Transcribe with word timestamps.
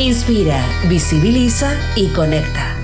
Inspira, 0.00 0.64
visibiliza 0.88 1.76
y 1.94 2.06
conecta. 2.08 2.74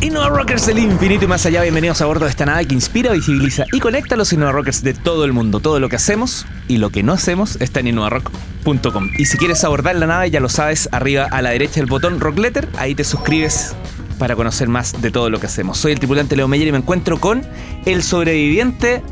Innova 0.00 0.28
Rockers 0.28 0.68
del 0.68 0.78
infinito 0.78 1.24
y 1.24 1.26
más 1.26 1.44
allá, 1.46 1.62
bienvenidos 1.62 2.00
a 2.00 2.06
bordo 2.06 2.26
de 2.26 2.30
esta 2.30 2.46
nave 2.46 2.64
que 2.66 2.74
inspira, 2.74 3.10
visibiliza 3.10 3.64
y 3.72 3.80
conecta 3.80 4.14
a 4.14 4.18
los 4.18 4.32
Innova 4.32 4.52
Rockers 4.52 4.84
de 4.84 4.94
todo 4.94 5.24
el 5.24 5.32
mundo. 5.32 5.58
Todo 5.58 5.80
lo 5.80 5.88
que 5.88 5.96
hacemos 5.96 6.46
y 6.68 6.76
lo 6.76 6.90
que 6.90 7.02
no 7.02 7.12
hacemos 7.12 7.56
está 7.60 7.80
en 7.80 7.88
innovarock.com. 7.88 9.10
Y 9.18 9.24
si 9.24 9.36
quieres 9.36 9.64
abordar 9.64 9.96
la 9.96 10.06
nave, 10.06 10.30
ya 10.30 10.38
lo 10.38 10.48
sabes, 10.48 10.88
arriba 10.92 11.24
a 11.24 11.42
la 11.42 11.50
derecha 11.50 11.80
el 11.80 11.86
botón 11.86 12.20
Rock 12.20 12.38
Letter, 12.38 12.68
ahí 12.76 12.94
te 12.94 13.02
suscribes 13.02 13.74
para 14.20 14.36
conocer 14.36 14.68
más 14.68 15.02
de 15.02 15.10
todo 15.10 15.28
lo 15.28 15.40
que 15.40 15.46
hacemos. 15.46 15.76
Soy 15.76 15.90
el 15.90 15.98
tripulante 15.98 16.36
Leo 16.36 16.46
Meyer 16.46 16.68
y 16.68 16.72
me 16.72 16.78
encuentro 16.78 17.18
con 17.18 17.42
el 17.84 18.04
sobreviviente 18.04 19.02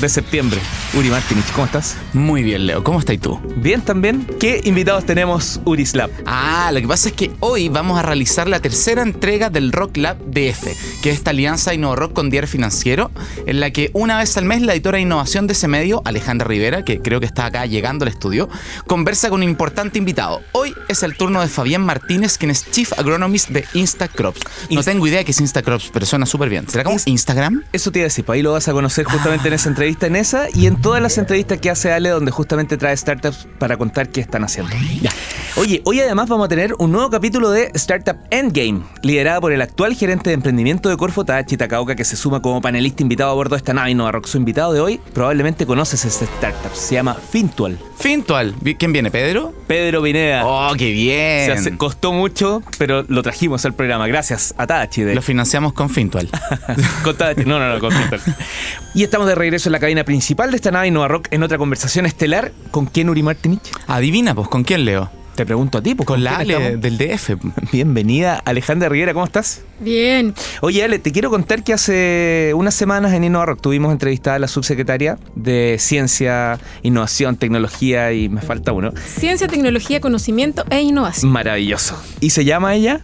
de 0.00 0.08
septiembre. 0.08 0.60
Uri 0.94 1.10
Martinich, 1.10 1.50
¿cómo 1.52 1.66
estás? 1.66 1.96
Muy 2.12 2.42
bien, 2.42 2.66
Leo. 2.66 2.84
¿Cómo 2.84 2.98
estás 2.98 3.18
tú? 3.18 3.40
Bien 3.56 3.80
también. 3.80 4.26
¿Qué 4.38 4.60
invitados 4.64 5.06
tenemos 5.06 5.60
Uri 5.64 5.86
Slab? 5.86 6.10
Ah, 6.26 6.70
lo 6.72 6.80
que 6.80 6.88
pasa 6.88 7.08
es 7.08 7.14
que 7.14 7.30
hoy 7.40 7.68
vamos 7.68 7.98
a 7.98 8.02
realizar 8.02 8.48
la 8.48 8.60
tercera 8.60 9.02
entrega 9.02 9.50
del 9.50 9.72
Rock 9.72 9.96
Lab 9.96 10.18
DF, 10.26 11.00
que 11.02 11.10
es 11.10 11.16
esta 11.16 11.30
alianza 11.30 11.72
Rock 11.74 12.12
con 12.12 12.30
Diario 12.30 12.48
Financiero, 12.48 13.10
en 13.46 13.60
la 13.60 13.70
que 13.70 13.90
una 13.92 14.18
vez 14.18 14.36
al 14.36 14.44
mes 14.44 14.62
la 14.62 14.72
editora 14.72 14.96
de 14.96 15.02
innovación 15.02 15.46
de 15.46 15.52
ese 15.52 15.68
medio, 15.68 16.02
Alejandra 16.04 16.46
Rivera, 16.46 16.84
que 16.84 17.00
creo 17.00 17.20
que 17.20 17.26
está 17.26 17.46
acá 17.46 17.66
llegando 17.66 18.04
al 18.04 18.08
estudio, 18.08 18.48
conversa 18.86 19.28
con 19.30 19.42
un 19.42 19.48
importante 19.48 19.98
invitado. 19.98 20.40
Hoy 20.52 20.74
es 20.88 21.02
el 21.02 21.16
turno 21.16 21.40
de 21.40 21.48
Fabián 21.48 21.82
Martínez, 21.82 22.38
quien 22.38 22.50
es 22.50 22.70
Chief 22.70 22.92
Agronomist 22.98 23.50
de 23.50 23.64
Instacrops. 23.74 24.40
No 24.70 24.82
tengo 24.82 25.06
idea 25.06 25.18
de 25.18 25.24
qué 25.24 25.30
es 25.32 25.40
Instacrops, 25.40 25.90
pero 25.92 26.06
suena 26.06 26.26
súper 26.26 26.48
bien. 26.48 26.68
¿Será 26.68 26.84
como 26.84 26.98
Instagram? 27.04 27.62
Eso 27.72 27.90
te 27.90 28.00
iba 28.00 28.04
a 28.04 28.08
decir, 28.08 28.24
pues 28.24 28.36
ahí 28.36 28.42
lo 28.42 28.52
vas 28.52 28.68
a 28.68 28.72
conocer 28.72 29.04
justamente 29.04 29.48
en 29.48 29.65
entrevista, 29.68 30.06
en 30.06 30.16
esa 30.16 30.48
y 30.54 30.66
en 30.66 30.80
todas 30.80 31.02
las 31.02 31.18
entrevistas 31.18 31.58
que 31.58 31.70
hace 31.70 31.92
Ale, 31.92 32.10
donde 32.10 32.30
justamente 32.30 32.76
trae 32.76 32.96
startups 32.96 33.46
para 33.58 33.76
contar 33.76 34.08
qué 34.08 34.20
están 34.20 34.44
haciendo. 34.44 34.72
Ya. 35.00 35.12
Oye, 35.56 35.80
hoy 35.84 36.00
además 36.00 36.28
vamos 36.28 36.44
a 36.44 36.48
tener 36.48 36.74
un 36.78 36.92
nuevo 36.92 37.08
capítulo 37.08 37.50
de 37.50 37.70
Startup 37.74 38.16
Endgame, 38.30 38.82
liderada 39.02 39.40
por 39.40 39.52
el 39.52 39.62
actual 39.62 39.94
gerente 39.94 40.28
de 40.28 40.34
emprendimiento 40.34 40.90
de 40.90 40.98
Corfo, 40.98 41.24
Tadachi 41.24 41.56
Takaoka, 41.56 41.96
que 41.96 42.04
se 42.04 42.14
suma 42.14 42.42
como 42.42 42.60
panelista 42.60 43.02
invitado 43.02 43.30
a 43.30 43.34
bordo 43.34 43.54
de 43.54 43.58
esta 43.58 43.72
nave 43.72 43.94
Rock. 44.12 44.26
Su 44.26 44.36
invitado 44.36 44.74
de 44.74 44.80
hoy, 44.80 45.00
probablemente 45.14 45.64
conoces 45.64 46.04
este 46.04 46.26
startup, 46.26 46.74
se 46.74 46.96
llama 46.96 47.14
Fintual. 47.14 47.78
Fintual, 47.98 48.54
¿quién 48.78 48.92
viene? 48.92 49.10
¿Pedro? 49.10 49.54
Pedro 49.66 50.02
Pineda. 50.02 50.44
Oh, 50.44 50.74
qué 50.76 50.90
bien. 50.92 51.62
Se 51.62 51.74
costó 51.78 52.12
mucho, 52.12 52.62
pero 52.76 53.06
lo 53.08 53.22
trajimos 53.22 53.64
al 53.64 53.72
programa, 53.72 54.06
gracias 54.06 54.54
a 54.58 54.66
Tadachi. 54.66 55.14
Lo 55.14 55.22
financiamos 55.22 55.72
con 55.72 55.88
Fintual. 55.88 56.28
con 57.02 57.16
Tadachi, 57.16 57.46
no, 57.46 57.58
no, 57.58 57.72
no, 57.72 57.80
con 57.80 57.92
Fintual. 57.92 58.20
y 58.94 59.04
estamos 59.04 59.26
de 59.26 59.34
regreso 59.34 59.55
en 59.64 59.72
la 59.72 59.80
cabina 59.80 60.04
principal 60.04 60.50
de 60.50 60.56
esta 60.56 60.70
nave 60.70 60.88
Innova 60.88 61.08
Rock 61.08 61.28
en 61.30 61.42
otra 61.42 61.56
conversación 61.56 62.04
estelar. 62.04 62.52
¿Con 62.70 62.84
quién, 62.84 63.08
Uri 63.08 63.22
Martinich? 63.22 63.62
Adivina, 63.86 64.34
pues, 64.34 64.48
¿con 64.48 64.64
quién, 64.64 64.84
Leo? 64.84 65.10
Te 65.34 65.46
pregunto 65.46 65.78
a 65.78 65.82
ti, 65.82 65.94
pues, 65.94 66.06
con 66.06 66.22
la 66.22 66.38
Ale 66.38 66.76
del 66.76 66.98
DF. 66.98 67.36
Bienvenida, 67.72 68.42
Alejandra 68.44 68.88
Rivera, 68.88 69.14
¿cómo 69.14 69.24
estás? 69.24 69.62
Bien. 69.80 70.34
Oye, 70.60 70.84
Ale, 70.84 70.98
te 70.98 71.10
quiero 71.10 71.30
contar 71.30 71.62
que 71.62 71.72
hace 71.72 72.52
unas 72.54 72.74
semanas 72.74 73.12
en 73.14 73.24
InnovaRock 73.24 73.60
tuvimos 73.60 73.92
entrevistada 73.92 74.36
a 74.36 74.38
la 74.38 74.48
subsecretaria 74.48 75.18
de 75.34 75.76
Ciencia, 75.78 76.58
Innovación, 76.82 77.36
Tecnología 77.36 78.12
y 78.12 78.28
me 78.28 78.42
falta 78.42 78.72
uno. 78.72 78.92
Ciencia, 79.06 79.48
Tecnología, 79.48 80.00
Conocimiento 80.00 80.64
e 80.70 80.80
Innovación. 80.82 81.30
Maravilloso. 81.30 82.02
¿Y 82.20 82.30
se 82.30 82.44
llama 82.44 82.74
ella? 82.74 83.02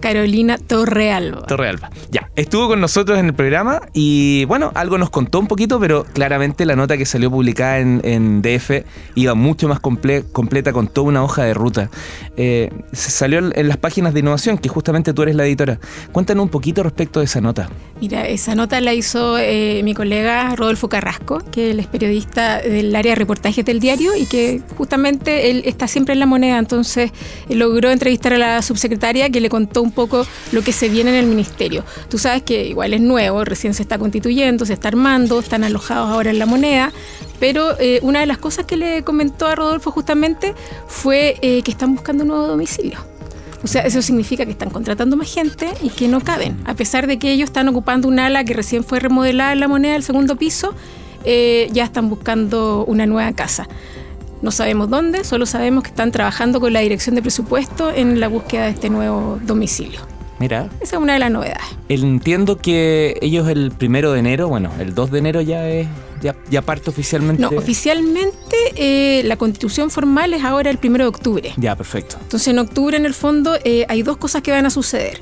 Carolina 0.00 0.58
Torrealba. 0.58 1.42
Torrealba. 1.42 1.90
Ya, 2.10 2.30
estuvo 2.36 2.68
con 2.68 2.80
nosotros 2.80 3.18
en 3.18 3.26
el 3.26 3.34
programa 3.34 3.80
y 3.92 4.44
bueno, 4.46 4.72
algo 4.74 4.98
nos 4.98 5.10
contó 5.10 5.38
un 5.38 5.46
poquito, 5.46 5.78
pero 5.78 6.04
claramente 6.04 6.64
la 6.66 6.76
nota 6.76 6.96
que 6.96 7.06
salió 7.06 7.30
publicada 7.30 7.78
en, 7.78 8.42
DF 8.42 8.84
iba 9.14 9.34
mucho 9.34 9.68
más 9.68 9.80
completa 9.80 10.72
con 10.72 10.88
toda 10.88 11.08
una 11.08 11.22
hoja 11.22 11.44
de 11.44 11.54
ruta. 11.54 11.90
Eh, 12.36 12.70
se 12.92 13.10
salió 13.10 13.38
en 13.38 13.68
las 13.68 13.76
páginas 13.76 14.14
de 14.14 14.20
innovación, 14.20 14.58
que 14.58 14.68
justamente 14.68 15.12
tú 15.12 15.22
eres 15.22 15.36
la 15.36 15.44
editora. 15.46 15.78
Cuéntanos 16.12 16.44
un 16.44 16.48
poquito 16.48 16.82
respecto 16.82 17.20
de 17.20 17.26
esa 17.26 17.40
nota. 17.40 17.68
Mira, 18.00 18.26
esa 18.26 18.54
nota 18.54 18.80
la 18.80 18.94
hizo 18.94 19.38
eh, 19.38 19.82
mi 19.84 19.94
colega 19.94 20.56
Rodolfo 20.56 20.88
Carrasco, 20.88 21.42
que 21.52 21.72
él 21.72 21.80
es 21.80 21.86
periodista 21.86 22.60
del 22.60 22.96
área 22.96 23.12
de 23.12 23.16
reportajes 23.16 23.64
del 23.64 23.80
diario 23.80 24.16
y 24.16 24.26
que 24.26 24.62
justamente 24.76 25.50
él 25.50 25.62
está 25.66 25.86
siempre 25.86 26.14
en 26.14 26.20
la 26.20 26.26
moneda, 26.26 26.58
entonces 26.58 27.12
logró 27.48 27.90
entrevistar 27.90 28.32
a 28.32 28.38
la 28.38 28.62
subsecretaria 28.62 29.28
que 29.30 29.40
le 29.40 29.48
contó 29.48 29.82
un 29.82 29.89
poco 29.90 30.26
lo 30.52 30.62
que 30.62 30.72
se 30.72 30.88
viene 30.88 31.10
en 31.10 31.16
el 31.16 31.26
ministerio. 31.26 31.84
Tú 32.08 32.18
sabes 32.18 32.42
que 32.42 32.66
igual 32.66 32.94
es 32.94 33.00
nuevo, 33.00 33.44
recién 33.44 33.74
se 33.74 33.82
está 33.82 33.98
constituyendo, 33.98 34.64
se 34.66 34.72
está 34.72 34.88
armando, 34.88 35.40
están 35.40 35.64
alojados 35.64 36.10
ahora 36.10 36.30
en 36.30 36.38
la 36.38 36.46
moneda, 36.46 36.92
pero 37.38 37.78
eh, 37.78 38.00
una 38.02 38.20
de 38.20 38.26
las 38.26 38.38
cosas 38.38 38.66
que 38.66 38.76
le 38.76 39.02
comentó 39.02 39.46
a 39.46 39.54
Rodolfo 39.54 39.90
justamente 39.90 40.54
fue 40.86 41.36
eh, 41.42 41.62
que 41.62 41.70
están 41.70 41.94
buscando 41.94 42.24
un 42.24 42.28
nuevo 42.28 42.46
domicilio. 42.46 42.98
O 43.62 43.66
sea, 43.66 43.82
eso 43.82 44.00
significa 44.00 44.46
que 44.46 44.52
están 44.52 44.70
contratando 44.70 45.16
más 45.16 45.32
gente 45.32 45.68
y 45.82 45.90
que 45.90 46.08
no 46.08 46.20
caben. 46.20 46.58
A 46.64 46.74
pesar 46.74 47.06
de 47.06 47.18
que 47.18 47.30
ellos 47.30 47.50
están 47.50 47.68
ocupando 47.68 48.08
un 48.08 48.18
ala 48.18 48.44
que 48.44 48.54
recién 48.54 48.84
fue 48.84 49.00
remodelada 49.00 49.52
en 49.52 49.60
la 49.60 49.68
moneda 49.68 49.92
del 49.92 50.02
segundo 50.02 50.36
piso, 50.36 50.74
eh, 51.24 51.68
ya 51.72 51.84
están 51.84 52.08
buscando 52.08 52.84
una 52.86 53.04
nueva 53.04 53.32
casa. 53.32 53.68
No 54.42 54.50
sabemos 54.50 54.88
dónde, 54.88 55.24
solo 55.24 55.46
sabemos 55.46 55.84
que 55.84 55.90
están 55.90 56.12
trabajando 56.12 56.60
con 56.60 56.72
la 56.72 56.80
dirección 56.80 57.14
de 57.14 57.22
presupuesto 57.22 57.90
en 57.90 58.20
la 58.20 58.28
búsqueda 58.28 58.64
de 58.64 58.70
este 58.70 58.88
nuevo 58.88 59.38
domicilio. 59.42 60.00
Mira. 60.38 60.70
Esa 60.80 60.96
es 60.96 61.02
una 61.02 61.12
de 61.12 61.18
las 61.18 61.30
novedades. 61.30 61.66
Entiendo 61.90 62.56
que 62.56 63.18
ellos 63.20 63.46
el 63.48 63.72
primero 63.72 64.12
de 64.12 64.20
enero, 64.20 64.48
bueno, 64.48 64.70
el 64.78 64.94
2 64.94 65.10
de 65.10 65.18
enero 65.18 65.40
ya 65.42 65.68
es 65.68 65.86
ya, 66.22 66.34
ya 66.50 66.62
parte 66.62 66.88
oficialmente. 66.88 67.42
No, 67.42 67.48
oficialmente 67.50 68.56
eh, 68.74 69.22
la 69.24 69.36
constitución 69.36 69.90
formal 69.90 70.32
es 70.34 70.42
ahora 70.42 70.70
el 70.70 70.78
primero 70.78 71.04
de 71.04 71.08
octubre. 71.08 71.52
Ya, 71.56 71.76
perfecto. 71.76 72.16
Entonces 72.22 72.48
en 72.48 72.58
octubre 72.58 72.96
en 72.96 73.06
el 73.06 73.14
fondo 73.14 73.58
eh, 73.64 73.84
hay 73.88 74.02
dos 74.02 74.16
cosas 74.16 74.42
que 74.42 74.50
van 74.50 74.66
a 74.66 74.70
suceder. 74.70 75.18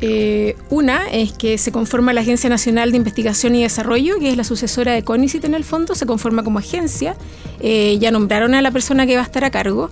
Eh, 0.00 0.56
una 0.70 1.08
es 1.08 1.32
que 1.32 1.56
se 1.56 1.72
conforma 1.72 2.12
la 2.12 2.20
Agencia 2.20 2.50
Nacional 2.50 2.90
de 2.90 2.96
Investigación 2.96 3.54
y 3.54 3.62
Desarrollo, 3.62 4.18
que 4.18 4.30
es 4.30 4.36
la 4.36 4.44
sucesora 4.44 4.92
de 4.92 5.02
CONICIT 5.02 5.44
en 5.44 5.54
el 5.54 5.64
fondo, 5.64 5.94
se 5.94 6.06
conforma 6.06 6.42
como 6.42 6.58
agencia. 6.58 7.16
Eh, 7.60 7.96
ya 8.00 8.10
nombraron 8.10 8.54
a 8.54 8.62
la 8.62 8.70
persona 8.70 9.06
que 9.06 9.16
va 9.16 9.22
a 9.22 9.24
estar 9.24 9.44
a 9.44 9.50
cargo. 9.50 9.90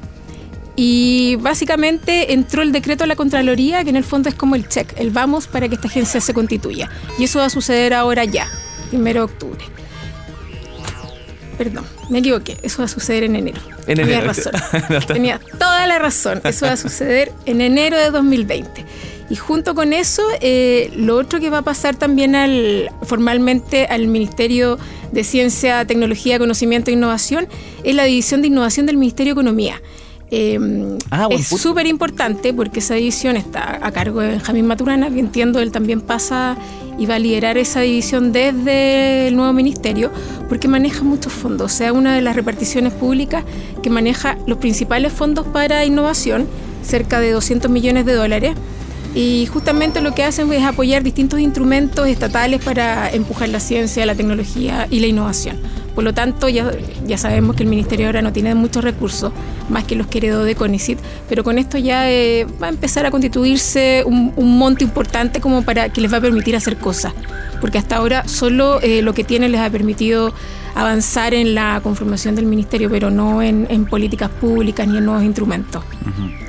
Y 0.75 1.37
básicamente 1.37 2.33
entró 2.33 2.63
el 2.63 2.73
decreto 2.73 3.05
a 3.05 3.07
la 3.07 3.15
Contraloría, 3.15 3.85
que 3.85 3.91
en 3.91 3.97
el 3.97 4.05
fondo 4.05 4.29
es 4.29 4.35
como 4.35 4.55
el 4.55 4.69
check, 4.69 4.93
el 4.97 5.11
vamos 5.11 5.47
para 5.47 5.69
que 5.69 5.75
esta 5.75 5.87
agencia 5.89 6.21
se 6.21 6.33
constituya. 6.33 6.89
Y 7.19 7.25
eso 7.25 7.41
va 7.41 7.47
a 7.47 7.51
suceder 7.51 7.93
ahora 7.93 8.25
ya, 8.25 8.49
primero 8.89 9.21
de 9.21 9.25
octubre. 9.33 9.65
Perdón, 11.59 11.85
me 12.09 12.19
equivoqué, 12.21 12.57
eso 12.63 12.79
va 12.79 12.87
a 12.87 12.89
suceder 12.89 13.25
en 13.25 13.37
enero. 13.37 13.61
En 13.87 13.97
Tenía 13.97 14.19
enero. 14.21 14.27
razón. 14.29 14.53
Tenía 15.07 15.41
toda 15.59 15.87
la 15.87 15.99
razón. 15.99 16.41
Eso 16.45 16.67
va 16.67 16.73
a 16.73 16.77
suceder 16.77 17.33
en 17.45 17.61
enero 17.61 17.99
de 17.99 18.11
2020. 18.11 18.85
Y 19.33 19.37
junto 19.37 19.75
con 19.75 19.95
eso, 19.95 20.23
eh, 20.43 20.93
lo 20.95 21.17
otro 21.17 21.41
que 21.41 21.49
va 21.49 21.59
a 21.59 21.63
pasar 21.63 21.97
también 21.97 22.35
al, 22.35 22.91
formalmente 23.05 23.87
al 23.87 24.07
Ministerio 24.07 24.79
de 25.11 25.25
Ciencia, 25.25 25.87
Tecnología, 25.87 26.39
Conocimiento 26.39 26.91
e 26.91 26.93
Innovación 26.93 27.49
es 27.83 27.95
la 27.95 28.05
División 28.05 28.43
de 28.43 28.49
Innovación 28.49 28.85
del 28.85 28.99
Ministerio 28.99 29.35
de 29.35 29.41
Economía. 29.41 29.81
Eh, 30.31 30.59
Ah, 31.11 31.29
es 31.31 31.47
súper 31.47 31.87
importante 31.87 32.55
porque 32.55 32.79
esa 32.79 32.95
división 32.95 33.37
está 33.37 33.79
a 33.83 33.91
cargo 33.93 34.21
de 34.21 34.29
Benjamín 34.29 34.67
Maturana, 34.67 35.11
que 35.11 35.21
entiendo 35.21 35.61
él 35.61 35.73
también 35.73 36.01
pasa 36.01 36.57
y 36.99 37.05
va 37.05 37.17
a 37.17 37.19
liderar 37.19 37.59
esa 37.59 37.81
división 37.81 38.33
desde 38.33 39.29
el 39.29 39.37
nuevo 39.37 39.53
ministerio, 39.53 40.11
porque 40.49 40.69
maneja 40.69 41.03
muchos 41.05 41.33
fondos. 41.33 41.73
O 41.73 41.75
sea, 41.75 41.93
una 41.93 42.15
de 42.15 42.23
las 42.23 42.35
reparticiones 42.35 42.95
públicas 42.95 43.45
que 43.83 43.91
maneja 43.91 44.39
los 44.47 44.57
principales 44.57 45.13
fondos 45.13 45.47
para 45.47 45.85
innovación, 45.85 46.47
cerca 46.83 47.21
de 47.21 47.33
200 47.33 47.71
millones 47.71 48.07
de 48.07 48.15
dólares. 48.15 48.55
Y 49.15 49.47
justamente 49.47 50.01
lo 50.01 50.15
que 50.15 50.25
hacen 50.25 50.51
es 50.53 50.65
apoyar 50.65 51.03
distintos 51.03 51.39
instrumentos 51.39 52.09
estatales 52.09 52.65
para 52.65 53.11
empujar 53.11 53.51
la 53.51 53.61
ciencia, 53.61 54.07
la 54.07 54.15
tecnología 54.15 54.87
y 54.91 55.01
la 55.01 55.07
innovación. 55.07 55.59
Por 55.95 56.05
lo 56.05 56.15
tanto, 56.15 56.49
ya, 56.49 56.71
ya 57.07 57.19
sabemos 57.19 57.55
que 57.55 57.65
el 57.65 57.69
Ministerio 57.69 58.07
ahora 58.07 58.23
no 58.23 58.33
tiene 58.33 58.55
muchos 58.55 58.83
recursos, 58.83 59.31
más 59.69 59.85
que 59.85 59.95
los 59.95 60.07
que 60.07 60.19
heredó 60.19 60.45
de 60.45 60.55
CONICIT, 60.55 60.99
pero 61.29 61.45
con 61.45 61.59
esto 61.59 61.77
ya 61.77 62.11
eh, 62.11 62.47
va 62.63 62.69
a 62.69 62.71
empezar 62.71 63.05
a 63.05 63.11
constituirse 63.11 64.03
un, 64.07 64.33
un, 64.37 64.57
monto 64.57 64.85
importante 64.85 65.41
como 65.41 65.63
para 65.63 65.91
que 65.91 66.01
les 66.01 66.11
va 66.11 66.17
a 66.17 66.21
permitir 66.23 66.57
hacer 66.57 66.79
cosas, 66.79 67.13
porque 67.61 67.77
hasta 67.77 67.97
ahora 67.97 68.27
solo 68.27 68.81
eh, 68.81 69.03
lo 69.03 69.13
que 69.13 69.23
tiene 69.23 69.51
les 69.51 69.61
ha 69.61 69.69
permitido 69.69 70.33
avanzar 70.75 71.35
en 71.35 71.55
la 71.55 71.81
conformación 71.83 72.35
del 72.37 72.47
Ministerio, 72.47 72.89
pero 72.89 73.11
no 73.11 73.43
en, 73.43 73.67
en 73.69 73.85
políticas 73.85 74.31
públicas 74.31 74.89
ni 74.89 74.97
en 74.97 75.05
nuevos 75.05 75.25
instrumentos. 75.25 75.85
Uh 76.07 76.09
-huh. 76.09 76.43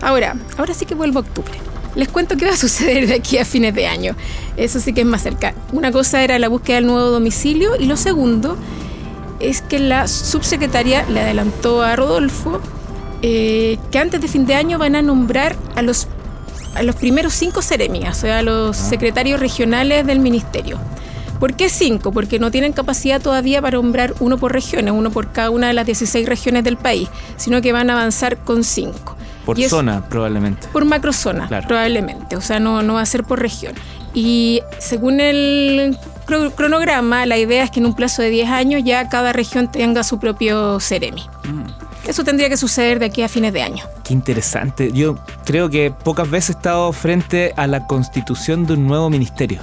Ahora, 0.00 0.36
ahora 0.56 0.72
sí 0.72 0.86
que 0.86 0.94
vuelvo 0.94 1.18
a 1.18 1.22
octubre. 1.22 1.65
Les 1.96 2.08
cuento 2.08 2.36
qué 2.36 2.44
va 2.44 2.52
a 2.52 2.56
suceder 2.56 3.08
de 3.08 3.14
aquí 3.14 3.38
a 3.38 3.44
fines 3.44 3.74
de 3.74 3.86
año. 3.86 4.14
Eso 4.56 4.78
sí 4.78 4.92
que 4.92 5.00
es 5.00 5.06
más 5.06 5.22
cerca. 5.22 5.54
Una 5.72 5.90
cosa 5.90 6.22
era 6.22 6.38
la 6.38 6.48
búsqueda 6.48 6.76
del 6.76 6.86
nuevo 6.86 7.08
domicilio 7.10 7.72
y 7.80 7.86
lo 7.86 7.96
segundo 7.96 8.56
es 9.40 9.62
que 9.62 9.78
la 9.78 10.06
subsecretaria 10.06 11.04
le 11.08 11.20
adelantó 11.20 11.82
a 11.82 11.96
Rodolfo 11.96 12.60
eh, 13.22 13.78
que 13.90 13.98
antes 13.98 14.20
de 14.20 14.28
fin 14.28 14.46
de 14.46 14.54
año 14.54 14.78
van 14.78 14.94
a 14.94 15.02
nombrar 15.02 15.56
a 15.74 15.82
los, 15.82 16.06
a 16.74 16.82
los 16.82 16.96
primeros 16.96 17.32
cinco 17.32 17.62
seremias, 17.62 18.18
o 18.18 18.20
sea, 18.20 18.38
a 18.38 18.42
los 18.42 18.76
secretarios 18.76 19.40
regionales 19.40 20.06
del 20.06 20.20
ministerio. 20.20 20.78
¿Por 21.40 21.54
qué 21.54 21.68
cinco? 21.68 22.12
Porque 22.12 22.38
no 22.38 22.50
tienen 22.50 22.72
capacidad 22.72 23.20
todavía 23.20 23.60
para 23.60 23.76
nombrar 23.76 24.14
uno 24.20 24.38
por 24.38 24.52
regiones, 24.52 24.92
uno 24.94 25.10
por 25.10 25.32
cada 25.32 25.50
una 25.50 25.68
de 25.68 25.74
las 25.74 25.86
16 25.86 26.26
regiones 26.26 26.64
del 26.64 26.76
país, 26.76 27.08
sino 27.36 27.60
que 27.60 27.72
van 27.72 27.90
a 27.90 27.94
avanzar 27.94 28.38
con 28.38 28.64
cinco. 28.64 29.15
Por 29.46 29.58
Y 29.58 29.64
es- 29.64 29.70
zona, 29.70 30.06
probablemente. 30.08 30.68
Por 30.68 30.84
macrozona, 30.84 31.46
Claro. 31.48 31.66
probablemente. 31.68 32.36
O 32.36 32.42
sea, 32.42 32.60
no, 32.60 32.82
no 32.82 32.94
va 32.94 33.00
a 33.00 33.06
ser 33.06 33.24
por 33.24 33.40
región. 33.40 33.72
Y 34.12 34.60
según 34.78 35.20
el 35.20 35.96
cro- 36.26 36.52
cronograma, 36.54 37.24
la 37.26 37.38
idea 37.38 37.64
es 37.64 37.70
que 37.70 37.80
en 37.80 37.86
un 37.86 37.94
plazo 37.94 38.20
de 38.22 38.30
10 38.30 38.50
años 38.50 38.82
ya 38.84 39.08
cada 39.08 39.32
región 39.32 39.70
tenga 39.70 40.02
su 40.04 40.18
propio 40.18 40.80
Ceremi. 40.80 41.22
Mm. 41.44 42.08
Eso 42.08 42.22
tendría 42.22 42.48
que 42.48 42.56
suceder 42.56 42.98
de 43.00 43.06
aquí 43.06 43.22
a 43.22 43.28
fines 43.28 43.52
de 43.52 43.62
año. 43.62 43.84
Qué 44.04 44.12
interesante. 44.14 44.92
Yo 44.92 45.16
creo 45.44 45.68
que 45.70 45.90
pocas 45.90 46.30
veces 46.30 46.50
he 46.50 46.52
estado 46.58 46.92
frente 46.92 47.52
a 47.56 47.66
la 47.66 47.86
constitución 47.86 48.64
de 48.66 48.74
un 48.74 48.86
nuevo 48.86 49.10
ministerio. 49.10 49.60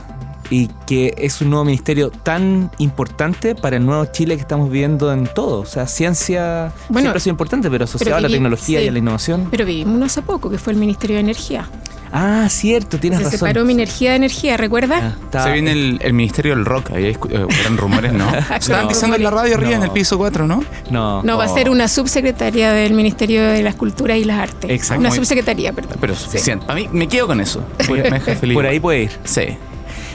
Y 0.53 0.67
que 0.85 1.15
es 1.17 1.41
un 1.41 1.49
nuevo 1.49 1.65
ministerio 1.65 2.11
tan 2.11 2.69
importante 2.77 3.55
para 3.55 3.77
el 3.77 3.85
nuevo 3.87 4.05
Chile 4.05 4.35
que 4.35 4.41
estamos 4.41 4.69
viviendo 4.69 5.11
en 5.11 5.25
todo. 5.25 5.61
O 5.61 5.65
sea, 5.65 5.87
ciencia 5.87 6.71
Bueno, 6.89 7.05
siempre 7.07 7.17
ha 7.17 7.21
sido 7.21 7.31
importante, 7.31 7.71
pero 7.71 7.85
asociado 7.85 8.17
a 8.17 8.21
la 8.21 8.29
tecnología 8.29 8.77
sí. 8.79 8.85
y 8.85 8.87
a 8.87 8.91
la 8.91 8.99
innovación. 8.99 9.47
Pero 9.49 9.65
vivimos 9.65 9.95
uno 9.95 10.05
hace 10.05 10.21
poco, 10.21 10.51
que 10.51 10.59
fue 10.59 10.73
el 10.73 10.79
Ministerio 10.79 11.15
de 11.15 11.21
Energía. 11.21 11.67
Ah, 12.11 12.45
cierto, 12.49 12.99
tienes 12.99 13.17
Se 13.17 13.25
razón. 13.25 13.39
separó 13.39 13.65
mi 13.65 13.73
energía 13.73 14.11
de 14.11 14.17
energía, 14.17 14.55
¿recuerdas? 14.55 15.15
Ah, 15.33 15.43
Se 15.45 15.51
viene 15.53 15.71
el, 15.71 15.99
el 16.03 16.13
Ministerio 16.13 16.55
del 16.55 16.65
Rock, 16.65 16.91
ahí 16.91 17.05
eh, 17.05 17.17
eran 17.61 17.75
rumores, 17.75 18.13
¿no? 18.13 18.27
Estaban 18.55 18.83
No. 18.83 18.89
diciendo 18.89 19.15
en 19.17 19.23
la 19.23 19.31
radio 19.31 19.55
arriba, 19.55 19.71
No. 19.71 19.77
en 19.77 19.83
el 19.85 19.89
piso 19.89 20.19
4, 20.19 20.45
¿no? 20.45 20.63
No. 20.91 21.23
No, 21.23 21.37
va 21.39 21.45
a 21.45 21.51
Oh. 21.51 21.55
ser 21.55 21.71
una 21.71 21.87
subsecretaria 21.87 22.71
del 22.73 22.93
Ministerio 22.93 23.41
de 23.41 23.63
las 23.63 23.73
Culturas 23.73 24.17
y 24.19 24.25
las 24.25 24.37
Artes. 24.37 24.69
Exacto. 24.69 24.99
Una 24.99 25.09
Muy- 25.09 25.17
subsecretaría, 25.17 25.73
perdón. 25.73 25.97
Pero 25.99 26.13
Sí. 26.13 26.25
suficiente. 26.25 26.63
A 26.69 26.75
mí 26.75 26.87
me 26.91 27.07
quedo 27.07 27.25
con 27.25 27.41
eso. 27.41 27.63
Me 27.89 28.03
deja 28.03 28.35
feliz. 28.35 28.53
Por 28.57 28.67
ahí 28.67 28.79
puede 28.79 29.03
ir. 29.05 29.11
Sí. 29.23 29.57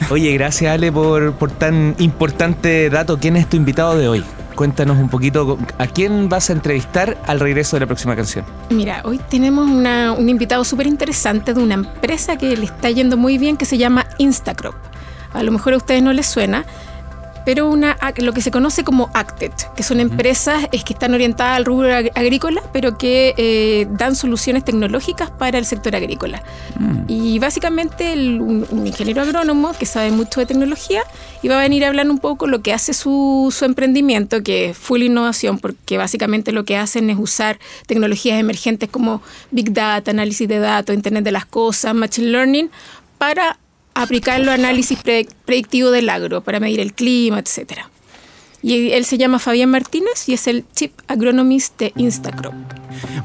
Oye, 0.09 0.33
gracias 0.33 0.73
Ale 0.73 0.91
por, 0.91 1.33
por 1.33 1.51
tan 1.51 1.95
importante 1.99 2.89
dato. 2.89 3.19
¿Quién 3.19 3.35
es 3.35 3.47
tu 3.47 3.57
invitado 3.57 3.97
de 3.97 4.07
hoy? 4.07 4.23
Cuéntanos 4.55 4.97
un 4.97 5.07
poquito 5.07 5.57
a 5.77 5.87
quién 5.87 6.27
vas 6.29 6.49
a 6.49 6.53
entrevistar 6.53 7.17
al 7.27 7.39
regreso 7.39 7.75
de 7.75 7.81
la 7.81 7.85
próxima 7.85 8.15
canción. 8.15 8.43
Mira, 8.69 9.01
hoy 9.05 9.19
tenemos 9.29 9.67
una- 9.69 10.11
un 10.13 10.27
invitado 10.27 10.63
súper 10.65 10.87
interesante 10.87 11.53
de 11.53 11.61
una 11.61 11.75
empresa 11.75 12.37
que 12.37 12.57
le 12.57 12.65
está 12.65 12.89
yendo 12.89 13.15
muy 13.17 13.37
bien 13.37 13.55
que 13.55 13.65
se 13.65 13.77
llama 13.77 14.07
Instacrop. 14.17 14.75
A 15.33 15.43
lo 15.43 15.51
mejor 15.51 15.73
a 15.73 15.77
ustedes 15.77 16.01
no 16.01 16.11
les 16.11 16.25
suena, 16.25 16.65
pero 17.45 17.67
una, 17.69 17.97
lo 18.17 18.33
que 18.33 18.41
se 18.41 18.51
conoce 18.51 18.83
como 18.83 19.09
Acted, 19.13 19.51
que 19.75 19.83
son 19.83 19.99
empresas 19.99 20.65
es 20.71 20.83
que 20.83 20.93
están 20.93 21.13
orientadas 21.13 21.57
al 21.57 21.65
rubro 21.65 21.87
ag- 21.89 22.11
agrícola, 22.15 22.61
pero 22.73 22.97
que 22.97 23.33
eh, 23.37 23.87
dan 23.91 24.15
soluciones 24.15 24.63
tecnológicas 24.65 25.29
para 25.31 25.57
el 25.57 25.65
sector 25.65 25.95
agrícola. 25.95 26.43
Y 27.07 27.39
básicamente 27.39 28.13
el- 28.13 28.41
un, 28.41 28.65
un 28.69 28.85
ingeniero 28.87 29.21
agrónomo 29.21 29.71
que 29.77 29.85
sabe 29.85 30.11
mucho 30.11 30.39
de 30.39 30.45
tecnología 30.45 31.01
y 31.41 31.47
va 31.47 31.57
a 31.57 31.61
venir 31.61 31.85
a 31.85 31.87
hablar 31.87 32.09
un 32.09 32.19
poco 32.19 32.47
lo 32.47 32.61
que 32.61 32.73
hace 32.73 32.93
su, 32.93 33.53
su 33.55 33.65
emprendimiento, 33.65 34.43
que 34.43 34.69
es 34.69 34.77
full 34.77 35.01
innovación, 35.01 35.57
porque 35.59 35.97
básicamente 35.97 36.51
lo 36.51 36.65
que 36.65 36.77
hacen 36.77 37.09
es 37.09 37.17
usar 37.17 37.57
tecnologías 37.87 38.39
emergentes 38.39 38.89
como 38.89 39.21
Big 39.51 39.73
Data, 39.73 40.11
análisis 40.11 40.47
de 40.47 40.59
datos, 40.59 40.95
Internet 40.95 41.23
de 41.23 41.31
las 41.31 41.45
Cosas, 41.45 41.93
Machine 41.95 42.27
Learning, 42.27 42.69
para 43.17 43.57
aplicarlo 44.01 44.51
a 44.51 44.55
análisis 44.55 44.99
pre- 45.01 45.27
predictivo 45.45 45.91
del 45.91 46.09
agro, 46.09 46.41
para 46.41 46.59
medir 46.59 46.79
el 46.79 46.93
clima, 46.93 47.39
etcétera. 47.39 47.89
Y 48.61 48.91
él 48.91 49.05
se 49.05 49.17
llama 49.17 49.39
Fabián 49.39 49.69
Martínez 49.69 50.27
y 50.27 50.33
es 50.33 50.45
el 50.45 50.65
Chief 50.75 50.91
Agronomist 51.07 51.79
de 51.79 51.93
Instacrop. 51.95 52.53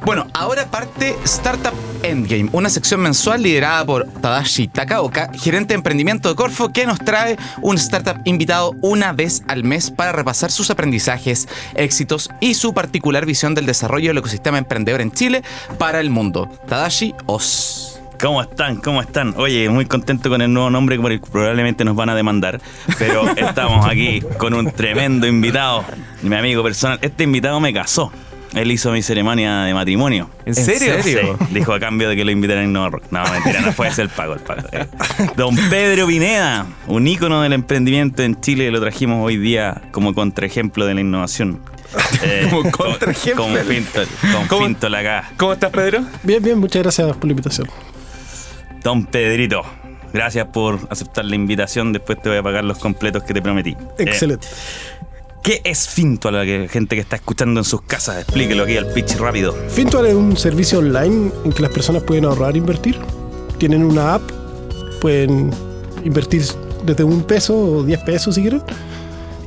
Bueno, 0.04 0.28
ahora 0.32 0.70
parte 0.70 1.16
Startup 1.24 1.72
Endgame, 2.04 2.50
una 2.52 2.70
sección 2.70 3.00
mensual 3.00 3.42
liderada 3.42 3.84
por 3.84 4.06
Tadashi 4.20 4.68
Takaoka, 4.68 5.32
gerente 5.34 5.74
de 5.74 5.78
emprendimiento 5.78 6.28
de 6.28 6.36
Corfo, 6.36 6.72
que 6.72 6.86
nos 6.86 7.00
trae 7.00 7.36
un 7.62 7.74
startup 7.78 8.20
invitado 8.24 8.74
una 8.80 9.12
vez 9.12 9.42
al 9.48 9.64
mes 9.64 9.90
para 9.90 10.12
repasar 10.12 10.52
sus 10.52 10.70
aprendizajes, 10.70 11.48
éxitos 11.74 12.30
y 12.40 12.54
su 12.54 12.72
particular 12.72 13.26
visión 13.26 13.56
del 13.56 13.66
desarrollo 13.66 14.10
del 14.10 14.18
ecosistema 14.18 14.58
emprendedor 14.58 15.00
en 15.00 15.10
Chile 15.10 15.42
para 15.78 15.98
el 15.98 16.10
mundo. 16.10 16.48
Tadashi 16.68 17.12
Os. 17.26 17.93
¿Cómo 18.24 18.40
están? 18.40 18.76
¿Cómo 18.76 19.02
están? 19.02 19.34
Oye, 19.36 19.68
muy 19.68 19.84
contento 19.84 20.30
con 20.30 20.40
el 20.40 20.50
nuevo 20.50 20.70
nombre 20.70 20.98
que 20.98 21.20
probablemente 21.30 21.84
nos 21.84 21.94
van 21.94 22.08
a 22.08 22.14
demandar, 22.14 22.58
pero 22.98 23.28
estamos 23.36 23.84
aquí 23.84 24.22
con 24.38 24.54
un 24.54 24.72
tremendo 24.72 25.26
invitado, 25.26 25.84
mi 26.22 26.34
amigo 26.34 26.62
personal. 26.62 26.98
Este 27.02 27.24
invitado 27.24 27.60
me 27.60 27.74
casó. 27.74 28.10
Él 28.54 28.72
hizo 28.72 28.90
mi 28.92 29.02
ceremonia 29.02 29.64
de 29.64 29.74
matrimonio. 29.74 30.30
¿En 30.46 30.54
serio? 30.54 31.02
Sí, 31.02 31.18
dijo 31.50 31.74
a 31.74 31.78
cambio 31.78 32.08
de 32.08 32.16
que 32.16 32.24
lo 32.24 32.30
invitaran 32.30 32.64
en 32.64 32.70
Innova 32.70 32.88
Rock. 32.88 33.04
No, 33.10 33.22
mentira, 33.30 33.60
no 33.60 33.74
fue 33.74 33.88
ese 33.88 34.00
el 34.00 34.08
pago. 34.08 34.32
El 34.32 34.40
pago. 34.40 34.62
Eh, 34.72 34.86
Don 35.36 35.54
Pedro 35.68 36.06
Pineda, 36.06 36.64
un 36.86 37.06
ícono 37.06 37.42
del 37.42 37.52
emprendimiento 37.52 38.22
en 38.22 38.40
Chile, 38.40 38.70
lo 38.70 38.80
trajimos 38.80 39.22
hoy 39.22 39.36
día 39.36 39.82
como 39.92 40.14
contraejemplo 40.14 40.86
de 40.86 40.94
la 40.94 41.02
innovación. 41.02 41.60
Eh, 42.22 42.48
Como 42.50 42.70
contraejemplo. 42.72 43.44
Con, 43.44 43.54
con 43.54 43.64
Finto, 43.66 44.00
con 44.32 44.48
¿Cómo? 44.48 44.66
Finto 44.66 44.86
acá. 44.86 45.30
¿Cómo 45.36 45.52
estás, 45.52 45.70
Pedro? 45.70 46.04
Bien, 46.22 46.42
bien, 46.42 46.58
muchas 46.58 46.82
gracias 46.82 47.06
por 47.16 47.26
la 47.26 47.30
invitación. 47.32 47.68
Don 48.84 49.06
Pedrito, 49.06 49.62
gracias 50.12 50.46
por 50.48 50.78
aceptar 50.90 51.24
la 51.24 51.34
invitación. 51.34 51.92
Después 51.92 52.20
te 52.22 52.28
voy 52.28 52.38
a 52.38 52.42
pagar 52.42 52.64
los 52.64 52.78
completos 52.78 53.22
que 53.24 53.34
te 53.34 53.42
prometí. 53.42 53.70
Eh, 53.70 53.76
Excelente. 53.98 54.46
¿Qué 55.42 55.60
es 55.64 55.88
Finto 55.88 56.28
a 56.28 56.32
la 56.32 56.44
gente 56.68 56.94
que 56.94 57.00
está 57.02 57.16
escuchando 57.16 57.60
en 57.60 57.64
sus 57.64 57.82
casas? 57.82 58.18
Explíquelo 58.22 58.62
aquí 58.64 58.76
al 58.76 58.86
pitch 58.92 59.16
rápido. 59.16 59.52
Fintual 59.68 60.06
es 60.06 60.14
un 60.14 60.36
servicio 60.36 60.78
online 60.78 61.30
en 61.44 61.52
que 61.52 61.60
las 61.62 61.70
personas 61.70 62.02
pueden 62.02 62.24
ahorrar 62.24 62.54
e 62.54 62.58
invertir. 62.58 62.98
Tienen 63.58 63.84
una 63.84 64.14
app, 64.14 64.22
pueden 65.00 65.50
invertir 66.04 66.42
desde 66.86 67.04
un 67.04 67.22
peso 67.24 67.54
o 67.56 67.82
10 67.82 68.00
pesos 68.04 68.34
si 68.36 68.42
quieren. 68.42 68.62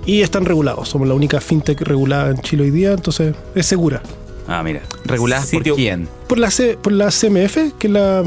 Y 0.05 0.21
están 0.21 0.45
regulados. 0.45 0.87
Somos 0.89 1.07
la 1.07 1.13
única 1.15 1.41
fintech 1.41 1.81
regulada 1.81 2.29
en 2.31 2.37
Chile 2.41 2.63
hoy 2.63 2.71
día, 2.71 2.91
entonces 2.93 3.35
es 3.55 3.65
segura. 3.65 4.01
Ah, 4.47 4.61
mira. 4.63 4.81
¿Reguladas 5.05 5.49
por 5.51 5.63
quién? 5.63 6.07
Por 6.27 6.37
la, 6.37 6.49
C- 6.51 6.77
por 6.81 6.93
la 6.93 7.07
CMF, 7.09 7.73
que 7.77 7.87
es 7.87 7.91
la 7.93 8.23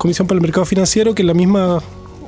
Comisión 0.00 0.26
para 0.26 0.36
el 0.38 0.40
Mercado 0.42 0.64
Financiero, 0.64 1.14
que 1.14 1.20
es 1.20 1.26
la 1.26 1.34
misma 1.34 1.78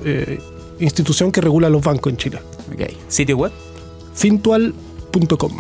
eh, 0.04 0.38
institución 0.78 1.32
que 1.32 1.40
regula 1.40 1.70
los 1.70 1.80
bancos 1.82 2.12
en 2.12 2.18
Chile. 2.18 2.38
Ok. 2.70 2.82
¿Sitio 3.08 3.38
web? 3.38 3.50
Fintual.com. 4.14 5.52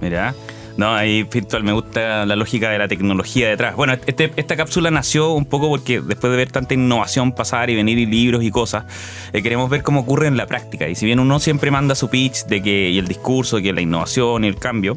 Mira. 0.00 0.34
No, 0.76 0.92
ahí 0.94 1.22
Virtual 1.24 1.62
me 1.62 1.72
gusta 1.72 2.24
la 2.26 2.34
lógica 2.36 2.70
de 2.70 2.78
la 2.78 2.88
tecnología 2.88 3.48
detrás. 3.48 3.76
Bueno, 3.76 3.92
este- 4.06 4.32
esta 4.36 4.56
cápsula 4.56 4.90
nació 4.90 5.30
un 5.32 5.44
poco 5.44 5.68
porque 5.68 6.00
después 6.00 6.30
de 6.32 6.36
ver 6.36 6.50
tanta 6.50 6.74
innovación 6.74 7.32
pasar 7.32 7.70
y 7.70 7.76
venir 7.76 7.98
y 7.98 8.06
libros 8.06 8.42
y 8.42 8.50
cosas, 8.50 8.84
eh, 9.32 9.42
queremos 9.42 9.68
ver 9.70 9.82
cómo 9.84 10.00
ocurre 10.00 10.26
en 10.26 10.36
la 10.36 10.46
práctica. 10.46 10.88
Y 10.88 10.94
si 10.96 11.04
bien 11.06 11.20
uno 11.20 11.38
siempre 11.38 11.70
manda 11.70 11.94
su 11.94 12.08
pitch 12.08 12.46
de 12.46 12.62
que, 12.62 12.90
y 12.90 12.98
el 12.98 13.06
discurso, 13.06 13.58
que 13.58 13.72
la 13.72 13.82
innovación 13.82 14.44
y 14.44 14.48
el 14.48 14.56
cambio, 14.56 14.96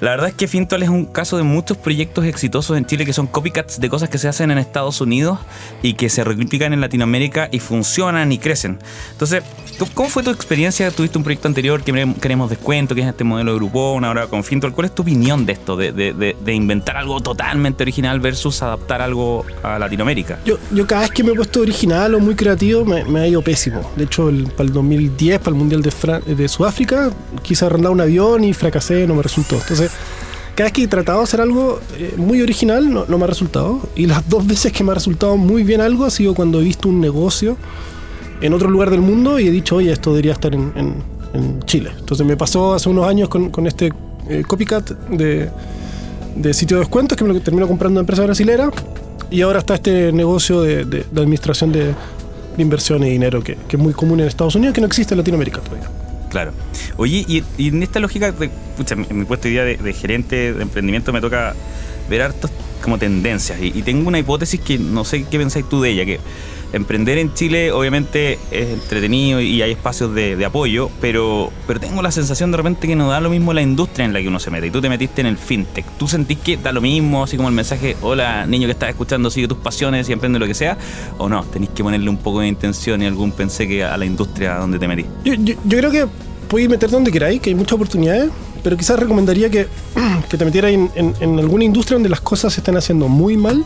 la 0.00 0.10
verdad 0.10 0.28
es 0.28 0.34
que 0.34 0.48
Fintual 0.48 0.82
es 0.82 0.88
un 0.88 1.06
caso 1.06 1.36
de 1.36 1.42
muchos 1.42 1.76
proyectos 1.76 2.24
exitosos 2.24 2.76
en 2.76 2.84
Chile 2.86 3.04
que 3.06 3.12
son 3.12 3.26
copycats 3.26 3.80
de 3.80 3.88
cosas 3.88 4.08
que 4.08 4.18
se 4.18 4.28
hacen 4.28 4.50
en 4.50 4.58
Estados 4.58 5.00
Unidos 5.00 5.38
y 5.82 5.94
que 5.94 6.08
se 6.08 6.24
replican 6.24 6.72
en 6.72 6.80
Latinoamérica 6.80 7.48
y 7.52 7.58
funcionan 7.60 8.30
y 8.32 8.38
crecen. 8.38 8.78
Entonces, 9.12 9.42
¿cómo- 9.78 9.90
¿cómo 9.94 10.08
fue 10.10 10.22
tu 10.22 10.30
experiencia? 10.30 10.90
Tuviste 10.90 11.16
un 11.18 11.24
proyecto 11.24 11.48
anterior 11.48 11.82
que 11.82 11.92
queremos- 12.20 12.50
descuento, 12.50 12.94
que 12.94 13.00
es 13.02 13.06
este 13.06 13.24
modelo 13.24 13.52
de 13.52 13.58
Groupon, 13.58 14.04
ahora 14.04 14.26
con 14.26 14.44
Fintual. 14.44 14.72
¿Cuál 14.72 14.86
es 14.86 14.94
tu 14.94 15.02
opinión 15.02 15.46
de 15.46 15.54
esto, 15.54 15.76
de, 15.76 15.92
de- 15.92 16.12
de- 16.12 16.54
inventar 16.54 16.96
algo 16.96 17.20
totalmente 17.20 17.82
original 17.82 18.20
versus 18.20 18.62
adaptar 18.62 19.00
algo 19.02 19.44
a 19.62 19.78
Latinoamérica? 19.78 20.38
Yo, 20.44 20.58
yo 20.72 20.86
cada 20.86 21.02
vez 21.02 21.10
que 21.10 21.24
me 21.24 21.32
he 21.32 21.34
puesto 21.34 21.60
original 21.60 22.14
o 22.14 22.20
muy 22.20 22.34
creativo 22.34 22.84
me, 22.84 23.04
me 23.04 23.20
ha 23.20 23.26
ido 23.26 23.42
pésimo. 23.42 23.90
De 23.96 24.04
hecho, 24.04 24.28
el- 24.28 24.44
para 24.48 24.64
el 24.68 24.72
2010, 24.72 25.38
para 25.38 25.50
el 25.50 25.56
Mundial 25.56 25.82
de, 25.82 25.90
Fran- 25.90 26.22
de 26.24 26.48
Sudáfrica, 26.48 27.10
quise 27.42 27.64
arrendar 27.64 27.92
un 27.92 28.00
avión 28.00 28.44
y 28.44 28.52
fracasé, 28.52 29.06
no 29.06 29.14
me 29.14 29.22
resultó. 29.22 29.58
Cada 30.54 30.66
vez 30.66 30.72
que 30.72 30.82
he 30.84 30.88
tratado 30.88 31.18
de 31.18 31.24
hacer 31.24 31.40
algo 31.40 31.80
eh, 31.98 32.14
muy 32.16 32.40
original, 32.40 32.92
no, 32.92 33.06
me 33.06 33.24
ha 33.24 33.26
resultado. 33.26 33.80
Y 33.96 34.06
las 34.06 34.28
dos 34.28 34.46
veces 34.46 34.72
que 34.72 34.84
me 34.84 34.92
ha 34.92 34.94
resultado 34.94 35.36
muy 35.36 35.64
bien 35.64 35.80
algo 35.80 36.04
ha 36.04 36.10
sido 36.10 36.34
cuando 36.34 36.60
he 36.60 36.64
visto 36.64 36.88
un 36.88 37.00
negocio 37.00 37.56
en 38.40 38.52
otro 38.52 38.70
lugar 38.70 38.90
del 38.90 39.00
mundo 39.00 39.40
y 39.40 39.48
he 39.48 39.50
dicho, 39.50 39.76
oye, 39.76 39.90
esto 39.90 40.10
debería 40.10 40.32
estar 40.32 40.54
en, 40.54 41.14
Chile. 41.64 41.90
Entonces 41.98 42.24
me 42.24 42.36
pasó 42.36 42.74
hace 42.74 42.88
unos 42.88 43.08
años 43.08 43.28
con, 43.28 43.66
este 43.66 43.92
eh, 44.28 44.44
copycat 44.46 44.88
de, 45.08 45.50
sitio 46.54 46.76
de 46.76 46.82
descuentos 46.82 47.18
que 47.18 47.24
me 47.24 47.34
lo 47.34 47.40
terminó 47.40 47.66
comprando 47.66 47.98
una 47.98 48.02
empresa 48.02 48.22
brasilera 48.22 48.70
y 49.32 49.40
ahora 49.40 49.58
está 49.58 49.74
este 49.74 50.12
negocio 50.12 50.62
de, 50.62 51.04
administración 51.16 51.72
de 51.72 51.92
inversión 52.56 53.02
y 53.02 53.10
dinero 53.10 53.42
que, 53.42 53.56
que 53.66 53.76
es 53.76 53.82
muy 53.82 53.94
común 53.94 54.20
en 54.20 54.28
Estados 54.28 54.54
Unidos 54.54 54.74
que 54.74 54.80
no 54.80 54.86
existe 54.86 55.14
en 55.14 55.18
Latinoamérica 55.18 55.60
todavía. 55.60 55.83
Claro. 56.34 56.50
Oye, 56.96 57.24
y, 57.28 57.68
en 57.68 57.84
esta 57.84 58.00
lógica, 58.00 58.32
de, 58.32 58.50
pucha, 58.76 58.96
en 58.96 59.18
mi 59.18 59.24
puesto 59.24 59.46
hoy 59.46 59.52
día 59.52 59.62
de, 59.62 59.76
de 59.76 59.92
gerente 59.92 60.52
de 60.52 60.62
emprendimiento 60.62 61.12
me 61.12 61.20
toca 61.20 61.54
ver 62.10 62.22
hartas 62.22 62.50
como 62.82 62.98
tendencias. 62.98 63.62
Y, 63.62 63.66
y 63.66 63.82
tengo 63.82 64.08
una 64.08 64.18
hipótesis 64.18 64.58
que 64.58 64.76
no 64.76 65.04
sé 65.04 65.26
qué 65.30 65.38
pensáis 65.38 65.68
tú 65.68 65.80
de 65.80 65.90
ella, 65.90 66.04
que 66.04 66.18
emprender 66.74 67.18
en 67.18 67.32
Chile 67.34 67.72
obviamente 67.72 68.38
es 68.50 68.68
entretenido 68.70 69.40
y 69.40 69.62
hay 69.62 69.72
espacios 69.72 70.14
de, 70.14 70.44
apoyo, 70.44 70.90
pero, 71.00 71.50
pero 71.66 71.80
tengo 71.80 72.02
la 72.02 72.10
sensación 72.10 72.50
de 72.50 72.56
repente 72.58 72.86
que 72.86 72.96
no 72.96 73.08
da 73.10 73.20
lo 73.20 73.30
mismo 73.30 73.52
la 73.52 73.62
industria 73.62 74.04
en 74.04 74.12
la 74.12 74.20
que 74.20 74.28
uno 74.28 74.38
se 74.40 74.50
mete. 74.50 74.66
Y 74.66 74.70
tú 74.70 74.80
te 74.80 74.88
metiste 74.88 75.20
en 75.20 75.26
el 75.28 75.36
fintech. 75.38 75.84
¿Tú 75.98 76.08
sentís 76.08 76.38
que 76.38 76.56
da 76.56 76.72
lo 76.72 76.80
mismo, 76.80 77.24
así 77.24 77.36
como 77.36 77.48
el 77.48 77.54
mensaje, 77.54 77.96
hola 78.02 78.46
niño 78.46 78.66
que 78.66 78.72
estás 78.72 78.90
escuchando, 78.90 79.30
sigue 79.30 79.48
tus 79.48 79.58
pasiones 79.58 80.08
y 80.08 80.12
emprende 80.12 80.38
lo 80.38 80.46
que 80.46 80.54
sea? 80.54 80.76
¿O 81.18 81.28
no? 81.28 81.44
Tenéis 81.44 81.70
que 81.74 81.82
ponerle 81.82 82.10
un 82.10 82.18
poco 82.18 82.40
de 82.40 82.48
intención 82.48 83.02
y 83.02 83.06
algún 83.06 83.32
pensé 83.32 83.66
que 83.68 83.84
a 83.84 83.96
la 83.96 84.04
industria 84.04 84.56
donde 84.56 84.78
te 84.78 84.88
metí. 84.88 85.04
Yo, 85.24 85.34
yo- 85.34 85.54
yo 85.64 85.78
creo 85.78 85.90
que 85.90 86.06
podéis 86.48 86.68
meter 86.68 86.90
donde 86.90 87.10
queráis, 87.10 87.40
que 87.40 87.50
hay 87.50 87.54
muchas 87.56 87.72
oportunidades, 87.74 88.30
pero 88.62 88.76
quizás 88.76 88.98
recomendaría 88.98 89.48
que, 89.50 89.66
que 90.28 90.36
te 90.36 90.44
metieras 90.44 90.72
en, 90.72 90.90
en- 90.94 91.14
en 91.20 91.38
alguna 91.38 91.64
industria 91.64 91.96
donde 91.96 92.08
las 92.08 92.20
cosas 92.20 92.52
se 92.52 92.60
están 92.60 92.76
haciendo 92.76 93.08
muy 93.08 93.36
mal 93.36 93.64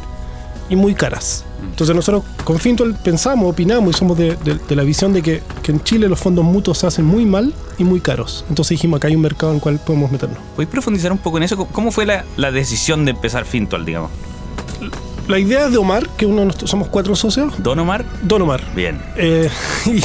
y 0.70 0.76
muy 0.76 0.94
caras. 0.94 1.44
Entonces 1.78 1.94
nosotros 1.94 2.24
con 2.42 2.58
Fintual 2.58 2.96
pensamos, 3.04 3.48
opinamos 3.52 3.94
y 3.94 3.98
somos 3.98 4.18
de, 4.18 4.34
de- 4.42 4.56
de 4.68 4.74
la 4.74 4.82
visión 4.82 5.12
de 5.12 5.22
que, 5.22 5.42
que 5.62 5.70
en 5.70 5.80
Chile 5.84 6.08
los 6.08 6.18
fondos 6.18 6.44
mutuos 6.44 6.76
se 6.78 6.88
hacen 6.88 7.04
muy 7.04 7.24
mal 7.24 7.54
y 7.78 7.84
muy 7.84 8.00
caros. 8.00 8.44
Entonces 8.48 8.70
dijimos, 8.70 8.96
acá 8.98 9.06
hay 9.06 9.14
un 9.14 9.22
mercado 9.22 9.52
en 9.52 9.56
el 9.58 9.62
cual 9.62 9.78
podemos 9.78 10.10
meternos. 10.10 10.38
¿Podéis 10.56 10.70
profundizar 10.70 11.12
un 11.12 11.18
poco 11.18 11.36
en 11.36 11.44
eso? 11.44 11.56
¿Cómo- 11.56 11.70
¿Cómo 11.70 11.92
fue 11.92 12.04
la, 12.04 12.24
la 12.36 12.50
decisión 12.50 13.04
de 13.04 13.12
empezar 13.12 13.44
Fintual, 13.44 13.84
digamos? 13.84 14.10
La 15.28 15.38
idea 15.38 15.66
es 15.66 15.70
de 15.72 15.78
Omar, 15.78 16.08
que 16.16 16.26
uno 16.26 16.38
de 16.40 16.46
nuestros- 16.46 16.68
somos 16.68 16.88
cuatro 16.88 17.14
socios. 17.14 17.62
¿Don 17.62 17.78
Omar? 17.78 18.04
Don 18.22 18.42
Omar. 18.42 18.60
Bien. 18.74 19.00
Eh, 19.16 19.48
y, 19.86 20.02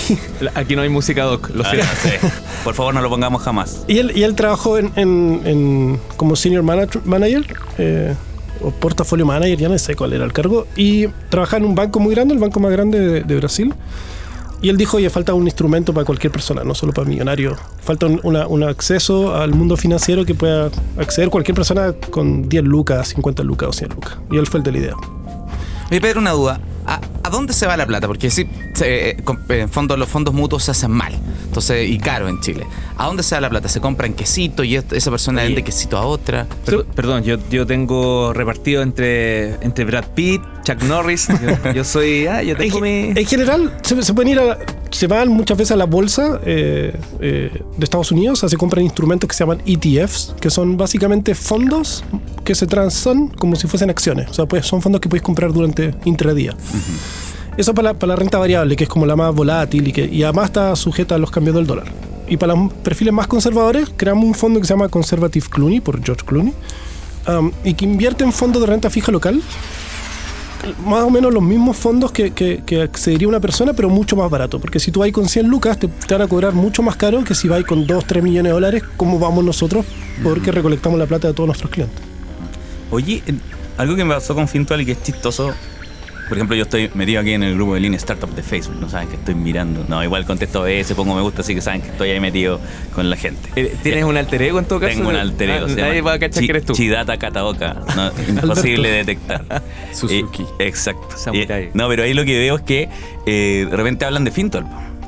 Aquí 0.53 0.75
no 0.75 0.83
hay 0.83 0.89
música 0.89 1.23
doc, 1.23 1.49
lo 1.55 1.63
Ah, 1.65 1.71
sé. 1.71 1.81
sí. 2.03 2.27
Por 2.63 2.75
favor, 2.75 2.93
no 2.93 3.01
lo 3.01 3.09
pongamos 3.09 3.41
jamás. 3.41 3.83
Y 3.87 3.97
él, 3.97 4.11
y 4.15 4.21
él 4.21 4.35
trabajó 4.35 4.77
en, 4.77 4.91
en- 4.95 5.41
en- 5.45 5.99
como 6.17 6.35
senior 6.35 6.61
manager, 6.61 7.01
manager 7.05 7.45
eh, 7.79 8.13
o 8.61 8.71
portafolio 8.71 9.25
manager, 9.25 9.57
ya 9.57 9.69
no 9.69 9.77
sé 9.77 9.95
cuál 9.95 10.13
era 10.13 10.25
el 10.25 10.33
cargo, 10.33 10.67
y 10.75 11.07
trabajaba 11.29 11.59
en 11.59 11.65
un 11.69 11.75
banco 11.75 11.99
muy 11.99 12.13
grande, 12.15 12.33
el 12.33 12.39
banco 12.39 12.59
más 12.59 12.71
grande 12.71 12.99
de, 12.99 13.21
de 13.21 13.35
Brasil. 13.35 13.73
Y 14.61 14.69
él 14.69 14.77
dijo, 14.77 14.95
oye, 14.95 15.09
falta 15.09 15.33
un 15.33 15.43
instrumento 15.43 15.93
para 15.93 16.05
cualquier 16.05 16.31
persona, 16.31 16.63
no 16.63 16.73
solo 16.73 16.93
para 16.93 17.05
millonarios. 17.05 17.59
Falta 17.81 18.05
un, 18.05 18.21
una- 18.23 18.47
un 18.47 18.63
acceso 18.63 19.35
al 19.35 19.53
mundo 19.53 19.75
financiero 19.75 20.23
que 20.25 20.35
pueda 20.35 20.69
acceder 20.97 21.29
cualquier 21.29 21.53
persona 21.55 21.91
con 22.11 22.47
10 22.47 22.63
lucas, 22.63 23.09
50 23.09 23.43
lucas 23.43 23.67
o 23.69 23.73
100 23.73 23.89
lucas. 23.93 24.17
Y 24.31 24.37
él 24.37 24.47
fue 24.47 24.59
el 24.59 24.63
de 24.63 24.71
la 24.71 24.77
idea. 24.77 24.93
Oye, 25.91 25.99
Pedro, 25.99 26.21
una 26.21 26.31
duda. 26.31 26.61
¿A, 27.33 27.35
dónde 27.35 27.53
se 27.53 27.65
va 27.65 27.75
la 27.75 27.85
plata? 27.87 28.07
Porque 28.07 28.29
sí, 28.29 28.47
se- 28.73 29.09
eh, 29.11 29.17
en 29.49 29.69
fondo, 29.69 29.97
los 29.97 30.07
fondos 30.07 30.33
mutuos 30.33 30.63
se 30.63 30.71
hacen 30.71 30.91
mal. 30.91 31.13
Entonces, 31.45 31.89
y 31.89 31.97
caro 31.97 32.27
en 32.27 32.39
Chile. 32.41 32.65
¿A 32.97 33.07
dónde 33.07 33.23
se 33.23 33.35
va 33.35 33.41
la 33.41 33.49
plata? 33.49 33.67
¿Se 33.69 33.81
compra 33.81 34.05
en 34.07 34.13
quesito 34.13 34.63
y 34.63 34.75
esa 34.75 35.09
persona 35.11 35.39
Oye. 35.41 35.47
vende 35.49 35.63
quesito 35.63 35.97
a 35.97 36.01
otra? 36.05 36.45
Per- 36.65 36.85
perdón, 36.85 37.23
yo, 37.23 37.37
yo 37.49 37.65
tengo 37.65 38.33
repartido 38.33 38.81
entre, 38.83 39.55
entre 39.63 39.85
Brad 39.85 40.05
Pitt, 40.15 40.41
Chuck 40.63 40.81
Norris. 40.83 41.27
Yo, 41.27 41.71
yo 41.73 41.83
soy. 41.83 42.27
Ah, 42.27 42.41
yo 42.43 42.55
tengo 42.55 42.77
En, 42.77 42.83
mi. 43.13 43.19
en 43.19 43.25
general, 43.27 43.77
se, 43.83 44.01
se 44.01 44.13
pueden 44.13 44.31
ir 44.31 44.39
a. 44.39 44.57
Se 44.93 45.07
van 45.07 45.29
muchas 45.29 45.57
veces 45.57 45.71
a 45.71 45.75
la 45.75 45.85
bolsa 45.85 46.39
eh, 46.45 46.95
eh, 47.19 47.63
de 47.77 47.83
Estados 47.83 48.11
Unidos, 48.11 48.37
o 48.37 48.41
sea, 48.41 48.49
se 48.49 48.57
compran 48.57 48.85
instrumentos 48.85 49.27
que 49.27 49.35
se 49.35 49.39
llaman 49.39 49.59
ETFs, 49.65 50.35
que 50.39 50.51
son 50.51 50.77
básicamente 50.77 51.33
fondos 51.33 52.03
que 52.43 52.53
se 52.53 52.67
transan 52.67 53.29
como 53.29 53.55
si 53.55 53.67
fuesen 53.67 53.89
acciones. 53.89 54.29
O 54.29 54.33
sea, 54.35 54.45
pues 54.45 54.67
son 54.67 54.83
fondos 54.83 55.01
que 55.01 55.09
puedes 55.09 55.23
comprar 55.23 55.51
durante 55.51 55.95
intradía. 56.05 56.55
Eso 57.57 57.73
para 57.73 57.89
la, 57.89 57.93
para 57.95 58.13
la 58.13 58.15
renta 58.17 58.37
variable, 58.37 58.75
que 58.75 58.83
es 58.83 58.89
como 58.89 59.07
la 59.07 59.15
más 59.15 59.33
volátil 59.33 59.87
y 59.87 59.91
que 59.91 60.05
y 60.05 60.21
además 60.21 60.45
está 60.45 60.75
sujeta 60.75 61.15
a 61.15 61.17
los 61.17 61.31
cambios 61.31 61.55
del 61.55 61.65
dólar. 61.65 61.91
Y 62.27 62.37
para 62.37 62.53
los 62.53 62.71
perfiles 62.71 63.15
más 63.15 63.25
conservadores, 63.25 63.89
creamos 63.97 64.25
un 64.25 64.35
fondo 64.35 64.59
que 64.59 64.67
se 64.67 64.73
llama 64.73 64.89
Conservative 64.89 65.47
Clooney, 65.49 65.81
por 65.81 66.03
George 66.03 66.23
Clooney, 66.23 66.53
um, 67.27 67.51
y 67.63 67.73
que 67.73 67.85
invierte 67.85 68.23
en 68.23 68.31
fondos 68.31 68.61
de 68.61 68.67
renta 68.67 68.91
fija 68.91 69.11
local 69.11 69.41
más 70.85 71.03
o 71.03 71.09
menos 71.09 71.33
los 71.33 71.43
mismos 71.43 71.77
fondos 71.77 72.11
que, 72.11 72.31
que, 72.31 72.63
que 72.65 72.81
accedería 72.81 73.27
una 73.27 73.39
persona, 73.39 73.73
pero 73.73 73.89
mucho 73.89 74.15
más 74.15 74.29
barato. 74.29 74.59
Porque 74.59 74.79
si 74.79 74.91
tú 74.91 75.01
vas 75.01 75.11
con 75.11 75.27
100 75.27 75.47
lucas, 75.47 75.77
te, 75.77 75.87
te 75.87 76.13
van 76.13 76.21
a 76.21 76.27
cobrar 76.27 76.53
mucho 76.53 76.83
más 76.83 76.95
caro 76.95 77.23
que 77.23 77.35
si 77.35 77.47
vas 77.47 77.63
con 77.63 77.85
2, 77.85 78.05
3 78.05 78.23
millones 78.23 78.49
de 78.49 78.53
dólares, 78.53 78.83
como 78.97 79.19
vamos 79.19 79.43
nosotros, 79.43 79.85
porque 80.23 80.51
recolectamos 80.51 80.97
la 80.99 81.05
plata 81.05 81.27
de 81.27 81.33
todos 81.33 81.47
nuestros 81.47 81.71
clientes. 81.71 81.99
Oye, 82.91 83.23
algo 83.77 83.95
que 83.95 84.03
me 84.03 84.13
pasó 84.13 84.35
con 84.35 84.47
Fintual 84.47 84.81
y 84.81 84.85
que 84.85 84.91
es 84.93 85.03
chistoso. 85.03 85.53
Por 86.27 86.37
ejemplo, 86.37 86.55
yo 86.55 86.63
estoy 86.63 86.89
metido 86.93 87.21
aquí 87.21 87.33
en 87.33 87.43
el 87.43 87.55
grupo 87.55 87.73
de 87.75 87.81
Lean 87.81 87.93
Startup 87.95 88.29
de 88.33 88.43
Facebook. 88.43 88.77
No 88.79 88.89
saben 88.89 89.09
que 89.09 89.15
estoy 89.15 89.35
mirando. 89.35 89.85
No, 89.87 90.03
igual 90.03 90.25
contesto 90.25 90.63
veces, 90.63 90.95
pongo 90.95 91.15
me 91.15 91.21
gusta, 91.21 91.41
así 91.41 91.53
que 91.53 91.61
saben 91.61 91.81
que 91.81 91.89
estoy 91.89 92.09
ahí 92.11 92.19
metido 92.19 92.59
con 92.95 93.09
la 93.09 93.17
gente. 93.17 93.49
Eh, 93.55 93.75
¿Tienes 93.83 94.03
un 94.05 94.17
alter 94.17 94.41
ego 94.41 94.59
en 94.59 94.65
todo 94.65 94.79
caso? 94.79 94.93
Tengo 94.95 95.09
un 95.09 95.15
alter 95.15 95.49
ego. 95.49 95.67
Nadie 95.67 96.01
va 96.01 96.13
a 96.13 96.19
cachar 96.19 96.43
que 96.43 96.49
eres 96.49 96.65
tú. 96.65 96.73
Chidata 96.73 97.17
Kataoka. 97.17 97.75
No, 97.95 98.11
imposible 98.29 98.89
detectar. 98.89 99.43
Suzuki. 99.93 100.43
Eh, 100.59 100.67
exacto. 100.67 101.15
Eh, 101.33 101.71
no, 101.73 101.87
pero 101.89 102.03
ahí 102.03 102.13
lo 102.13 102.25
que 102.25 102.37
veo 102.37 102.55
es 102.55 102.61
que 102.61 102.89
eh, 103.25 103.67
de 103.69 103.75
repente 103.75 104.05
hablan 104.05 104.23
de 104.23 104.31
Fintual. 104.31 104.65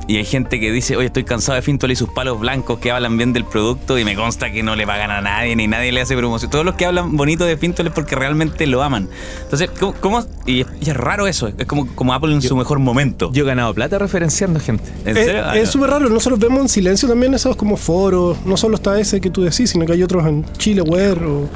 Y 0.08 0.18
hay 0.18 0.24
gente 0.24 0.60
que 0.60 0.70
dice, 0.70 0.96
oye, 0.96 1.06
estoy 1.06 1.24
cansado 1.24 1.56
de 1.56 1.62
Fintual 1.62 1.90
y 1.90 1.96
sus 1.96 2.08
palos 2.10 2.38
blancos 2.38 2.78
que 2.78 2.92
hablan 2.92 3.16
bien 3.16 3.32
del 3.32 3.44
producto 3.44 3.98
y 3.98 4.04
me 4.04 4.14
consta 4.14 4.52
que 4.52 4.62
no 4.62 4.76
le 4.76 4.86
pagan 4.86 5.10
a 5.10 5.20
nadie 5.20 5.56
ni 5.56 5.66
nadie 5.66 5.90
le 5.90 6.00
hace 6.00 6.16
promoción. 6.16 6.48
Todos 6.48 6.64
los 6.64 6.76
que 6.76 6.86
hablan 6.86 7.16
bonito 7.16 7.44
de 7.44 7.56
Fintual 7.56 7.88
es 7.88 7.92
porque 7.92 8.14
realmente 8.14 8.68
lo 8.68 8.84
aman. 8.84 9.08
Entonces, 9.42 9.68
¿cómo? 9.80 9.94
cómo- 10.00 10.24
y, 10.46 10.60
es, 10.60 10.66
y 10.80 10.90
es 10.90 10.96
raro 10.96 11.26
eso. 11.26 11.48
Es 11.48 11.66
como, 11.66 11.88
como 11.96 12.14
Apple 12.14 12.32
en 12.32 12.40
su 12.40 12.56
mejor 12.56 12.78
momento. 12.78 13.32
Yo 13.32 13.42
he 13.42 13.46
ganado 13.48 13.74
plata 13.74 13.98
referenciando 13.98 14.60
gente. 14.60 14.84
¿En 15.04 15.16
Eh, 15.16 15.24
serio? 15.24 15.42
Ah, 15.44 15.56
es 15.56 15.64
no. 15.66 15.72
súper 15.72 15.90
raro, 15.90 16.08
nosotros 16.08 16.38
vemos 16.38 16.60
en 16.60 16.68
silencio 16.68 17.08
también 17.08 17.34
esos 17.34 17.56
como 17.56 17.76
foros, 17.76 18.38
no 18.46 18.56
solo 18.56 18.76
está 18.76 19.00
ese 19.00 19.20
que 19.20 19.30
tú 19.30 19.42
decís, 19.42 19.70
sino 19.70 19.86
que 19.86 19.92
hay 19.92 20.04
otros 20.04 20.24
en 20.24 20.44
Chileware 20.56 21.20
o, 21.24 21.48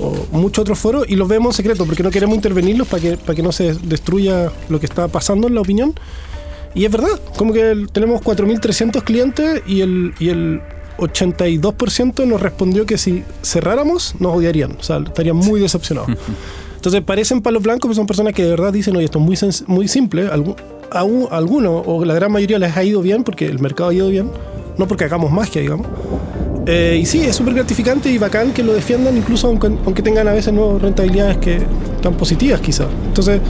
o 0.00 0.26
muchos 0.32 0.62
otros 0.62 0.80
foros, 0.80 1.04
y 1.08 1.14
los 1.14 1.28
vemos 1.28 1.54
en 1.54 1.56
secreto 1.58 1.86
porque 1.86 2.02
no 2.02 2.10
queremos 2.10 2.34
intervenirlos 2.34 2.88
para 2.88 3.00
que, 3.00 3.16
para 3.18 3.36
que 3.36 3.42
no 3.44 3.52
se 3.52 3.74
destruya 3.74 4.50
lo 4.68 4.80
que 4.80 4.86
está 4.86 5.06
pasando 5.06 5.46
en 5.46 5.54
la 5.54 5.60
opinión. 5.60 5.94
Y 6.74 6.84
es 6.84 6.90
verdad, 6.90 7.20
como 7.36 7.52
que 7.52 7.86
tenemos 7.92 8.20
4.300 8.22 9.02
clientes 9.04 9.62
y 9.66 9.80
el, 9.82 10.12
y 10.18 10.28
el 10.30 10.60
82% 10.98 12.26
nos 12.26 12.40
respondió 12.40 12.86
que 12.86 12.98
si 12.98 13.22
cerráramos 13.42 14.14
nos 14.18 14.36
odiarían, 14.36 14.72
o 14.78 14.82
sea, 14.82 14.98
estarían 14.98 15.36
muy 15.36 15.60
decepcionados. 15.60 16.10
Entonces 16.76 17.00
parecen 17.02 17.40
palos 17.40 17.62
blancos, 17.62 17.88
pero 17.88 17.94
son 17.94 18.06
personas 18.06 18.34
que 18.34 18.42
de 18.44 18.50
verdad 18.50 18.72
dicen, 18.72 18.94
oye, 18.96 19.06
esto 19.06 19.18
es 19.18 19.24
muy, 19.66 19.76
muy 19.76 19.88
simple. 19.88 20.28
Algu- 20.30 20.56
a 20.90 21.02
un- 21.02 21.28
a 21.30 21.36
algunos, 21.38 21.82
o 21.86 22.04
la 22.04 22.14
gran 22.14 22.30
mayoría 22.30 22.58
les 22.58 22.76
ha 22.76 22.84
ido 22.84 23.00
bien 23.00 23.24
porque 23.24 23.46
el 23.46 23.58
mercado 23.58 23.90
ha 23.90 23.94
ido 23.94 24.08
bien, 24.08 24.30
no 24.76 24.86
porque 24.86 25.04
hagamos 25.04 25.32
magia, 25.32 25.62
digamos. 25.62 25.86
Eh, 26.66 26.98
y 27.02 27.06
sí, 27.06 27.20
es 27.22 27.36
súper 27.36 27.54
gratificante 27.54 28.10
y 28.10 28.18
bacán 28.18 28.52
que 28.52 28.62
lo 28.62 28.72
defiendan, 28.74 29.16
incluso 29.16 29.48
aunque, 29.48 29.66
aunque 29.84 30.02
tengan 30.02 30.28
a 30.28 30.32
veces 30.32 30.52
no 30.52 30.78
rentabilidades 30.78 31.38
que 31.38 31.60
tan 32.02 32.14
positivas 32.14 32.60
quizás. 32.60 32.86
Entonces, 33.08 33.40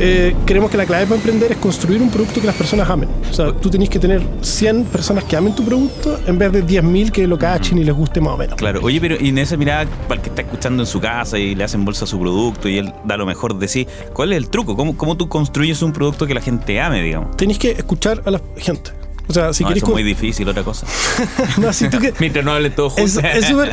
eh, 0.00 0.34
creemos 0.44 0.70
que 0.70 0.76
la 0.76 0.86
clave 0.86 1.04
para 1.06 1.16
emprender 1.16 1.52
es 1.52 1.58
construir 1.58 2.02
un 2.02 2.10
producto 2.10 2.40
que 2.40 2.46
las 2.46 2.56
personas 2.56 2.88
amen. 2.88 3.08
O 3.30 3.34
sea, 3.34 3.52
tú 3.52 3.70
tenés 3.70 3.88
que 3.88 3.98
tener 3.98 4.22
100 4.40 4.84
personas 4.86 5.24
que 5.24 5.36
amen 5.36 5.54
tu 5.54 5.64
producto 5.64 6.18
en 6.26 6.38
vez 6.38 6.52
de 6.52 6.64
10.000 6.64 7.10
que 7.10 7.26
lo 7.26 7.38
cachen 7.38 7.78
y 7.78 7.84
les 7.84 7.94
guste 7.94 8.20
más 8.20 8.34
o 8.34 8.36
menos. 8.36 8.56
Claro, 8.56 8.80
oye, 8.82 9.00
pero 9.00 9.16
y 9.20 9.28
en 9.28 9.38
esa 9.38 9.56
mirada, 9.56 9.86
para 10.08 10.16
el 10.16 10.22
que 10.22 10.28
está 10.30 10.42
escuchando 10.42 10.82
en 10.82 10.86
su 10.86 11.00
casa 11.00 11.38
y 11.38 11.54
le 11.54 11.64
hacen 11.64 11.84
bolsa 11.84 12.04
a 12.04 12.08
su 12.08 12.18
producto 12.18 12.68
y 12.68 12.78
él 12.78 12.92
da 13.04 13.16
lo 13.16 13.26
mejor 13.26 13.58
de 13.58 13.68
sí, 13.68 13.86
¿cuál 14.12 14.32
es 14.32 14.38
el 14.38 14.48
truco? 14.48 14.76
¿Cómo, 14.76 14.96
cómo 14.96 15.16
tú 15.16 15.28
construyes 15.28 15.82
un 15.82 15.92
producto 15.92 16.26
que 16.26 16.34
la 16.34 16.40
gente 16.40 16.80
ame, 16.80 17.02
digamos? 17.02 17.36
Tenés 17.36 17.58
que 17.58 17.72
escuchar 17.72 18.22
a 18.24 18.30
la 18.30 18.40
gente. 18.56 18.90
O 19.28 19.32
sea, 19.32 19.52
si 19.52 19.62
no, 19.62 19.68
querés... 19.68 19.82
eso 19.82 19.92
es 19.92 19.94
muy 19.94 20.02
difícil, 20.02 20.48
otra 20.48 20.62
cosa. 20.62 20.86
No, 21.58 21.72
si 21.72 21.88
tú 21.88 21.98
que- 21.98 22.12
Mientras 22.20 22.44
no 22.44 22.52
hablen 22.52 22.74
todos 22.74 22.94
juntos. 22.94 23.18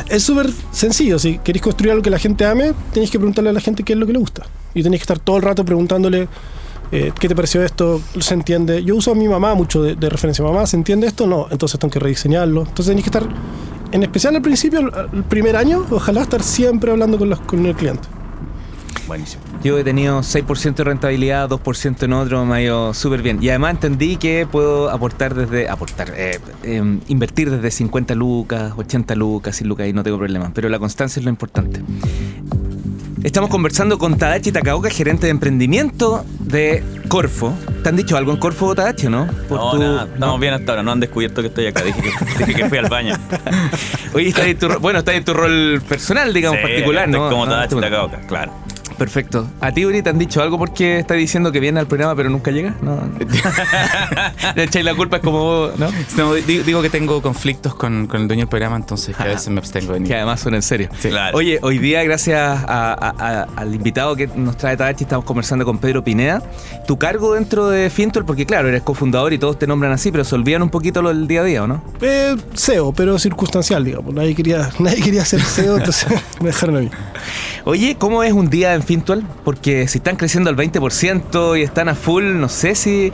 es 0.08 0.22
súper 0.22 0.46
es 0.46 0.54
sencillo. 0.72 1.18
Si 1.18 1.38
queréis 1.38 1.62
construir 1.62 1.90
algo 1.92 2.02
que 2.02 2.10
la 2.10 2.18
gente 2.18 2.44
ame, 2.44 2.72
tenéis 2.92 3.10
que 3.10 3.18
preguntarle 3.18 3.50
a 3.50 3.52
la 3.52 3.60
gente 3.60 3.82
qué 3.82 3.94
es 3.94 3.98
lo 3.98 4.06
que 4.06 4.12
le 4.12 4.18
gusta. 4.18 4.46
Y 4.74 4.82
tenéis 4.82 5.00
que 5.00 5.04
estar 5.04 5.18
todo 5.18 5.36
el 5.36 5.42
rato 5.42 5.64
preguntándole 5.64 6.28
eh, 6.92 7.12
qué 7.18 7.28
te 7.28 7.36
pareció 7.36 7.62
esto, 7.62 8.00
se 8.18 8.34
entiende. 8.34 8.82
Yo 8.82 8.96
uso 8.96 9.12
a 9.12 9.14
mi 9.14 9.28
mamá 9.28 9.54
mucho 9.54 9.82
de, 9.82 9.94
de 9.94 10.08
referencia. 10.08 10.44
Mamá, 10.44 10.66
¿se 10.66 10.76
entiende 10.76 11.06
esto? 11.06 11.26
No, 11.26 11.46
entonces 11.50 11.78
tengo 11.78 11.92
que 11.92 12.00
rediseñarlo. 12.00 12.62
Entonces 12.62 12.86
tenéis 12.86 13.04
que 13.04 13.18
estar, 13.18 13.28
en 13.92 14.02
especial 14.02 14.34
al 14.34 14.42
principio, 14.42 14.80
el, 14.80 15.24
primer 15.24 15.56
año, 15.56 15.86
ojalá 15.90 16.22
estar 16.22 16.42
siempre 16.42 16.90
hablando 16.90 17.18
con, 17.18 17.30
los, 17.30 17.40
con 17.40 17.64
el 17.64 17.76
cliente. 17.76 18.08
Buenísimo. 19.06 19.42
Yo 19.62 19.78
he 19.78 19.84
tenido 19.84 20.20
6% 20.20 20.74
de 20.74 20.84
rentabilidad, 20.84 21.48
2% 21.48 22.02
en 22.04 22.12
otro, 22.12 22.44
me 22.44 22.56
ha 22.56 22.62
ido 22.62 22.94
súper 22.94 23.22
bien. 23.22 23.42
Y 23.42 23.50
además 23.50 23.72
entendí 23.72 24.16
que 24.16 24.46
puedo 24.50 24.88
aportar 24.88 25.34
desde, 25.34 25.68
aportar, 25.68 26.12
eh, 26.16 26.40
eh, 26.62 26.98
invertir 27.08 27.50
desde 27.50 27.70
50 27.70 28.14
lucas, 28.14 28.72
80 28.76 29.14
lucas, 29.16 29.56
100 29.56 29.68
lucas 29.68 29.88
y 29.88 29.92
no 29.92 30.02
tengo 30.02 30.18
problema. 30.18 30.50
Pero 30.54 30.68
la 30.68 30.78
constancia 30.78 31.20
es 31.20 31.24
lo 31.24 31.30
importante. 31.30 31.82
Estamos 33.22 33.50
conversando 33.50 33.98
con 33.98 34.16
Tadachi 34.16 34.50
Takaoka, 34.50 34.88
gerente 34.88 35.26
de 35.26 35.30
emprendimiento 35.32 36.24
de 36.38 36.82
Corfo. 37.08 37.52
¿Te 37.82 37.90
han 37.90 37.96
dicho 37.96 38.16
algo 38.16 38.32
en 38.32 38.38
Corfo, 38.38 38.74
Tadachi, 38.74 39.08
no? 39.08 39.26
Por 39.48 39.58
No, 39.58 39.70
tu- 39.72 39.78
nada, 39.78 40.08
estamos 40.12 40.40
bien 40.40 40.54
hasta 40.54 40.72
ahora. 40.72 40.82
No 40.82 40.92
han 40.92 41.00
descubierto 41.00 41.42
que 41.42 41.48
estoy 41.48 41.66
acá. 41.66 41.82
Dije 41.82 42.00
que, 42.00 42.10
dije 42.46 42.54
que 42.62 42.68
fui 42.68 42.78
al 42.78 42.88
baño. 42.88 43.14
Oye, 44.14 44.28
está 44.28 44.46
en 44.46 44.58
tu, 44.58 44.68
ro- 44.68 44.80
bueno, 44.80 45.00
está 45.00 45.12
en 45.14 45.24
tu 45.24 45.34
rol 45.34 45.82
personal, 45.86 46.32
digamos, 46.32 46.60
Sí, 46.60 46.66
particular, 46.66 47.04
estoy 47.08 47.20
¿no? 47.20 47.28
Como 47.28 47.44
Ah, 47.44 47.48
Tadachi 47.50 47.76
Takaoka, 47.76 48.20
claro. 48.26 48.52
Perfecto. 49.00 49.46
¿A 49.62 49.72
ti, 49.72 49.86
Uri, 49.86 50.02
te 50.02 50.10
han 50.10 50.18
dicho 50.18 50.42
algo 50.42 50.58
porque 50.58 50.98
está 50.98 51.14
diciendo 51.14 51.50
que 51.52 51.58
viene 51.58 51.80
al 51.80 51.86
programa 51.86 52.14
pero 52.14 52.28
nunca 52.28 52.50
llega? 52.50 52.74
No. 52.82 53.00
Le 54.54 54.64
echáis 54.64 54.84
la 54.84 54.94
culpa, 54.94 55.16
es 55.16 55.22
como 55.22 55.38
vos, 55.38 55.78
¿no? 55.78 55.88
No, 56.18 56.34
di- 56.34 56.58
digo 56.58 56.82
que 56.82 56.90
tengo 56.90 57.22
conflictos 57.22 57.74
con, 57.74 58.06
con 58.06 58.20
el 58.20 58.28
dueño 58.28 58.42
del 58.42 58.48
programa, 58.48 58.76
entonces 58.76 59.16
que 59.16 59.22
a 59.22 59.26
veces 59.26 59.48
me 59.48 59.58
abstengo 59.58 59.94
de 59.94 60.02
Que 60.04 60.14
además 60.16 60.40
son 60.40 60.54
en 60.54 60.60
serio. 60.60 60.90
Claro. 61.00 61.34
Oye, 61.36 61.58
hoy 61.62 61.78
día, 61.78 62.02
gracias 62.04 62.38
a- 62.38 62.92
a- 62.92 63.14
a- 63.18 63.46
al 63.56 63.74
invitado 63.74 64.14
que 64.16 64.26
nos 64.26 64.58
trae 64.58 64.76
Tadachi, 64.76 65.04
estamos 65.04 65.24
conversando 65.24 65.64
con 65.64 65.78
Pedro 65.78 66.04
Pineda. 66.04 66.42
Tu 66.86 66.98
cargo 66.98 67.32
dentro 67.32 67.68
de 67.70 67.88
Fintol, 67.88 68.26
porque 68.26 68.44
claro, 68.44 68.68
eres 68.68 68.82
cofundador 68.82 69.32
y 69.32 69.38
todos 69.38 69.58
te 69.58 69.66
nombran 69.66 69.92
así, 69.92 70.12
pero 70.12 70.24
se 70.24 70.34
olvidan 70.34 70.62
un 70.62 70.68
poquito 70.70 71.00
lo 71.00 71.08
del 71.08 71.26
día 71.26 71.40
a 71.40 71.44
día, 71.44 71.62
¿o 71.64 71.66
no? 71.66 71.82
Eh, 72.02 72.36
SEO, 72.52 72.92
pero 72.92 73.18
circunstancial, 73.18 73.82
digamos. 73.82 74.12
Nadie 74.12 74.34
quería, 74.34 74.68
nadie 74.78 75.00
quería 75.02 75.24
ser 75.24 75.40
SEO, 75.40 75.78
entonces 75.78 76.06
me 76.40 76.48
dejaron 76.48 76.76
a 76.76 76.80
mí. 76.80 76.90
Oye, 77.64 77.96
¿cómo 77.98 78.22
es 78.22 78.32
un 78.32 78.48
día 78.50 78.74
en 78.74 78.82
Fintual? 78.90 79.22
Porque 79.44 79.86
si 79.86 79.98
están 79.98 80.16
creciendo 80.16 80.50
al 80.50 80.56
20% 80.56 81.56
y 81.56 81.62
están 81.62 81.88
a 81.88 81.94
full, 81.94 82.24
no 82.34 82.48
sé 82.48 82.74
si. 82.74 83.12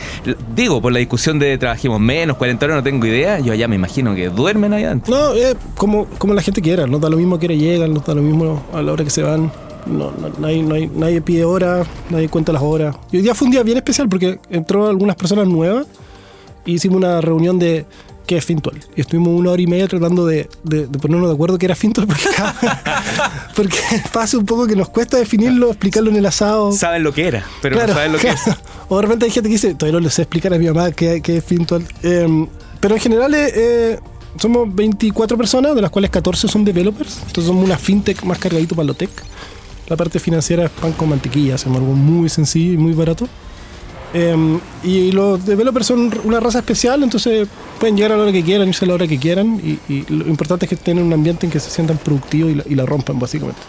Digo, 0.55 0.81
por 0.81 0.91
la 0.91 1.01
discusión 1.01 1.39
de 1.39 1.59
trabajemos 1.59 2.01
menos, 2.01 2.39
40 2.39 2.65
horas, 2.65 2.77
no 2.79 2.83
tengo 2.83 3.05
idea. 3.05 3.41
Yo 3.41 3.53
allá 3.53 3.69
me 3.69 3.77
imagino 3.77 4.15
que 4.15 4.31
duermen 4.31 4.73
allá 4.73 4.87
adentro. 4.87 5.15
No, 5.15 5.35
eh, 5.35 5.55
como, 5.77 6.07
como 6.17 6.33
la 6.33 6.41
gente 6.41 6.63
quiera, 6.63 6.87
no 6.87 6.99
da 6.99 7.11
lo 7.11 7.19
mismo 7.19 7.39
que 7.39 7.49
llegan, 7.49 7.93
no 7.93 8.01
da 8.01 8.15
lo 8.15 8.23
mismo 8.23 8.63
a 8.73 8.81
la 8.81 8.93
hora 8.93 9.05
que 9.05 9.11
se 9.11 9.23
van. 9.23 9.53
No, 9.87 10.11
no, 10.13 10.31
nadie, 10.41 10.65
hay- 10.73 10.91
nadie 10.95 11.21
pide 11.21 11.45
hora, 11.45 11.85
nadie 12.09 12.31
cuenta 12.31 12.53
las 12.53 12.63
horas. 12.63 12.97
Y 13.13 13.19
hoy 13.19 13.23
día 13.23 13.35
fue 13.35 13.45
un 13.47 13.53
día 13.53 13.63
bien 13.63 13.77
especial 13.77 14.09
porque 14.09 14.41
entró 14.49 14.89
algunas 14.89 15.15
personas 15.17 15.47
nuevas 15.47 15.87
y 16.65 16.73
hicimos 16.73 16.97
una 16.97 17.21
reunión 17.21 17.59
de 17.59 17.85
qué 18.27 18.37
es 18.37 18.45
Fintual. 18.45 18.77
Y 18.97 19.01
estuvimos 19.01 19.29
una 19.39 19.51
hora 19.53 19.63
y 19.63 19.67
media 19.67 19.87
tratando 19.89 20.27
de, 20.27 20.49
de- 20.65 20.87
de 20.87 20.99
ponernos 20.99 21.29
de 21.29 21.35
acuerdo 21.35 21.57
qué 21.59 21.67
era 21.67 21.75
Fintual 21.75 22.07
porque, 22.07 22.25
porque 23.57 23.77
pasa 24.13 24.37
un 24.39 24.45
poco 24.45 24.67
que 24.67 24.77
nos 24.77 24.89
cuesta 24.89 25.17
definirlo, 25.17 25.69
explicarlo 25.71 26.11
en 26.11 26.17
el 26.17 26.27
asado. 26.27 26.73
Saben 26.73 27.03
lo 27.03 27.13
que 27.13 27.27
era, 27.29 27.45
pero 27.63 27.77
no 27.77 27.87
saben 27.93 28.13
lo 28.13 28.19
que 28.19 28.29
es. 28.29 28.43
claro. 28.43 28.61
O 28.89 28.97
de 28.97 29.03
repente 29.03 29.25
hay 29.27 29.31
gente 29.31 29.49
que 29.49 29.55
dice, 29.55 29.75
todavía 29.75 29.99
no 29.99 30.05
les 30.05 30.15
sé 30.15 30.23
explicar 30.23 30.53
a 30.55 30.59
mi 30.59 30.67
mamá 30.67 30.91
qué, 30.93 31.21
qué 31.23 31.39
es 31.39 31.45
Fintual. 31.45 31.85
Eh, 32.03 32.47
pero 32.81 32.95
en 32.95 33.01
general 33.01 33.35
eh, 33.35 33.53
eh, 33.55 33.99
somos 34.39 34.73
24 34.75 35.37
personas, 35.39 35.75
de 35.75 35.81
las 35.83 35.91
cuales 35.91 36.11
14 36.11 36.49
son 36.49 36.65
developers. 36.65 37.19
Entonces 37.27 37.45
somos 37.47 37.65
una 37.65 37.79
fintech 37.79 38.23
más 38.25 38.39
cargadito 38.39 38.75
para 38.75 38.87
lo 38.87 38.95
tech. 38.95 39.11
La 39.89 39.97
parte 39.97 40.19
financiera 40.19 40.65
es 40.65 40.71
pan 40.71 40.93
con 40.93 41.09
mantequilla, 41.09 41.55
hacemos 41.55 41.79
algo 41.79 41.93
muy 41.95 42.29
sencillo 42.29 42.73
y 42.73 42.77
muy 42.77 42.93
barato. 42.93 43.29
Eh, 44.19 44.59
y 44.83 45.13
los 45.13 45.45
developers 45.45 45.87
son 45.87 46.11
una 46.25 46.41
raza 46.41 46.61
especial, 46.61 47.03
entonces 47.03 47.47
pueden 47.79 47.97
llegar 47.97 48.13
a 48.13 48.17
la 48.17 48.23
hora 48.23 48.33
que 48.33 48.43
quieran, 48.43 48.67
irse 48.69 48.85
a 48.87 48.89
la 48.89 48.95
hora 48.95 49.07
que 49.07 49.19
quieran. 49.19 49.61
Y, 49.63 49.79
y 49.93 50.07
lo 50.09 50.27
importante 50.29 50.65
es 50.65 50.71
que 50.71 50.77
tengan 50.77 51.05
un 51.05 51.13
ambiente 51.13 51.45
en 51.45 51.53
que 51.53 51.61
se 51.61 51.69
sientan 51.71 51.99
productivos 51.99 52.51
y 52.53 52.55
la, 52.55 52.65
y 52.67 52.75
la 52.75 52.87
rompan, 52.87 53.19
básicamente. 53.19 53.61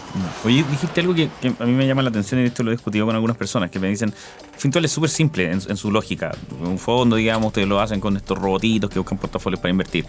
Oye, 0.45 0.63
dijiste 0.71 1.01
algo 1.01 1.13
que, 1.13 1.27
que 1.41 1.51
a 1.59 1.65
mí 1.65 1.73
me 1.73 1.85
llama 1.85 2.01
la 2.01 2.09
atención 2.09 2.39
y 2.41 2.45
esto 2.45 2.63
lo 2.63 2.71
he 2.71 2.75
discutido 2.75 3.05
con 3.05 3.13
algunas 3.15 3.35
personas 3.35 3.69
que 3.69 3.79
me 3.79 3.89
dicen, 3.89 4.13
Fintual 4.57 4.85
es 4.85 4.91
súper 4.91 5.09
simple 5.09 5.51
en, 5.51 5.59
en 5.67 5.75
su 5.77 5.91
lógica. 5.91 6.31
Un 6.61 6.77
fondo, 6.79 7.17
digamos, 7.17 7.47
ustedes 7.47 7.67
lo 7.67 7.81
hacen 7.81 7.99
con 7.99 8.15
estos 8.15 8.37
robotitos 8.37 8.89
que 8.89 8.99
buscan 8.99 9.17
portafolios 9.17 9.59
para 9.59 9.71
invertir. 9.71 10.05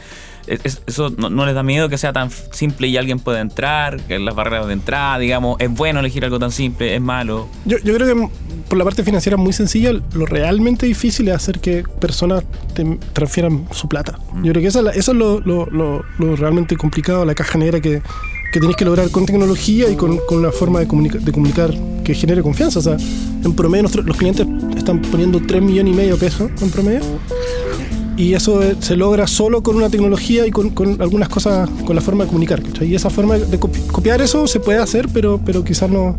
Es- 0.47 0.61
es- 0.64 0.83
¿Eso 0.87 1.11
no, 1.16 1.28
no 1.30 1.45
les 1.47 1.54
da 1.54 1.62
miedo 1.64 1.88
que 1.88 1.99
sea 1.99 2.12
tan 2.12 2.30
simple 2.52 2.87
y 2.87 2.97
alguien 2.97 3.18
pueda 3.18 3.40
entrar? 3.40 4.00
Que 4.02 4.18
las 4.21 4.35
barreras 4.35 4.66
de 4.68 4.75
entrada, 4.75 5.18
digamos, 5.18 5.57
es 5.61 5.71
bueno 5.71 5.99
elegir 6.00 6.25
algo 6.25 6.38
tan 6.38 6.52
simple, 6.52 6.95
es 6.95 7.00
malo. 7.00 7.49
Yo, 7.64 7.76
yo 7.83 7.92
creo 7.95 8.07
que 8.14 8.28
por 8.68 8.76
la 8.78 8.85
parte 8.85 9.02
financiera 9.02 9.37
muy 9.37 9.52
sencilla, 9.52 9.92
realmente 10.28 10.87
difícil 10.87 11.28
es 11.28 11.35
hacer 11.35 11.58
que 11.61 11.82
personas 12.00 12.44
te 12.75 12.85
transfieran 13.12 13.66
su 13.73 13.88
plata. 13.88 14.18
Yo 14.42 14.50
creo 14.52 14.62
que 14.62 14.68
eso, 14.68 14.78
es 14.80 14.85
la- 14.85 14.90
eso 14.92 15.12
es 15.12 15.18
lo, 15.18 15.40
lo- 15.40 15.66
lo- 15.66 16.04
lo 16.18 16.37
realmente 16.37 16.76
complicado, 16.76 17.25
la 17.25 17.35
caja 17.35 17.58
negra 17.58 17.80
que, 17.80 18.02
que 18.52 18.61
tenéis 18.61 18.76
que 18.76 18.85
lograr 18.85 19.11
con 19.11 19.26
tecnología 19.26 19.90
y 19.90 19.97
con, 19.97 20.18
con 20.26 20.38
una 20.38 20.52
forma 20.52 20.80
de, 20.80 20.87
comunica- 20.88 21.18
de 21.18 21.32
comunicar 21.32 21.75
que 22.04 22.14
genere 22.14 22.42
confianza. 22.42 22.78
O 22.78 22.82
sea, 22.82 22.97
en 23.44 23.52
promedio 23.54 23.88
los 24.04 24.16
clientes 24.16 24.47
están 24.76 25.00
poniendo 25.02 25.40
3 25.47 25.62
millones 25.62 25.92
y 25.92 25.97
medio 25.97 26.14
de 26.14 26.20
pesos 26.20 26.50
en 26.61 26.70
promedio. 26.70 27.00
Y 28.16 28.35
eso 28.35 28.61
eh, 28.62 28.75
se 28.80 28.97
logra 28.97 29.28
solo 29.28 29.62
con 29.62 29.76
una 29.76 29.88
tecnología 29.90 30.44
y 30.47 30.50
con, 30.50 30.70
con 30.70 31.00
algunas 31.00 31.28
cosas, 31.28 31.70
con 31.87 31.94
la 31.94 32.02
forma 32.02 32.25
de 32.25 32.28
comunicar. 32.28 32.61
¿cachai? 32.62 32.88
Y 32.88 32.94
esa 32.97 33.11
forma 33.11 33.38
de 33.38 33.61
copi- 33.61 33.87
copiar 33.87 34.20
eso 34.20 34.47
se 34.49 34.58
puede 34.58 34.78
hacer, 34.80 35.08
pero, 35.12 35.40
pero 35.44 35.62
quizás 35.62 35.88
no, 35.88 36.17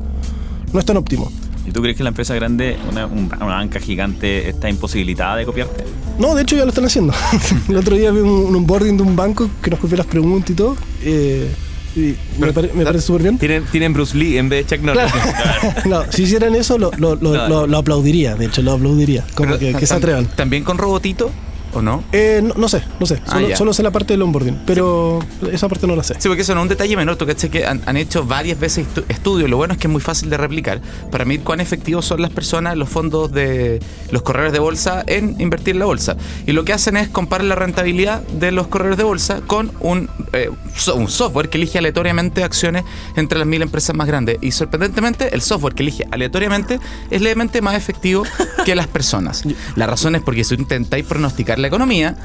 no 0.71 0.79
es 0.79 0.85
tan 0.85 0.95
óptimo. 0.95 1.29
¿Y 1.69 1.71
tú 1.71 1.83
crees 1.83 1.95
que 1.95 2.01
la 2.01 2.09
empresa 2.09 2.33
grande, 2.33 2.77
una, 2.91 3.05
un- 3.05 3.25
una 3.31 3.45
banca 3.45 3.79
gigante, 3.79 4.49
está 4.49 4.69
imposibilitada 4.71 5.35
de 5.35 5.45
copiarte? 5.45 5.83
No, 6.17 6.33
de 6.33 6.41
hecho 6.41 6.55
ya 6.55 6.63
lo 6.63 6.69
están 6.69 6.85
haciendo. 6.85 7.13
el 7.69 7.75
otro 7.77 7.95
día 7.95 8.09
vi 8.09 8.21
un, 8.21 8.29
un 8.29 8.55
onboarding 8.55 8.97
de 8.97 9.03
un 9.03 9.15
banco 9.15 9.47
que 9.61 9.69
nos 9.69 9.79
copió 9.79 9.95
las 9.97 10.07
preguntas 10.07 10.49
y 10.49 10.53
todo. 10.55 10.75
eh, 11.03 11.47
y 11.95 12.15
me, 12.39 12.51
pare- 12.53 12.71
me 12.73 12.83
parece 12.83 13.05
súper 13.05 13.21
bien. 13.23 13.37
Tienen, 13.37 13.65
tienen 13.65 13.93
Bruce 13.93 14.17
Lee 14.17 14.37
en 14.39 14.49
vez 14.49 14.65
de 14.67 14.75
Chuck 14.77 14.83
Norris. 14.85 15.03
No, 15.85 16.03
si 16.11 16.23
hicieran 16.23 16.55
eso, 16.55 16.79
lo, 16.79 16.89
lo- 16.97 17.15
lo- 17.15 17.31
Claro. 17.33 17.47
lo- 17.49 17.67
lo 17.67 17.77
aplaudiría. 17.77 18.33
De 18.35 18.45
hecho, 18.45 18.63
lo 18.63 18.71
aplaudiría. 18.73 19.23
Como 19.35 19.49
Pero, 19.57 19.59
que, 19.59 19.73
que 19.79 19.85
se 19.85 19.93
atrevan. 19.93 20.25
¿También 20.25 20.63
con 20.63 20.79
robotito 20.79 21.29
o 21.73 21.81
no? 21.81 22.03
Eh, 22.11 22.41
no, 22.43 22.53
no 22.55 22.67
sé, 22.69 22.81
no 22.99 23.05
sé. 23.05 23.21
Ah, 23.27 23.31
Solo, 23.33 23.55
solo 23.57 23.73
sé 23.73 23.83
la 23.83 23.91
parte 23.91 24.13
del 24.13 24.21
onboarding. 24.21 24.59
Pero 24.65 25.19
esa 25.51 25.67
parte 25.67 25.87
no 25.87 25.95
la 25.95 26.03
sé. 26.03 26.15
Sí, 26.19 26.27
porque 26.27 26.41
eso 26.43 26.53
no 26.55 26.61
es 26.61 26.63
un 26.63 26.69
detalle 26.69 26.95
menor. 26.97 27.15
Tú 27.15 27.25
caché 27.25 27.49
que 27.49 27.65
han, 27.65 27.81
han 27.85 27.97
hecho 27.97 28.25
varias 28.25 28.59
veces 28.59 28.87
estu- 28.87 29.03
estudios. 29.09 29.49
Lo 29.49 29.57
bueno 29.57 29.73
es 29.73 29.79
que 29.79 29.87
es 29.87 29.91
muy 29.91 30.01
fácil 30.01 30.29
de 30.29 30.37
replicar. 30.37 30.81
Para 31.11 31.25
medir 31.25 31.41
cuán 31.43 31.59
efectivos 31.61 32.05
son 32.05 32.21
las 32.21 32.31
personas, 32.31 32.75
los 32.77 32.89
fondos 32.89 33.31
de 33.31 33.79
los 34.11 34.21
corredores 34.21 34.53
de 34.53 34.59
bolsa 34.59 35.03
en 35.07 35.35
invertir 35.39 35.75
en 35.75 35.79
la 35.79 35.85
bolsa. 35.85 36.17
Y 36.47 36.51
lo 36.53 36.63
que 36.65 36.73
hacen 36.73 36.97
es 36.97 37.09
comparar 37.09 37.45
la 37.45 37.55
rentabilidad 37.55 38.21
de 38.23 38.51
los 38.51 38.67
corredores 38.67 38.97
de 38.97 39.03
bolsa 39.03 39.41
con 39.45 39.71
un, 39.79 40.09
eh, 40.33 40.49
un 40.95 41.07
software 41.09 41.49
que 41.49 41.57
elige 41.57 41.77
aleatoriamente 41.77 42.43
acciones 42.43 42.83
entre 43.15 43.37
las 43.39 43.47
mil 43.47 43.61
empresas 43.61 43.95
más 43.95 44.07
grandes. 44.07 44.37
Y 44.41 44.51
sorprendentemente, 44.51 45.33
el 45.35 45.41
software 45.41 45.73
que 45.75 45.83
elige 45.83 46.05
aleatoriamente 46.11 46.79
es 47.11 47.21
levemente 47.21 47.61
más 47.61 47.75
efectivo 47.75 48.23
que 48.65 48.75
las 48.75 48.87
personas. 48.87 49.43
La 49.75 49.85
razón 49.87 50.15
es 50.15 50.21
porque 50.21 50.43
si 50.43 50.55
intentáis 50.55 51.05
pronosticar 51.05 51.58
la 51.59 51.67
economía, 51.67 52.15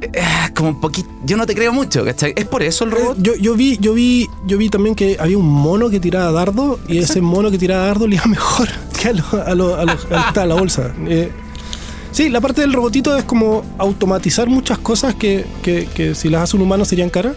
eh, 0.00 0.10
como 0.54 0.70
un 0.70 0.80
poquito. 0.80 1.08
Yo 1.24 1.36
no 1.36 1.46
te 1.46 1.54
creo 1.54 1.72
mucho, 1.72 2.04
¿cachai? 2.04 2.32
Es 2.36 2.44
por 2.46 2.62
eso 2.62 2.84
el 2.84 2.92
Eh, 2.92 2.94
robot. 2.96 3.16
Yo, 3.20 3.34
yo 3.36 3.54
vi, 3.54 3.78
yo 3.80 3.94
vi, 3.94 4.28
yo 4.46 4.58
vi 4.58 4.68
también 4.68 4.94
que 4.94 5.16
había 5.20 5.38
un 5.38 5.46
mono 5.48 5.88
que 5.90 6.00
tiraba 6.00 6.32
dardo 6.32 6.78
y 6.88 6.98
ese 6.98 7.20
mono 7.20 7.50
que 7.50 7.58
tiraba 7.58 7.86
dardo 7.86 8.06
le 8.06 8.16
iba 8.16 8.24
mejor 8.26 8.68
que 9.00 9.08
a 9.08 9.12
lo, 9.12 9.24
a 9.46 9.54
lo, 9.54 9.74
a 9.76 9.84
lo- 9.84 10.40
a 10.40 10.46
la 10.46 10.54
bolsa. 10.54 10.92
Eh, 11.06 11.30
sí, 12.10 12.28
la 12.30 12.40
parte 12.40 12.60
del 12.62 12.72
robotito 12.72 13.16
es 13.16 13.24
como 13.24 13.64
automatizar 13.78 14.48
muchas 14.48 14.78
cosas 14.78 15.14
que, 15.14 15.44
que- 15.62 15.86
que 15.94 16.14
si 16.14 16.28
las 16.28 16.42
hace 16.42 16.56
un 16.56 16.62
humano 16.62 16.84
serían 16.84 17.10
caras. 17.10 17.36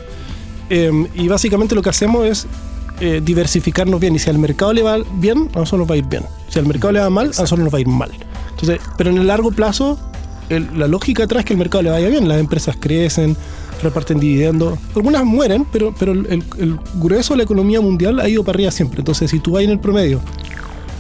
Eh, 0.70 0.92
y 1.14 1.28
básicamente 1.28 1.76
lo 1.76 1.84
que 1.84 1.90
hacemos 1.90 2.26
es 2.26 2.48
eh, 3.00 3.22
diversificarnos 3.24 4.00
bien. 4.00 4.16
Y 4.16 4.20
si 4.20 4.30
al 4.32 4.40
mercado 4.40 4.74
le 4.74 4.82
va 4.82 4.98
bien, 5.20 5.50
a 5.54 5.60
nosotros 5.60 5.82
nos 5.82 5.90
va 5.92 5.94
a 5.94 5.98
ir 5.98 6.06
bien. 6.06 6.24
Si 6.50 6.58
al 6.58 6.66
mercado 6.66 6.94
le 6.94 7.00
va 7.02 7.10
mal, 7.12 7.26
a 7.38 7.42
nosotros 7.42 7.60
nos 7.60 7.72
va 7.74 7.78
a 7.78 7.82
ir 7.82 7.88
mal. 7.88 8.10
Entonces, 8.52 8.80
pero 8.98 9.10
en 9.12 9.18
el 9.20 9.28
largo 9.28 9.52
plazo, 9.52 10.00
el- 10.50 10.68
la 10.78 10.88
lógica 10.88 11.24
atrás 11.24 11.42
es 11.42 11.46
que 11.46 11.54
el 11.54 11.60
mercado 11.60 11.82
le 11.84 11.90
vaya 11.92 12.08
bien. 12.10 12.28
Las 12.28 12.40
empresas 12.40 12.76
crecen, 12.80 13.36
reparten 13.84 14.20
dividendos. 14.20 14.78
Algunas 14.96 15.24
mueren, 15.26 15.66
pero, 15.72 15.94
pero 15.98 16.12
el, 16.14 16.26
el- 16.58 16.80
grueso 16.96 17.34
de 17.34 17.38
la 17.38 17.44
economía 17.44 17.82
mundial 17.82 18.20
ha 18.20 18.28
ido 18.30 18.44
para 18.44 18.58
arriba 18.58 18.72
siempre. 18.72 19.00
Entonces, 19.00 19.30
si 19.32 19.40
tú 19.40 19.52
vas 19.52 19.64
en 19.64 19.70
el 19.72 19.80
promedio, 19.80 20.22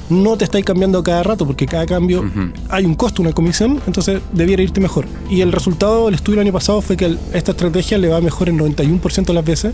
no 0.09 0.37
te 0.37 0.43
estáis 0.43 0.63
cambiando 0.63 1.01
cada 1.01 1.23
rato, 1.23 1.47
porque 1.47 1.65
cada 1.65 1.85
cambio 1.87 2.23
hay 2.69 2.85
un 2.85 2.93
costo, 2.93 3.21
una 3.23 3.31
comisión, 3.33 3.81
entonces 3.87 4.21
debiera 4.33 4.61
irte 4.61 4.79
mejor. 4.79 5.05
Y 5.31 5.41
el 5.41 5.51
resultado 5.51 6.05
del 6.05 6.15
estudio 6.15 6.37
del 6.39 6.47
año 6.47 6.53
pasado 6.53 6.81
fue 6.81 6.95
que 6.95 7.05
el- 7.05 7.19
esta 7.33 7.51
estrategia 7.51 7.97
le 7.97 8.09
va 8.09 8.21
mejor 8.21 8.49
en 8.49 8.57
91% 8.57 9.33
de 9.33 9.33
las 9.33 9.45
veces 9.45 9.73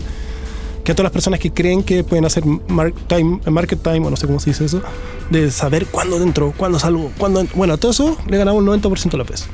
que 0.84 0.92
a 0.92 0.94
todas 0.94 1.04
las 1.04 1.12
personas 1.12 1.40
que 1.40 1.52
creen 1.52 1.82
que 1.82 2.04
pueden 2.04 2.24
hacer 2.24 2.44
market 2.44 3.82
time, 3.82 4.06
o 4.06 4.10
no 4.10 4.16
sé 4.16 4.26
cómo 4.26 4.40
se 4.40 4.50
dice 4.50 4.64
eso, 4.64 4.82
de 5.30 5.50
saber 5.50 5.86
cuándo 5.86 6.20
entro, 6.22 6.52
cuándo 6.56 6.78
salgo, 6.78 7.12
cuándo... 7.18 7.44
Bueno, 7.54 7.74
a 7.74 7.76
todo 7.76 7.92
eso 7.92 8.18
le 8.28 8.36
ganamos 8.36 8.62
el 8.62 8.82
90% 8.82 9.10
de 9.10 9.18
las 9.18 9.26
veces. 9.26 9.48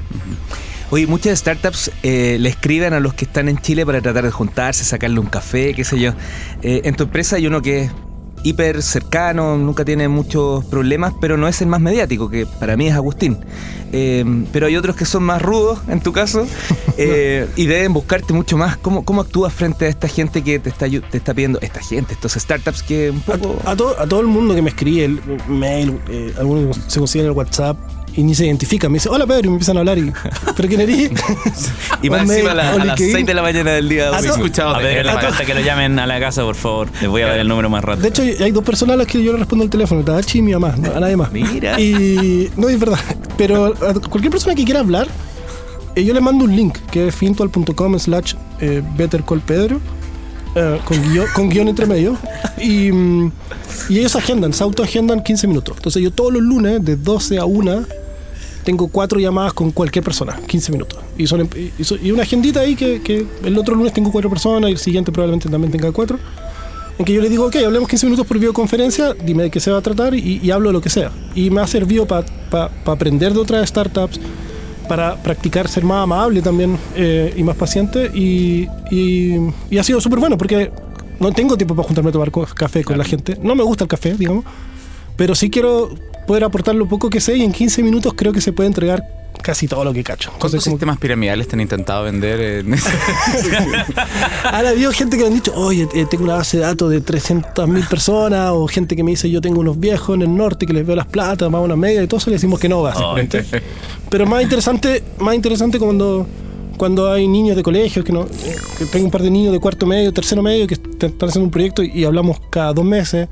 Oye, 0.91 1.07
muchas 1.07 1.39
startups 1.39 1.91
eh, 2.03 2.39
le 2.41 2.49
escriben 2.49 2.95
a 2.95 3.01
los 3.01 3.13
que 3.13 3.27
están 3.27 3.49
en 3.51 3.59
Chile 3.59 3.85
para 3.85 4.01
tratar 4.01 4.25
de 4.25 4.31
juntarse, 4.31 4.85
sacarle 4.85 5.21
un 5.21 5.27
café, 5.27 5.75
qué 5.75 5.85
sé 5.85 6.01
yo. 6.01 6.13
Eh, 6.63 6.81
en 6.85 6.95
tu 6.97 7.05
empresa 7.05 7.37
hay 7.37 7.47
uno 7.47 7.61
que 7.61 7.91
hiper 8.43 8.83
cercano, 8.83 9.57
nunca 9.57 9.85
tiene 9.85 10.09
muchos 10.09 10.65
problemas, 10.65 11.15
pero 11.21 11.37
no 11.37 11.49
es 11.49 11.61
el 11.61 11.69
más 11.69 11.81
mediático, 11.81 12.29
que 12.29 12.47
para 12.47 12.77
mí 12.77 12.89
es 12.89 12.95
Agustín. 12.95 13.39
Eh, 13.93 14.25
pero 14.53 14.67
hay 14.67 14.77
otros 14.77 14.97
que 14.97 15.05
son 15.05 15.23
más 15.23 15.41
rudos, 15.41 15.81
en 15.89 16.01
tu 16.01 16.13
caso, 16.13 16.47
eh, 16.99 17.49
y 17.57 17.67
deben 17.67 17.93
buscarte 17.93 18.33
mucho 18.33 18.57
más. 18.57 18.77
¿Cómo, 18.77 19.05
¿Cómo 19.05 19.23
actúas 19.23 19.53
frente 19.53 19.87
a 19.87 19.89
esta 19.89 20.09
gente 20.09 20.43
que 20.43 20.59
te 20.59 20.69
está, 20.69 20.87
te 20.89 21.17
está 21.17 21.35
pidiendo, 21.35 21.59
esta 21.61 21.81
gente, 21.81 22.15
estos 22.15 22.33
startups 22.33 22.83
que 22.83 23.11
un 23.11 23.21
poco... 23.21 23.59
A, 23.65 23.73
a 23.73 23.77
todo, 23.77 23.99
a 23.99 24.07
todo 24.07 24.21
el 24.21 24.27
mundo 24.27 24.55
que 24.55 24.63
me 24.63 24.71
escribe, 24.71 25.05
el 25.05 25.21
mail, 25.49 25.99
eh, 26.09 26.35
algunos 26.39 26.77
se 26.87 26.99
consiguen 26.99 27.27
el 27.27 27.33
WhatsApp, 27.33 27.79
y 28.15 28.23
ni 28.23 28.35
se 28.35 28.47
identifica. 28.47 28.89
Me 28.89 28.95
dice, 28.95 29.09
hola 29.09 29.27
Pedro, 29.27 29.41
y 29.45 29.49
me 29.49 29.53
empiezan 29.55 29.77
a 29.77 29.81
hablar. 29.81 29.99
Y, 29.99 30.13
¿Pero 30.57 30.69
quién 30.69 30.81
eres? 30.81 31.11
Y 32.03 32.11
más 32.11 32.23
encima 32.31 32.53
a, 32.53 32.55
la- 32.55 32.73
a 32.73 32.85
las 32.85 32.97
¿qué? 32.97 33.11
6 33.13 33.27
de 33.27 33.35
la 33.35 33.43
mañana 33.43 33.73
del 33.73 33.89
día. 33.89 34.11
No. 34.11 34.19
escuchado 34.19 34.75
A 34.77 34.81
man. 34.81 35.21
falta 35.21 35.45
que 35.45 35.55
lo 35.55 35.61
llamen 35.61 35.99
a 35.99 36.07
la 36.07 36.21
casa, 36.21 36.43
por 36.43 36.55
favor. 36.55 36.89
Les 37.01 37.09
voy 37.09 37.23
a 37.23 37.27
dar 37.29 37.39
el 37.39 37.49
número 37.49 37.69
más 37.71 37.83
rápido. 37.85 38.03
De 38.03 38.09
hecho, 38.09 38.45
hay 38.45 38.51
dos 38.53 38.65
personas 38.65 38.95
a 38.95 38.97
las 38.99 39.07
que 39.07 39.23
yo 39.23 39.33
le 39.33 39.39
respondo 39.39 39.65
el 39.65 39.71
teléfono, 39.71 40.03
Tadachi 40.03 40.39
y 40.39 40.43
mi 40.43 40.53
mamá, 40.53 40.75
no, 40.77 40.95
a 40.95 41.01
nadie 41.01 41.17
más. 41.17 41.31
Mira. 41.33 41.81
Y 41.81 42.51
no 42.57 42.69
es 42.69 42.79
verdad. 42.79 42.99
Pero 43.37 43.67
a 43.67 43.95
cualquier 43.95 44.31
persona 44.31 44.55
que 44.55 44.65
quiera 44.65 44.81
hablar, 44.81 45.09
eh, 45.95 46.05
yo 46.05 46.15
le 46.15 46.21
mando 46.21 46.45
un 46.45 46.55
link 46.55 46.77
que 46.91 47.09
es 47.09 47.15
fintual.com 47.15 47.99
slash 47.99 48.35
eh, 48.61 48.83
bettercallpedro 48.97 49.81
eh, 50.55 50.81
con, 50.85 51.03
guion, 51.03 51.27
con 51.35 51.49
guion 51.49 51.69
entre 51.69 51.87
medio. 51.87 52.17
Y, 52.61 52.91
mm, 52.93 53.33
y 53.91 53.99
ellos 53.99 54.17
agendan, 54.17 54.53
se 54.53 54.63
autoagendan 54.65 55.23
15 55.23 55.47
minutos. 55.47 55.77
Entonces 55.77 56.03
yo 56.03 56.11
todos 56.11 56.33
los 56.33 56.43
lunes, 56.43 56.85
de 56.85 56.97
12 56.97 57.39
a 57.39 57.45
1, 57.45 57.85
tengo 58.65 58.89
cuatro 58.89 59.19
llamadas 59.19 59.53
con 59.55 59.71
cualquier 59.71 60.05
persona, 60.05 60.39
15 60.47 60.73
minutos. 60.73 60.99
Y, 61.17 61.27
son, 61.27 61.41
em- 61.41 61.49
y, 61.79 61.85
so- 61.85 61.97
y 61.97 62.11
una 62.11 62.23
agendita 62.25 62.61
ahí 62.61 62.77
que, 62.77 63.01
que 63.01 63.27
el 63.45 63.57
otro 63.57 63.75
lunes 63.75 63.93
tengo 63.93 64.11
cuatro 64.13 64.29
personas 64.29 64.69
y 64.69 64.73
el 64.73 64.79
siguiente 64.79 65.11
probablemente 65.13 65.49
también 65.49 65.73
tenga 65.73 65.91
cuatro. 65.93 66.19
En 66.99 67.05
que 67.05 67.13
yo 67.13 67.23
le 67.23 67.29
digo, 67.29 67.47
ok, 67.47 67.55
hablemos 67.65 67.89
15 67.89 68.07
minutos 68.07 68.27
por 68.27 68.39
videoconferencia, 68.39 69.15
dime 69.15 69.45
de 69.45 69.51
qué 69.51 69.61
se 69.61 69.71
va 69.71 69.79
a 69.79 69.81
tratar 69.81 70.15
y, 70.17 70.41
y 70.43 70.51
hablo 70.51 70.69
de 70.71 70.73
lo 70.73 70.81
que 70.81 70.91
sea. 70.91 71.13
Y 71.35 71.49
me 71.49 71.61
ha 71.61 71.67
servido 71.67 72.07
para 72.07 72.27
aprender 72.85 73.33
de 73.33 73.39
otras 73.39 73.69
startups, 73.69 74.19
para 74.89 75.17
practicar 75.23 75.69
ser 75.69 75.85
más 75.85 76.03
amable 76.03 76.41
también 76.43 76.77
eh, 76.97 77.33
y 77.37 77.43
más 77.45 77.57
paciente. 77.57 78.11
Y, 78.15 78.67
y- 78.91 79.37
y 79.71 79.79
ha 79.79 79.83
sido 79.85 80.01
súper 80.01 80.19
bueno 80.19 80.37
porque 80.39 80.71
no 81.21 81.31
tengo 81.33 81.57
tiempo 81.57 81.75
para 81.77 81.87
juntarme 81.87 82.11
a 82.11 82.13
tomar 82.13 82.33
café 82.55 82.83
con 82.85 82.97
la 82.99 83.05
gente. 83.05 83.39
No 83.43 83.55
me 83.55 83.63
gusta 83.63 83.85
el 83.85 83.89
café, 83.89 84.15
digamos, 84.15 84.45
pero 85.17 85.35
sí 85.35 85.51
quiero 85.51 85.91
poder 86.27 86.45
aportar 86.45 86.75
lo 86.75 86.89
poco 86.89 87.11
que 87.11 87.21
sé 87.21 87.37
y 87.37 87.43
en 87.43 87.53
15 87.53 87.83
minutos 87.83 88.13
creo 88.17 88.33
que 88.33 88.41
se 88.41 88.53
puede 88.53 88.67
entregar 88.69 89.03
casi 89.43 89.67
todo 89.69 89.85
lo 89.85 89.93
que 89.93 90.03
cacho. 90.05 90.31
¿Cuántos 90.39 90.63
como 90.65 90.75
sistemas 90.77 90.99
piramidales 90.99 91.49
te 91.49 91.57
han 91.57 91.61
intentado 91.61 92.05
vender? 92.05 92.41
en 92.41 92.75
ese- 92.75 92.91
Ahora 94.45 94.69
ha 94.69 94.73
habido 94.73 94.93
gente 94.93 95.17
que 95.17 95.23
me 95.23 95.29
han 95.29 95.35
dicho, 95.35 95.53
oye, 95.55 95.89
eh, 95.95 96.07
tengo 96.11 96.25
una 96.25 96.35
base 96.37 96.59
de 96.59 96.65
datos 96.65 96.91
de 96.91 97.03
300.000 97.03 97.89
personas, 97.89 98.51
o 98.53 98.67
gente 98.67 98.97
que 98.97 99.03
me 99.05 99.11
dice, 99.13 99.31
yo 99.31 99.41
tengo 99.41 99.61
unos 99.61 99.79
viejos 99.79 100.17
en 100.17 100.23
el 100.23 100.37
norte 100.37 100.67
que 100.67 100.73
les 100.73 100.87
veo 100.87 100.97
las 100.97 101.07
platas, 101.07 101.51
más 101.51 101.63
una 101.63 101.77
media, 101.77 102.03
y 102.03 102.07
todo 102.07 102.19
eso 102.19 102.31
le 102.31 102.37
decimos 102.37 102.59
que 102.61 102.69
no, 102.69 102.83
básicamente. 102.83 103.45
Pero 104.11 104.27
más 104.27 104.43
interesante, 104.43 105.03
más 105.19 105.35
interesante 105.35 105.79
cuando, 105.79 106.27
cuando 106.77 107.11
hay 107.13 107.27
niños 107.29 107.57
de 107.57 107.63
colegio, 107.63 108.05
que 108.05 108.13
no, 108.13 108.27
que 108.79 108.85
tengo 108.87 109.07
un 109.07 109.11
par 109.11 109.23
de 109.23 109.31
niños 109.31 109.53
de 109.53 109.61
cuarto 109.61 109.87
medio, 109.87 110.13
tercero 110.13 110.43
medio, 110.43 110.67
que 110.67 110.75
est- 110.75 111.03
están 111.03 111.29
haciendo 111.29 111.45
un 111.47 111.51
proyecto 111.51 111.83
y, 111.83 111.91
y 111.95 112.05
hablamos 112.05 112.39
cada 112.51 112.73
dos 112.73 112.85
meses 112.85 113.29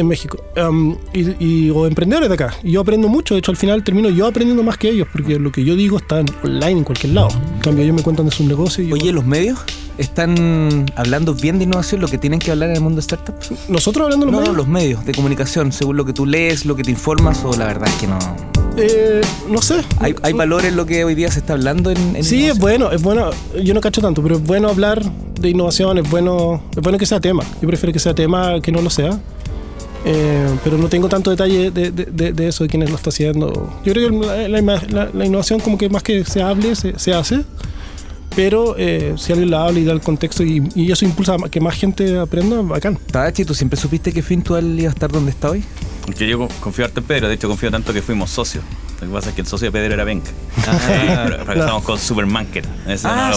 en 0.00 0.08
México. 0.08 0.42
Um, 0.56 0.96
y, 1.12 1.44
y- 1.44 1.70
o 1.70 1.86
emprendedores 1.86 2.28
de 2.28 2.34
acá. 2.34 2.54
Y 2.62 2.72
yo 2.72 2.80
aprendo 2.80 3.08
mucho, 3.08 3.34
de 3.34 3.38
hecho 3.40 3.50
al 3.50 3.56
final 3.56 3.84
termino 3.84 4.08
yo 4.10 4.26
aprendiendo 4.26 4.62
más 4.62 4.76
que 4.78 4.88
ellos, 4.90 5.06
porque 5.12 5.38
lo 5.38 5.52
que 5.52 5.64
yo 5.64 5.76
digo 5.76 5.98
está 5.98 6.22
online 6.42 6.70
en 6.78 6.84
cualquier 6.84 7.12
lado. 7.14 7.28
En 7.54 7.60
cambio, 7.60 7.84
ellos 7.84 7.96
me 7.96 8.02
cuentan 8.02 8.26
de 8.26 8.32
sus 8.32 8.46
negocios. 8.46 8.86
Y 8.86 8.90
yo- 8.90 8.94
Oye, 8.96 9.12
¿los 9.12 9.24
medios 9.24 9.58
están 9.98 10.86
hablando 10.96 11.34
bien 11.34 11.58
de 11.58 11.64
innovación, 11.64 12.00
lo 12.00 12.08
que 12.08 12.18
tienen 12.18 12.38
que 12.40 12.50
hablar 12.50 12.70
en 12.70 12.76
el 12.76 12.82
mundo 12.82 13.00
startup? 13.00 13.34
nosotros 13.68 14.04
hablando 14.04 14.26
de 14.26 14.32
No, 14.32 14.38
los 14.38 14.46
no, 14.48 14.52
medios, 14.52 14.56
los 14.56 14.68
medios 14.68 15.04
de 15.04 15.12
comunicación, 15.12 15.72
según 15.72 15.96
lo 15.96 16.04
que 16.04 16.12
tú 16.12 16.26
lees, 16.26 16.64
lo 16.64 16.74
que 16.76 16.82
te 16.82 16.90
informas, 16.90 17.44
o 17.44 17.54
la 17.56 17.66
verdad 17.66 17.88
es 17.88 17.94
que 17.94 18.06
no. 18.06 18.18
Eh, 18.76 19.20
no 19.48 19.60
sé. 19.60 19.82
¿Hay, 19.98 20.14
hay 20.22 20.32
valor 20.32 20.64
en 20.64 20.76
lo 20.76 20.86
que 20.86 21.04
hoy 21.04 21.14
día 21.14 21.30
se 21.30 21.40
está 21.40 21.52
hablando 21.54 21.90
en, 21.90 21.98
en 22.16 22.24
Sí, 22.24 22.46
es 22.46 22.54
innovación? 22.56 22.58
bueno, 22.60 22.92
es 22.92 23.02
bueno. 23.02 23.30
Yo 23.62 23.74
no 23.74 23.80
cacho 23.80 24.00
tanto, 24.00 24.22
pero 24.22 24.36
es 24.36 24.42
bueno 24.42 24.68
hablar 24.68 25.02
de 25.40 25.50
innovación, 25.50 25.98
es 25.98 26.08
bueno, 26.08 26.62
es 26.74 26.82
bueno 26.82 26.96
que 26.96 27.04
sea 27.06 27.20
tema. 27.20 27.42
Yo 27.60 27.68
prefiero 27.68 27.92
que 27.92 27.98
sea 27.98 28.14
tema 28.14 28.60
que 28.62 28.72
no 28.72 28.80
lo 28.80 28.88
sea. 28.90 29.18
Eh, 30.04 30.48
pero 30.64 30.78
no 30.78 30.88
tengo 30.88 31.08
tanto 31.08 31.30
detalle 31.30 31.70
de, 31.70 31.90
de- 31.90 32.06
de- 32.06 32.32
de 32.32 32.48
eso, 32.48 32.64
de 32.64 32.70
quiénes 32.70 32.88
lo 32.90 32.96
está 32.96 33.10
haciendo. 33.10 33.52
Yo 33.84 33.92
creo 33.92 34.08
que 34.10 34.26
la, 34.26 34.48
la- 34.48 34.82
la- 34.88 35.10
la 35.12 35.24
innovación 35.26 35.60
como 35.60 35.76
que 35.76 35.88
más 35.90 36.02
que 36.02 36.24
se 36.24 36.40
hable, 36.42 36.74
se, 36.74 36.98
se 36.98 37.12
hace. 37.12 37.44
Pero 38.36 38.76
eh, 38.78 39.14
si 39.18 39.32
alguien 39.32 39.50
la 39.50 39.64
habla 39.66 39.80
y 39.80 39.84
da 39.84 39.92
el 39.92 40.00
contexto 40.00 40.44
y, 40.44 40.62
y 40.74 40.92
eso 40.92 41.04
impulsa 41.04 41.34
a 41.34 41.48
que 41.48 41.60
más 41.60 41.74
gente 41.74 42.16
aprenda, 42.18 42.62
bacán. 42.62 42.96
Tadachi, 43.10 43.44
¿tú 43.44 43.54
siempre 43.54 43.78
supiste 43.78 44.12
que 44.12 44.22
Fintual 44.22 44.78
iba 44.78 44.88
a 44.88 44.92
estar 44.92 45.10
donde 45.10 45.32
está 45.32 45.50
hoy? 45.50 45.64
Que 46.16 46.28
yo 46.28 46.48
confío 46.60 46.84
harto 46.84 47.00
en 47.00 47.06
Pedro, 47.06 47.28
de 47.28 47.34
hecho 47.34 47.48
confío 47.48 47.70
tanto 47.72 47.92
que 47.92 48.02
fuimos 48.02 48.30
socios. 48.30 48.62
Lo 49.00 49.06
que 49.06 49.12
pasa 49.12 49.28
es 49.30 49.34
que 49.34 49.40
el 49.40 49.46
socio 49.46 49.68
de 49.68 49.72
Pedro 49.72 49.94
era 49.94 50.04
Benca. 50.04 50.30
Eh, 50.90 51.38
fracasamos 51.44 51.82
con 51.84 51.98
Supermarket. 51.98 52.66
Ese 52.86 53.08
Ah, 53.08 53.30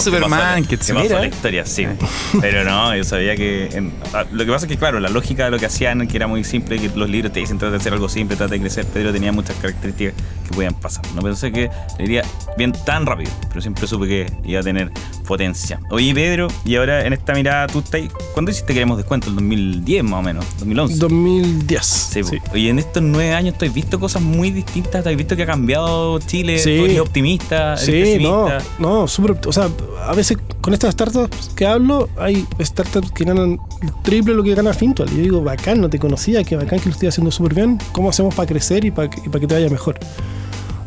que 0.68 0.76
sí, 0.76 0.92
pasó 0.92 1.18
la 1.18 1.26
historia, 1.26 1.64
sí. 1.66 1.86
Pero 2.40 2.64
no, 2.64 2.94
yo 2.94 3.02
sabía 3.04 3.34
que. 3.34 3.68
en- 3.72 3.92
ah, 4.12 4.24
lo 4.30 4.44
que 4.44 4.50
pasa 4.52 4.66
es 4.66 4.70
que, 4.72 4.76
claro, 4.76 5.00
la 5.00 5.08
lógica 5.08 5.44
de 5.46 5.50
lo 5.50 5.58
que 5.58 5.66
hacían, 5.66 6.06
que 6.06 6.16
era 6.16 6.26
muy 6.26 6.44
simple, 6.44 6.78
que 6.78 6.90
los 6.94 7.08
libros 7.08 7.32
te 7.32 7.40
dicen 7.40 7.58
trata 7.58 7.72
de 7.72 7.76
hacer 7.78 7.92
algo 7.94 8.08
simple, 8.08 8.36
trata 8.36 8.52
de 8.52 8.60
crecer. 8.60 8.84
Pedro 8.86 9.12
tenía 9.12 9.32
muchas 9.32 9.56
características 9.56 10.14
que 10.48 10.54
podían 10.54 10.74
pasar. 10.74 11.02
No 11.14 11.22
pensé 11.22 11.50
que 11.50 11.70
le 11.98 12.04
iría 12.04 12.22
bien 12.58 12.72
tan 12.72 13.06
rápido, 13.06 13.30
pero 13.48 13.60
siempre 13.62 13.86
supe 13.86 14.06
que 14.06 14.32
iba 14.44 14.60
a 14.60 14.62
tener 14.62 14.90
potencia. 15.26 15.80
Oye, 15.90 16.14
Pedro, 16.14 16.48
y 16.66 16.76
ahora 16.76 17.06
en 17.06 17.14
esta 17.14 17.32
mirada, 17.32 17.66
tú 17.68 17.78
estás. 17.78 18.02
¿Cuándo 18.34 18.50
hiciste 18.50 18.68
que 18.68 18.74
queremos 18.74 18.98
descuento? 18.98 19.28
¿El 19.28 19.36
2010 19.36 20.04
más 20.04 20.20
o 20.20 20.22
menos? 20.22 20.44
¿2011? 20.60 20.96
2010. 20.96 21.84
Sí, 21.86 22.22
sí. 22.24 22.38
Y 22.54 22.68
en 22.68 22.78
estos 22.78 23.02
nueve 23.02 23.32
años 23.32 23.56
tú 23.56 23.64
has 23.64 23.72
visto 23.72 23.98
cosas 23.98 24.20
muy 24.22 24.50
distintas, 24.50 25.02
tú 25.02 25.08
has 25.08 25.16
visto 25.16 25.34
que 25.36 25.42
ha 25.44 25.46
cambiado 25.54 26.18
Chile, 26.20 26.58
Sí. 26.58 26.76
tú 26.78 26.84
eres 26.84 27.00
optimista, 27.00 27.74
eres 27.74 28.16
Sí, 28.18 28.22
no, 28.22 28.48
no, 28.78 29.08
súper. 29.08 29.36
O 29.46 29.52
sea, 29.52 29.68
a 30.06 30.12
veces 30.14 30.36
con 30.60 30.72
estas 30.74 30.92
startups 30.94 31.50
que 31.54 31.66
hablo, 31.66 32.08
hay 32.18 32.46
startups 32.60 33.10
que 33.12 33.24
ganan 33.24 33.58
triple 34.02 34.34
lo 34.34 34.42
que 34.42 34.54
gana 34.54 34.72
Fintual. 34.72 35.08
Y 35.12 35.16
yo 35.18 35.22
digo, 35.22 35.42
bacán, 35.42 35.80
no 35.80 35.88
te 35.88 35.98
conocía, 35.98 36.42
que 36.44 36.56
bacán 36.56 36.78
que 36.80 36.86
lo 36.86 36.92
estoy 36.92 37.08
haciendo 37.08 37.30
súper 37.30 37.54
bien. 37.54 37.78
¿Cómo 37.92 38.10
hacemos 38.10 38.34
para 38.34 38.46
crecer 38.46 38.84
y 38.84 38.90
para 38.90 39.08
que, 39.10 39.20
y 39.20 39.28
para 39.28 39.40
que 39.40 39.46
te 39.46 39.54
vaya 39.54 39.68
mejor? 39.68 39.98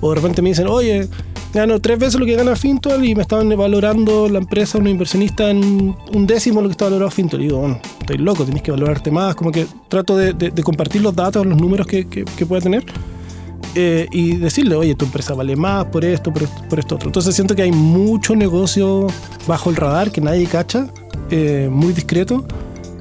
O 0.02 0.10
de 0.10 0.16
repente 0.16 0.42
me 0.44 0.50
dicen, 0.50 0.68
oye, 0.68 1.08
gano 1.54 1.80
tres 1.80 1.98
veces 1.98 2.20
lo 2.20 2.26
que 2.28 2.36
gana 2.36 2.56
Fintual 2.56 3.04
y 3.04 3.16
me 3.16 3.22
estaban 3.24 3.50
valorando 3.58 4.28
la 4.30 4.38
empresa, 4.38 4.78
un 4.78 4.88
inversionista, 4.88 5.50
en 5.50 5.96
un 6.14 6.28
décimo 6.28 6.62
lo 6.62 6.68
que 6.68 6.74
está 6.74 6.86
valorado 6.86 7.10
Fintual. 7.10 7.42
Y 7.42 7.46
digo, 7.46 7.60
bueno, 7.60 7.80
estoy 8.02 8.18
loco, 8.18 8.44
tenés 8.46 8.62
que 8.62 8.70
valorarte 8.72 9.10
más. 9.10 9.34
Como 9.36 9.52
que 9.52 9.66
trato 9.88 10.16
de, 10.16 10.34
de- 10.34 10.52
de 10.52 10.64
compartir 10.64 11.02
los 11.02 11.16
datos, 11.16 11.46
los 11.46 11.58
números 11.60 11.88
que, 11.88 12.06
que, 12.08 12.26
que 12.26 12.46
pueda 12.46 12.62
tener 12.62 12.86
eh, 13.80 14.08
y 14.12 14.38
decirle, 14.38 14.76
oye, 14.76 14.96
tu 14.96 15.06
empresa 15.06 15.34
vale 15.36 15.56
más 15.56 15.86
por 15.86 16.04
esto, 16.04 16.34
por 16.34 16.44
esto, 16.44 16.62
por 16.68 16.80
esto 16.80 16.96
otro. 16.96 17.08
Entonces 17.10 17.36
siento 17.36 17.56
que 17.56 17.62
hay 17.62 17.72
mucho 17.72 18.36
negocio 18.36 19.06
bajo 19.48 19.70
el 19.70 19.76
radar 19.76 20.12
que 20.12 20.20
nadie 20.20 20.46
cacha, 20.48 20.88
eh, 21.30 21.70
muy 21.72 21.94
discreto, 21.94 22.44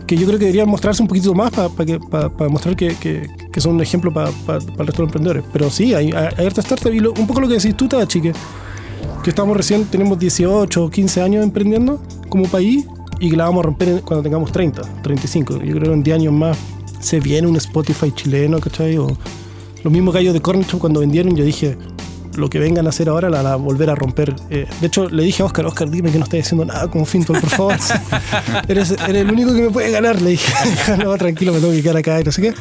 que 0.06 0.16
yo 0.16 0.26
creo 0.26 0.38
que 0.38 0.44
deberían 0.44 0.68
mostrarse 0.68 1.00
un 1.02 1.08
poquito 1.08 1.32
más 1.34 1.50
para 1.50 1.70
que, 1.86 1.98
pa- 1.98 2.28
pa 2.28 2.48
mostrar 2.48 2.76
que, 2.76 2.94
que- 2.96 3.28
que 3.50 3.60
son 3.60 3.74
un 3.76 3.80
ejemplo 3.80 4.12
para 4.12 4.28
el 4.28 4.34
resto 4.36 4.72
de 4.76 4.84
los 4.84 4.98
emprendedores. 5.00 5.44
Pero 5.52 5.70
sí, 5.70 5.94
hay, 5.94 6.12
hay, 6.12 6.28
hay 6.36 6.46
harta 6.46 6.60
startup 6.60 6.92
y 6.92 7.00
lo- 7.00 7.12
un 7.14 7.26
poco 7.26 7.40
lo 7.40 7.48
que 7.48 7.54
decís 7.54 7.74
tú, 7.76 7.88
Tachi, 7.88 8.20
que, 8.20 8.32
que 9.24 9.30
estamos 9.30 9.56
recién, 9.56 9.84
tenemos 9.86 10.18
18 10.18 10.84
o 10.84 10.90
15 10.90 11.22
años 11.22 11.42
emprendiendo 11.42 12.00
como 12.28 12.44
país 12.46 12.84
y 13.18 13.30
que 13.30 13.36
la 13.36 13.46
vamos 13.46 13.60
a 13.60 13.62
romper 13.64 14.02
cuando 14.02 14.22
tengamos 14.22 14.52
30, 14.52 14.82
35. 15.02 15.54
Yo 15.62 15.74
creo 15.76 15.88
que 15.88 15.92
en 15.94 16.02
10 16.02 16.14
años 16.18 16.32
más 16.34 16.58
se 17.00 17.18
viene 17.18 17.48
un 17.48 17.56
Spotify 17.56 18.12
chileno, 18.12 18.60
¿cachai? 18.60 18.98
O 18.98 19.08
los 19.86 19.92
mismos 19.92 20.12
gallos 20.12 20.34
de 20.34 20.40
Corner 20.40 20.66
Shop 20.66 20.80
cuando 20.80 20.98
vendieron, 20.98 21.36
yo 21.36 21.44
dije, 21.44 21.78
lo 22.34 22.50
que 22.50 22.58
vengan 22.58 22.86
a 22.86 22.88
hacer 22.88 23.08
ahora 23.08 23.30
la 23.30 23.40
van 23.40 23.52
a 23.52 23.54
volver 23.54 23.88
a 23.88 23.94
romper. 23.94 24.34
Eh, 24.50 24.66
de 24.80 24.86
hecho, 24.88 25.08
le 25.08 25.22
dije 25.22 25.44
a 25.44 25.46
Oscar, 25.46 25.64
Oscar, 25.64 25.88
dime 25.88 26.10
que 26.10 26.18
no 26.18 26.24
estás 26.24 26.40
haciendo 26.40 26.64
nada 26.64 26.88
como 26.88 27.04
Fintual, 27.04 27.40
por 27.40 27.50
favor. 27.50 27.76
eres, 28.68 28.90
eres 28.90 29.22
el 29.22 29.30
único 29.30 29.54
que 29.54 29.62
me 29.62 29.70
puede 29.70 29.92
ganar, 29.92 30.20
le 30.20 30.30
dije. 30.30 30.52
no, 31.04 31.16
tranquilo, 31.16 31.52
me 31.52 31.60
tengo 31.60 31.72
que 31.72 31.82
quedar 31.82 31.98
acá 31.98 32.20
y 32.20 32.24
no 32.24 32.32
sé 32.32 32.42
qué. 32.42 32.54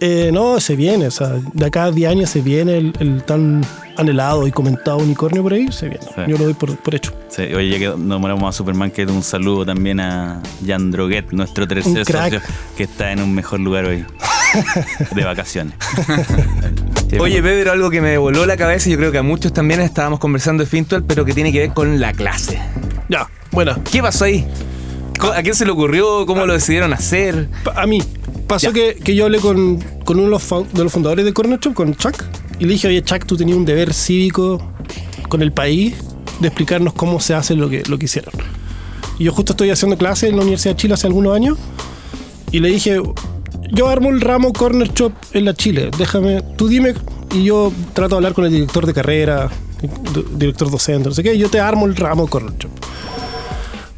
Eh, 0.00 0.30
no, 0.32 0.58
se 0.58 0.74
viene, 0.74 1.06
o 1.06 1.10
sea, 1.12 1.40
de 1.52 1.66
acá 1.66 1.84
a 1.84 1.92
10 1.92 2.10
años 2.10 2.30
se 2.30 2.40
viene 2.40 2.78
el, 2.78 2.92
el 2.98 3.22
tan 3.22 3.64
anhelado 3.96 4.48
y 4.48 4.50
comentado 4.50 4.98
unicornio 4.98 5.44
por 5.44 5.52
ahí, 5.52 5.70
se 5.70 5.88
viene. 5.88 6.04
Sí. 6.04 6.22
Yo 6.26 6.36
lo 6.36 6.44
doy 6.44 6.54
por, 6.54 6.76
por 6.78 6.96
hecho. 6.96 7.12
Sí, 7.28 7.42
oye, 7.42 7.68
ya 7.68 7.78
que 7.78 7.96
nos 7.96 8.20
moramos 8.20 8.48
a 8.48 8.52
Superman, 8.56 8.90
que 8.90 9.04
un 9.04 9.22
saludo 9.22 9.64
también 9.64 10.00
a 10.00 10.42
Jan 10.66 10.90
Droguet, 10.90 11.30
nuestro 11.30 11.68
tercer 11.68 12.04
socio, 12.04 12.40
que 12.76 12.82
está 12.82 13.12
en 13.12 13.22
un 13.22 13.32
mejor 13.32 13.60
lugar 13.60 13.84
hoy, 13.84 14.04
de 15.14 15.24
vacaciones. 15.24 15.74
Oye, 17.18 17.42
Pedro, 17.42 17.72
algo 17.72 17.90
que 17.90 18.00
me 18.00 18.16
voló 18.18 18.46
la 18.46 18.56
cabeza 18.56 18.88
y 18.88 18.92
yo 18.92 18.98
creo 18.98 19.12
que 19.12 19.18
a 19.18 19.22
muchos 19.22 19.52
también 19.52 19.80
estábamos 19.80 20.18
conversando 20.20 20.62
de 20.62 20.68
Fintual, 20.70 21.04
pero 21.04 21.24
que 21.24 21.32
tiene 21.32 21.52
que 21.52 21.58
ver 21.60 21.72
con 21.72 22.00
la 22.00 22.12
clase. 22.12 22.60
Ya, 23.08 23.28
buena. 23.50 23.78
¿Qué 23.90 24.00
pasó 24.00 24.24
ahí? 24.24 24.46
Co- 25.18 25.32
¿A 25.32 25.42
quién 25.42 25.54
se 25.54 25.64
le 25.64 25.72
ocurrió? 25.72 26.24
¿Cómo 26.26 26.46
lo 26.46 26.52
decidieron 26.52 26.92
hacer? 26.92 27.48
A 27.74 27.86
mí. 27.86 28.02
Pasó 28.46 28.72
que, 28.72 28.96
que 28.96 29.14
yo 29.14 29.26
hablé 29.26 29.38
con, 29.38 29.78
con 30.04 30.16
uno 30.16 30.24
de 30.24 30.30
los, 30.30 30.42
fun- 30.42 30.66
de 30.72 30.82
los 30.82 30.92
fundadores 30.92 31.24
de 31.24 31.32
Corner 31.32 31.58
Shop, 31.60 31.72
con 31.74 31.94
Chuck, 31.94 32.24
y 32.58 32.64
le 32.64 32.72
dije, 32.72 32.88
oye, 32.88 33.02
Chuck, 33.02 33.24
tú 33.24 33.36
tenías 33.36 33.56
un 33.56 33.64
deber 33.64 33.92
cívico 33.94 34.72
con 35.28 35.40
el 35.42 35.52
país 35.52 35.94
de 36.40 36.48
explicarnos 36.48 36.94
cómo 36.94 37.20
se 37.20 37.34
hace 37.34 37.54
lo 37.54 37.68
que, 37.68 37.84
lo 37.88 37.96
que 37.98 38.06
hicieron. 38.06 38.32
Y 39.20 39.24
yo 39.24 39.32
justo 39.32 39.52
estoy 39.52 39.70
haciendo 39.70 39.96
clases 39.96 40.30
en 40.30 40.36
la 40.36 40.42
Universidad 40.42 40.74
de 40.74 40.80
Chile 40.80 40.94
hace 40.94 41.06
algunos 41.06 41.34
años, 41.36 41.58
y 42.50 42.58
le 42.58 42.70
dije, 42.70 43.00
yo 43.72 43.88
armo 43.88 44.10
el 44.10 44.20
ramo 44.20 44.52
Corner 44.52 44.92
Shop 44.92 45.12
en 45.32 45.44
la 45.44 45.54
Chile, 45.54 45.90
déjame, 45.96 46.42
tú 46.56 46.68
dime, 46.68 46.94
y 47.34 47.44
yo 47.44 47.72
trato 47.92 48.10
de 48.10 48.16
hablar 48.16 48.34
con 48.34 48.44
el 48.44 48.50
director 48.52 48.86
de 48.86 48.94
carrera, 48.94 49.48
di- 49.80 50.24
director 50.36 50.70
docente, 50.70 51.08
no 51.08 51.14
sé 51.14 51.22
qué, 51.22 51.36
yo 51.38 51.48
te 51.48 51.60
armo 51.60 51.86
el 51.86 51.96
ramo 51.96 52.26
Corner 52.26 52.56
Shop. 52.58 52.70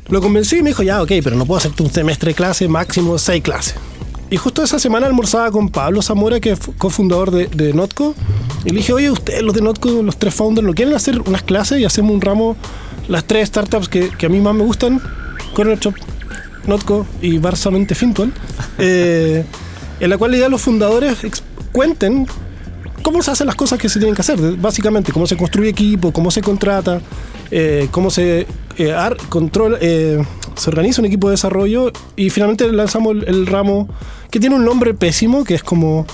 Lo 0.08 0.20
convencí 0.20 0.56
y 0.58 0.62
me 0.62 0.70
dijo, 0.70 0.82
ya, 0.82 1.00
ok, 1.02 1.10
pero 1.24 1.36
no 1.36 1.46
puedo 1.46 1.58
hacerte 1.58 1.82
un 1.82 1.90
semestre 1.90 2.30
de 2.30 2.34
clase, 2.34 2.68
máximo 2.68 3.16
seis 3.18 3.42
clases. 3.42 3.74
y 4.30 4.36
justo 4.36 4.62
esa 4.62 4.78
semana 4.78 5.06
almorzaba 5.06 5.50
con 5.50 5.68
Pablo 5.70 6.02
Zamora, 6.02 6.38
que 6.40 6.52
es 6.52 6.58
fu- 6.58 6.72
cofundador 6.74 7.30
de, 7.30 7.72
Notco. 7.72 8.14
Y 8.64 8.70
le 8.70 8.76
dije, 8.76 8.92
oye, 8.92 9.10
ustedes, 9.10 9.42
los 9.42 9.54
de 9.54 9.60
Notco, 9.62 9.88
los 10.02 10.16
tres 10.18 10.34
founders, 10.34 10.66
¿no 10.66 10.74
quieren 10.74 10.94
hacer 10.94 11.20
unas 11.22 11.42
clases 11.42 11.80
y 11.80 11.84
hacemos 11.84 12.12
un 12.12 12.20
ramo, 12.20 12.56
las 13.08 13.24
tres 13.24 13.48
startups 13.48 13.88
que 13.88 14.10
a 14.26 14.28
mí 14.28 14.40
más 14.40 14.54
me 14.54 14.64
gustan? 14.64 15.00
Corner 15.54 15.78
Shop, 15.78 15.94
Notco 16.66 17.06
y 17.20 17.38
Barsamente 17.38 17.94
Fintual. 17.94 18.32
eh, 18.78 19.44
en 20.00 20.10
la 20.10 20.18
cual 20.18 20.32
la 20.32 20.36
idea 20.38 20.46
de 20.46 20.50
los 20.50 20.60
fundadores 20.62 21.16
cuenten 21.70 22.26
cómo 23.02 23.22
se 23.22 23.30
hacen 23.30 23.46
las 23.46 23.56
cosas 23.56 23.78
que 23.78 23.88
se 23.88 23.98
tienen 23.98 24.14
que 24.14 24.20
hacer, 24.20 24.38
básicamente, 24.56 25.12
cómo 25.12 25.26
se 25.26 25.36
construye 25.36 25.68
equipo, 25.70 26.12
cómo 26.12 26.30
se 26.30 26.40
contrata, 26.40 27.00
eh, 27.50 27.88
cómo 27.90 28.10
se 28.10 28.46
eh, 28.78 28.92
ar- 28.92 29.16
controla, 29.28 29.78
eh, 29.80 30.22
se 30.56 30.70
organiza 30.70 31.00
un 31.02 31.06
equipo 31.06 31.28
de 31.28 31.32
desarrollo 31.32 31.92
y 32.16 32.30
finalmente 32.30 32.70
lanzamos 32.72 33.12
el, 33.16 33.28
el 33.28 33.46
ramo 33.46 33.88
que 34.30 34.40
tiene 34.40 34.56
un 34.56 34.64
nombre 34.64 34.94
pésimo, 34.94 35.44
que 35.44 35.54
es 35.54 35.62
como 35.62 36.06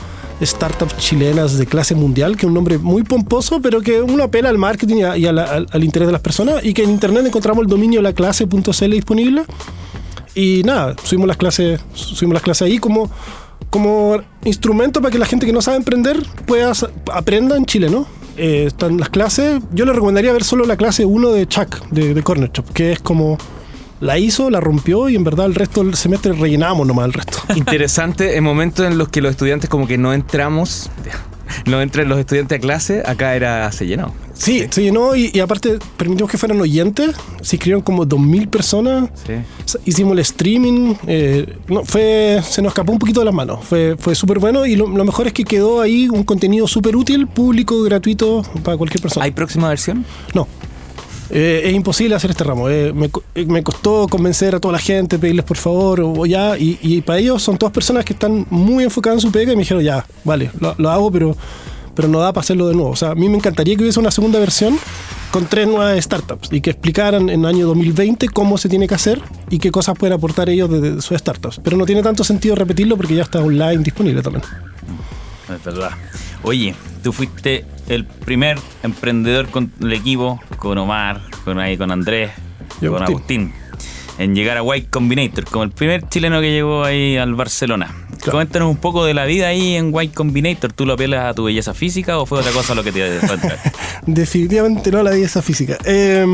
startups 0.43 0.97
chilenas 0.99 1.59
de 1.59 1.67
clase 1.67 1.95
mundial, 1.95 2.37
que 2.37 2.43
es 2.47 2.49
un 2.49 2.55
nombre 2.55 2.79
muy 2.79 3.03
pomposo, 3.03 3.61
pero 3.61 3.81
que 3.81 4.01
uno 4.03 4.23
apela 4.25 4.49
al 4.49 4.59
marketing 4.59 4.97
y, 4.97 5.03
a- 5.03 5.17
y 5.19 5.27
a 5.27 5.33
la- 5.33 5.45
al, 5.45 5.67
al 5.71 5.85
interés 5.85 6.09
de 6.09 6.13
las 6.13 6.21
personas 6.23 6.65
y 6.65 6.75
que 6.75 6.83
en 6.85 6.91
internet 6.91 7.25
encontramos 7.27 7.63
el 7.63 7.69
dominio 7.69 8.03
laclase.cl 8.03 8.91
disponible 8.91 9.43
y 10.39 10.63
nada, 10.63 10.95
subimos 11.03 11.27
las 11.27 11.37
clases, 11.37 11.81
subimos 11.95 12.35
las 12.35 12.45
clases 12.45 12.63
ahí 12.63 12.79
como, 12.79 13.11
como 13.71 14.19
instrumento 14.45 15.01
para 15.01 15.11
que 15.11 15.19
la 15.19 15.27
gente 15.27 15.47
que 15.47 15.53
no 15.53 15.61
sabe 15.61 15.79
emprender 15.79 16.25
pueda 16.47 16.71
aprenda 17.13 17.57
en 17.57 17.67
Chile, 17.67 17.91
¿no? 17.91 18.07
Eh, 18.37 18.67
están 18.69 18.99
las 18.99 19.09
clases. 19.09 19.61
Yo 19.73 19.85
le 19.85 19.93
recomendaría 19.93 20.33
ver 20.33 20.45
solo 20.45 20.65
la 20.65 20.77
clase 20.77 21.05
1 21.05 21.31
de 21.31 21.49
Chuck, 21.49 21.89
de, 21.91 22.15
de 22.15 22.23
Corner 22.23 22.53
Shop, 22.53 22.73
que 22.73 22.93
es 22.93 23.01
como 23.01 23.37
la 24.01 24.17
hizo, 24.17 24.49
la 24.49 24.61
rompió 24.61 25.09
y 25.09 25.17
en 25.17 25.25
verdad 25.25 25.47
el 25.47 25.57
resto 25.57 25.83
del 25.83 25.97
semestre 25.97 26.33
rellenamos 26.35 26.87
nomás 26.87 27.07
el 27.07 27.15
resto. 27.15 27.39
Interesante 27.57 28.37
en 28.37 28.45
momentos 28.45 28.87
en 28.87 28.97
los 28.97 29.09
que 29.09 29.21
los 29.21 29.33
estudiantes 29.33 29.69
como 29.69 29.89
que 29.89 29.99
no 29.99 30.13
entramos, 30.13 30.89
no 31.67 31.83
entran 31.83 32.09
los 32.09 32.17
estudiantes 32.21 32.59
a 32.59 32.61
clase, 32.61 33.03
acá 33.05 33.35
era 33.35 33.73
se 33.73 33.89
llenó. 33.89 34.15
Sí, 34.39 34.65
se 34.71 34.83
llenó 34.83 35.17
y, 35.17 35.31
y 35.35 35.41
aparte 35.41 35.79
permitimos 35.97 36.31
que 36.31 36.39
fueran 36.39 36.61
oyentes. 36.61 37.11
Se 37.43 37.57
inscribieron 37.57 37.83
como 37.83 38.07
2.000 38.07 38.49
personas. 38.49 39.11
Sí. 39.27 39.79
Hicimos 39.85 40.13
el 40.13 40.21
streaming, 40.21 40.95
eh, 41.09 41.57
no, 41.69 41.85
fue, 41.85 42.41
se 42.49 42.63
nos 42.63 42.71
escapó 42.71 42.93
un 42.93 42.99
poquito 43.01 43.21
de 43.21 43.27
las 43.27 43.35
manos, 43.35 43.65
fue, 43.65 43.97
fue 43.99 44.15
súper 44.15 44.39
bueno 44.39 44.65
y 44.65 44.77
lo, 44.77 44.87
lo 44.87 45.05
mejor 45.05 45.27
es 45.27 45.33
que 45.33 45.45
quedó 45.45 45.81
ahí 45.81 46.09
un 46.09 46.23
contenido 46.23 46.67
súper 46.69 46.95
útil, 46.97 47.27
público, 47.27 47.83
gratuito 47.83 48.43
para 48.63 48.77
cualquier 48.79 49.03
persona. 49.03 49.25
¿Hay 49.25 49.33
próxima 49.33 49.69
versión? 49.69 50.05
No, 50.35 50.47
Eh, 51.31 51.63
es 51.67 51.75
imposible 51.75 52.15
hacer 52.15 52.31
este 52.31 52.43
ramo, 52.45 52.71
eh, 52.71 52.93
me, 52.95 53.11
co- 53.11 53.23
me 53.35 53.63
costó 53.63 54.07
convencer 54.09 54.55
a 54.55 54.61
toda 54.61 54.73
la 54.73 54.79
gente, 54.79 55.19
pedirles 55.19 55.45
por 55.45 55.59
favor 55.59 56.01
o, 56.01 56.13
o 56.21 56.25
ya, 56.27 56.57
y, 56.57 56.79
y 56.81 57.03
para 57.03 57.19
ellos 57.19 57.43
son 57.43 57.59
todas 57.59 57.73
personas 57.75 58.05
que 58.07 58.15
están 58.15 58.47
muy 58.49 58.85
enfocadas 58.85 59.19
en 59.19 59.21
su 59.29 59.31
pega 59.31 59.53
y 59.53 59.57
me 59.57 59.61
dijeron 59.63 59.83
ya, 59.83 60.07
vale, 60.25 60.51
lo, 60.59 60.75
lo 60.79 60.89
hago, 60.91 61.11
pero, 61.11 61.37
pero 61.99 62.07
no 62.07 62.21
da 62.21 62.33
para 62.33 62.43
hacerlo 62.43 62.69
de 62.69 62.77
nuevo. 62.77 62.91
O 62.91 62.97
sea, 62.97 63.11
a 63.11 63.15
mí 63.17 63.29
me 63.29 63.35
encantaría 63.35 63.75
que 63.75 63.83
hubiese 63.83 63.99
una 63.99 64.13
segunda 64.13 64.39
versión 64.39 64.79
con 65.33 65.47
tres 65.47 65.67
nuevas 65.67 66.01
startups 66.01 66.49
y 66.53 66.61
que 66.61 66.71
explicaran 66.71 67.29
en 67.29 67.41
el 67.41 67.47
año 67.47 67.67
2020 67.67 68.29
cómo 68.29 68.57
se 68.57 68.69
tiene 68.69 68.87
que 68.87 68.95
hacer 68.95 69.21
y 69.51 69.59
qué 69.59 69.73
cosas 69.73 69.99
pueden 69.99 70.15
aportar 70.15 70.49
ellos 70.49 70.71
desde 70.71 71.03
sus 71.03 71.19
startups. 71.19 71.59
Pero 71.59 71.77
no 71.77 71.85
tiene 71.87 72.05
tanto 72.05 72.23
sentido 72.23 72.55
repetirlo 72.55 72.97
porque 72.97 73.17
ya 73.17 73.23
está 73.23 73.41
online 73.41 73.79
disponible 73.79 74.23
también. 74.23 74.45
Es 75.53 75.65
verdad. 75.65 75.91
Oye, 76.45 76.73
tú 77.03 77.13
fuiste 77.13 77.65
el 77.89 78.05
primer 78.05 78.61
emprendedor 78.85 79.49
con 79.49 79.73
el 79.81 79.93
equipo, 79.93 80.41
con 80.57 80.79
Omar, 80.79 81.21
con 81.45 81.59
ahí 81.59 81.77
con 81.77 81.91
Andrés, 81.91 82.31
Y 82.81 82.87
con 82.87 83.03
Agustín. 83.03 83.53
Agustín, 83.53 83.53
en 84.19 84.37
llegar 84.37 84.57
a 84.57 84.63
White 84.63 84.87
Combinator, 84.89 85.47
como 85.47 85.65
el 85.65 85.73
primer 85.73 86.09
chileno 86.09 86.41
que 86.41 86.53
llegó 86.53 86.85
ahí 86.85 87.17
al 87.17 87.35
Barcelona. 87.35 87.93
Claro. 88.19 88.39
Cuéntanos 88.39 88.69
un 88.71 88.77
poco 88.77 89.05
de 89.05 89.15
la 89.15 89.25
vida 89.25 89.49
ahí 89.49 89.75
en 89.77 89.91
White 89.95 90.15
Combinator. 90.15 90.73
¿Tú 90.73 90.85
lo 90.87 90.95
apelas 90.95 91.31
a 91.31 91.35
tu 91.35 91.45
belleza 91.45 91.73
física 91.75 92.19
o 92.19 92.27
fue 92.27 92.41
otra 92.41 92.53
cosa 92.53 92.75
lo 92.75 92.83
que 92.85 92.93
te 92.93 93.21
fue 93.21 93.31
a 93.31 93.35
entrar? 93.35 93.59
Definitivamente 94.07 94.91
no 94.91 95.03
la 95.03 95.11
belleza 95.11 95.41
física. 95.43 95.79
Eh, 95.85 96.27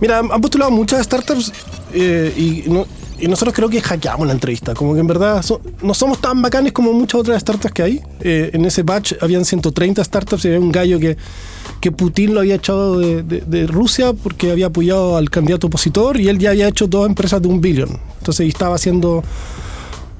mira, 0.00 0.18
han 0.18 0.40
postulado 0.40 0.70
muchas 0.70 1.04
startups 1.04 1.52
eh, 1.94 2.32
y, 2.36 2.70
no- 2.70 2.86
y 3.18 3.28
nosotros 3.28 3.54
creo 3.54 3.68
que 3.68 3.80
hackeamos 3.80 4.26
la 4.26 4.32
entrevista. 4.32 4.74
Como 4.74 4.94
que 4.94 5.00
en 5.00 5.06
verdad 5.06 5.42
so- 5.42 5.60
no 5.82 5.94
somos 5.94 6.20
tan 6.20 6.42
bacanes 6.42 6.72
como 6.72 6.92
muchas 6.92 7.20
otras 7.20 7.40
startups 7.40 7.72
que 7.72 7.82
hay. 7.82 8.00
Eh, 8.20 8.50
en 8.52 8.64
ese 8.64 8.82
batch 8.82 9.14
habían 9.20 9.44
130 9.44 10.02
startups 10.04 10.44
y 10.44 10.48
había 10.48 10.60
un 10.60 10.72
gallo 10.72 10.98
que, 10.98 11.16
que 11.80 11.92
Putin 11.92 12.34
lo 12.34 12.40
había 12.40 12.56
echado 12.56 12.98
de, 12.98 13.22
de- 13.22 13.40
de 13.42 13.66
Rusia 13.66 14.12
porque 14.12 14.50
había 14.50 14.66
apoyado 14.66 15.16
al 15.16 15.30
candidato 15.30 15.68
opositor 15.68 16.20
y 16.20 16.28
él 16.28 16.38
ya 16.38 16.50
había 16.50 16.68
hecho 16.68 16.86
dos 16.86 17.06
empresas 17.06 17.40
de 17.40 17.48
un 17.48 17.60
billón. 17.60 17.98
Entonces 18.18 18.48
estaba 18.48 18.74
haciendo 18.74 19.22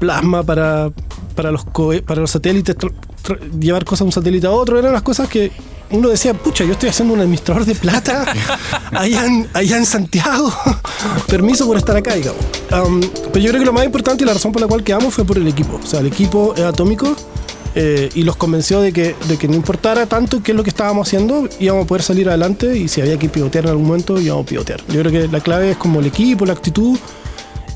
plasma 0.02 0.42
para, 0.42 0.90
para, 1.36 1.52
los, 1.52 1.64
para 2.04 2.20
los 2.20 2.30
satélites, 2.32 2.74
llevar 3.60 3.84
cosas 3.84 4.00
de 4.00 4.06
un 4.06 4.12
satélite 4.12 4.48
a 4.48 4.50
otro, 4.50 4.76
eran 4.76 4.92
las 4.92 5.02
cosas 5.02 5.28
que 5.28 5.52
uno 5.92 6.08
decía, 6.08 6.34
pucha, 6.34 6.64
yo 6.64 6.72
estoy 6.72 6.88
haciendo 6.88 7.14
un 7.14 7.20
administrador 7.20 7.64
de 7.64 7.76
plata 7.76 8.26
allá 8.90 9.24
en, 9.26 9.48
allá 9.54 9.76
en 9.76 9.86
Santiago. 9.86 10.52
Permiso 11.28 11.68
por 11.68 11.76
estar 11.76 11.96
acá, 11.96 12.14
digamos. 12.16 12.40
Um, 12.72 13.00
pero 13.32 13.44
yo 13.44 13.50
creo 13.50 13.60
que 13.60 13.66
lo 13.66 13.72
más 13.72 13.84
importante 13.84 14.24
y 14.24 14.26
la 14.26 14.32
razón 14.32 14.50
por 14.50 14.60
la 14.60 14.66
cual 14.66 14.82
quedamos 14.82 15.14
fue 15.14 15.24
por 15.24 15.38
el 15.38 15.46
equipo. 15.46 15.78
O 15.80 15.86
sea, 15.86 16.00
el 16.00 16.06
equipo 16.06 16.52
es 16.56 16.64
atómico 16.64 17.14
eh, 17.76 18.10
y 18.12 18.24
los 18.24 18.34
convenció 18.34 18.80
de 18.80 18.92
que, 18.92 19.14
de 19.28 19.36
que 19.36 19.46
no 19.46 19.54
importara 19.54 20.06
tanto 20.06 20.42
qué 20.42 20.50
es 20.50 20.56
lo 20.56 20.64
que 20.64 20.70
estábamos 20.70 21.06
haciendo, 21.06 21.48
íbamos 21.60 21.84
a 21.84 21.86
poder 21.86 22.02
salir 22.02 22.28
adelante 22.28 22.76
y 22.76 22.88
si 22.88 23.00
había 23.00 23.20
que 23.20 23.28
pivotear 23.28 23.66
en 23.66 23.70
algún 23.70 23.86
momento, 23.86 24.20
íbamos 24.20 24.46
a 24.46 24.48
pivotear. 24.48 24.80
Yo 24.88 24.98
creo 25.00 25.12
que 25.12 25.28
la 25.28 25.38
clave 25.38 25.70
es 25.70 25.76
como 25.76 26.00
el 26.00 26.06
equipo, 26.06 26.44
la 26.44 26.54
actitud 26.54 26.98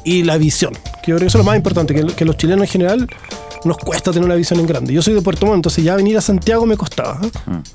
y 0.07 0.23
la 0.23 0.38
visión. 0.38 0.73
Que 0.73 1.11
yo 1.11 1.16
creo 1.16 1.19
que 1.19 1.27
eso 1.27 1.38
es 1.38 1.45
lo 1.45 1.51
más 1.51 1.57
importante, 1.57 1.95
que, 1.95 2.07
que 2.07 2.25
los 2.25 2.37
chilenos 2.38 2.62
en 2.62 2.71
general 2.71 3.09
nos 3.64 3.77
cuesta 3.77 4.12
tener 4.12 4.25
una 4.25 4.37
visión 4.37 4.61
en 4.61 4.66
grande. 4.66 4.95
Yo 4.95 5.03
soy 5.03 5.14
de 5.14 5.21
Puerto 5.21 5.45
Montt, 5.45 5.57
entonces 5.57 5.85
ya 5.85 5.97
venir 5.97 6.16
a 6.16 6.21
Santiago 6.21 6.64
me 6.64 6.77
costaba. 6.77 7.21
¿eh? 7.23 7.31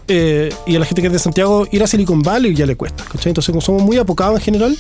Eh, 0.08 0.54
y 0.66 0.76
a 0.78 0.80
la 0.80 0.86
gente 0.86 1.02
que 1.02 1.08
es 1.08 1.14
de 1.14 1.20
Santiago, 1.20 1.68
ir 1.72 1.84
a 1.84 1.88
Silicon 1.88 2.22
Valley 2.22 2.56
ya 2.56 2.66
le 2.66 2.78
cuesta. 2.78 3.04
¿cachai? 3.04 3.32
Entonces 3.32 3.52
como 3.52 3.62
somos 3.62 3.84
muy 3.84 3.98
apocados 3.98 4.40
en 4.40 4.46
general. 4.46 4.78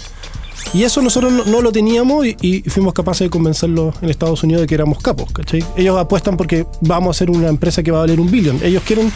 Y 0.73 0.83
eso 0.83 1.01
nosotros 1.01 1.33
no, 1.33 1.43
no 1.45 1.61
lo 1.61 1.71
teníamos 1.71 2.25
y, 2.25 2.37
y 2.39 2.61
fuimos 2.69 2.93
capaces 2.93 3.25
de 3.25 3.29
convencerlos 3.29 3.95
en 4.01 4.09
Estados 4.09 4.43
Unidos 4.43 4.61
de 4.61 4.67
que 4.67 4.75
éramos 4.75 4.99
capos. 4.99 5.29
¿cachai? 5.33 5.63
Ellos 5.75 5.97
apuestan 5.99 6.37
porque 6.37 6.65
vamos 6.79 7.17
a 7.17 7.19
ser 7.19 7.29
una 7.29 7.49
empresa 7.49 7.83
que 7.83 7.91
va 7.91 7.97
a 7.97 8.01
valer 8.01 8.21
un 8.21 8.31
billón. 8.31 8.59
Ellos 8.63 8.81
quieren 8.85 9.11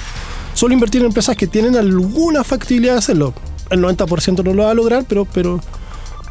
solo 0.53 0.73
invertir 0.73 1.01
en 1.01 1.07
empresas 1.07 1.37
que 1.37 1.47
tienen 1.47 1.77
alguna 1.77 2.43
factibilidad 2.43 2.93
de 2.93 2.99
hacerlo. 2.99 3.33
El 3.69 3.81
90% 3.81 4.43
no 4.43 4.53
lo 4.53 4.63
va 4.63 4.71
a 4.71 4.73
lograr, 4.73 5.05
pero, 5.07 5.25
pero, 5.25 5.59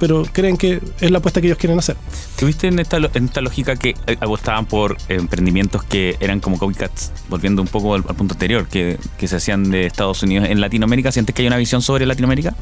pero 0.01 0.25
creen 0.33 0.57
que 0.57 0.81
es 1.01 1.11
la 1.11 1.19
apuesta 1.19 1.41
que 1.41 1.47
ellos 1.49 1.59
quieren 1.59 1.79
hacer. 1.79 1.97
¿Tuviste 2.39 2.69
en 2.69 2.79
esta, 2.79 2.97
en 2.97 3.25
esta 3.27 3.41
lógica 3.41 3.77
que 3.77 3.95
eh, 4.07 4.17
apostaban 4.21 4.67
por 4.67 4.97
emprendimientos 5.09 5.85
que 5.85 6.17
eran 6.21 6.41
como 6.41 6.59
copycats, 6.59 7.13
volviendo 7.29 7.63
un 7.63 7.69
poco 7.69 7.95
al, 7.95 8.05
al 8.09 8.15
punto 8.15 8.35
anterior, 8.35 8.67
que, 8.69 8.99
que 9.19 9.29
se 9.29 9.37
hacían 9.37 9.71
de 9.71 9.87
Estados 9.87 10.23
Unidos 10.23 10.49
en 10.49 10.61
Latinoamérica? 10.61 11.13
¿Sientes 11.13 11.35
que 11.35 11.43
hay 11.43 11.49
una 11.49 11.57
visión 11.57 11.83
sobre 11.83 12.07
Latinoamérica? 12.07 12.55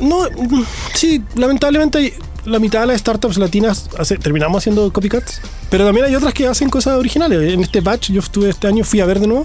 No, 0.00 0.22
mm, 0.30 0.62
sí, 0.94 1.22
lamentablemente 1.34 2.14
la 2.44 2.60
mitad 2.60 2.80
de 2.82 2.86
las 2.86 3.00
startups 3.00 3.36
latinas 3.36 3.90
hace- 3.98 4.16
terminamos 4.16 4.58
haciendo 4.62 4.90
copycats, 4.92 5.40
pero 5.70 5.84
también 5.84 6.06
hay 6.06 6.14
otras 6.14 6.32
que 6.32 6.46
hacen 6.46 6.70
cosas 6.70 6.94
originales. 6.94 7.52
En 7.52 7.60
este 7.62 7.80
batch, 7.80 8.10
yo 8.12 8.20
estuve 8.20 8.48
este 8.50 8.68
año, 8.68 8.84
fui 8.84 9.00
a 9.00 9.06
ver 9.06 9.18
de 9.20 9.26
nuevo, 9.26 9.44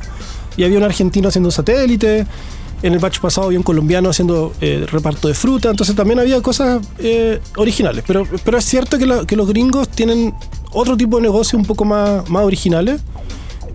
y 0.56 0.64
había 0.64 0.78
un 0.78 0.84
argentino 0.84 1.28
haciendo 1.30 1.50
satélite, 1.50 2.28
en 2.84 2.94
el 2.94 3.00
batch 3.00 3.20
pasado 3.20 3.48
había 3.48 3.58
un 3.58 3.64
colombiano 3.64 4.10
haciendo 4.10 4.54
eh, 4.62 4.86
reparto 4.92 5.28
de 5.28 5.34
fruta, 5.34 5.70
entonces 5.70 5.96
también 5.96 6.20
había 6.20 6.42
cosas 6.42 6.86
eh, 7.00 7.40
originales. 7.58 8.04
Pero, 8.06 8.28
pero 8.44 8.58
es 8.58 8.66
cierto 8.66 8.98
que, 9.00 9.06
la- 9.08 9.26
que 9.26 9.36
los 9.36 9.48
gringos 9.48 9.90
tienen 9.90 10.34
otro 10.72 10.96
tipo 10.98 11.16
de 11.18 11.24
negocio 11.24 11.58
un 11.58 11.66
poco 11.66 11.86
más, 11.86 12.30
más 12.30 12.44
originales 12.44 13.02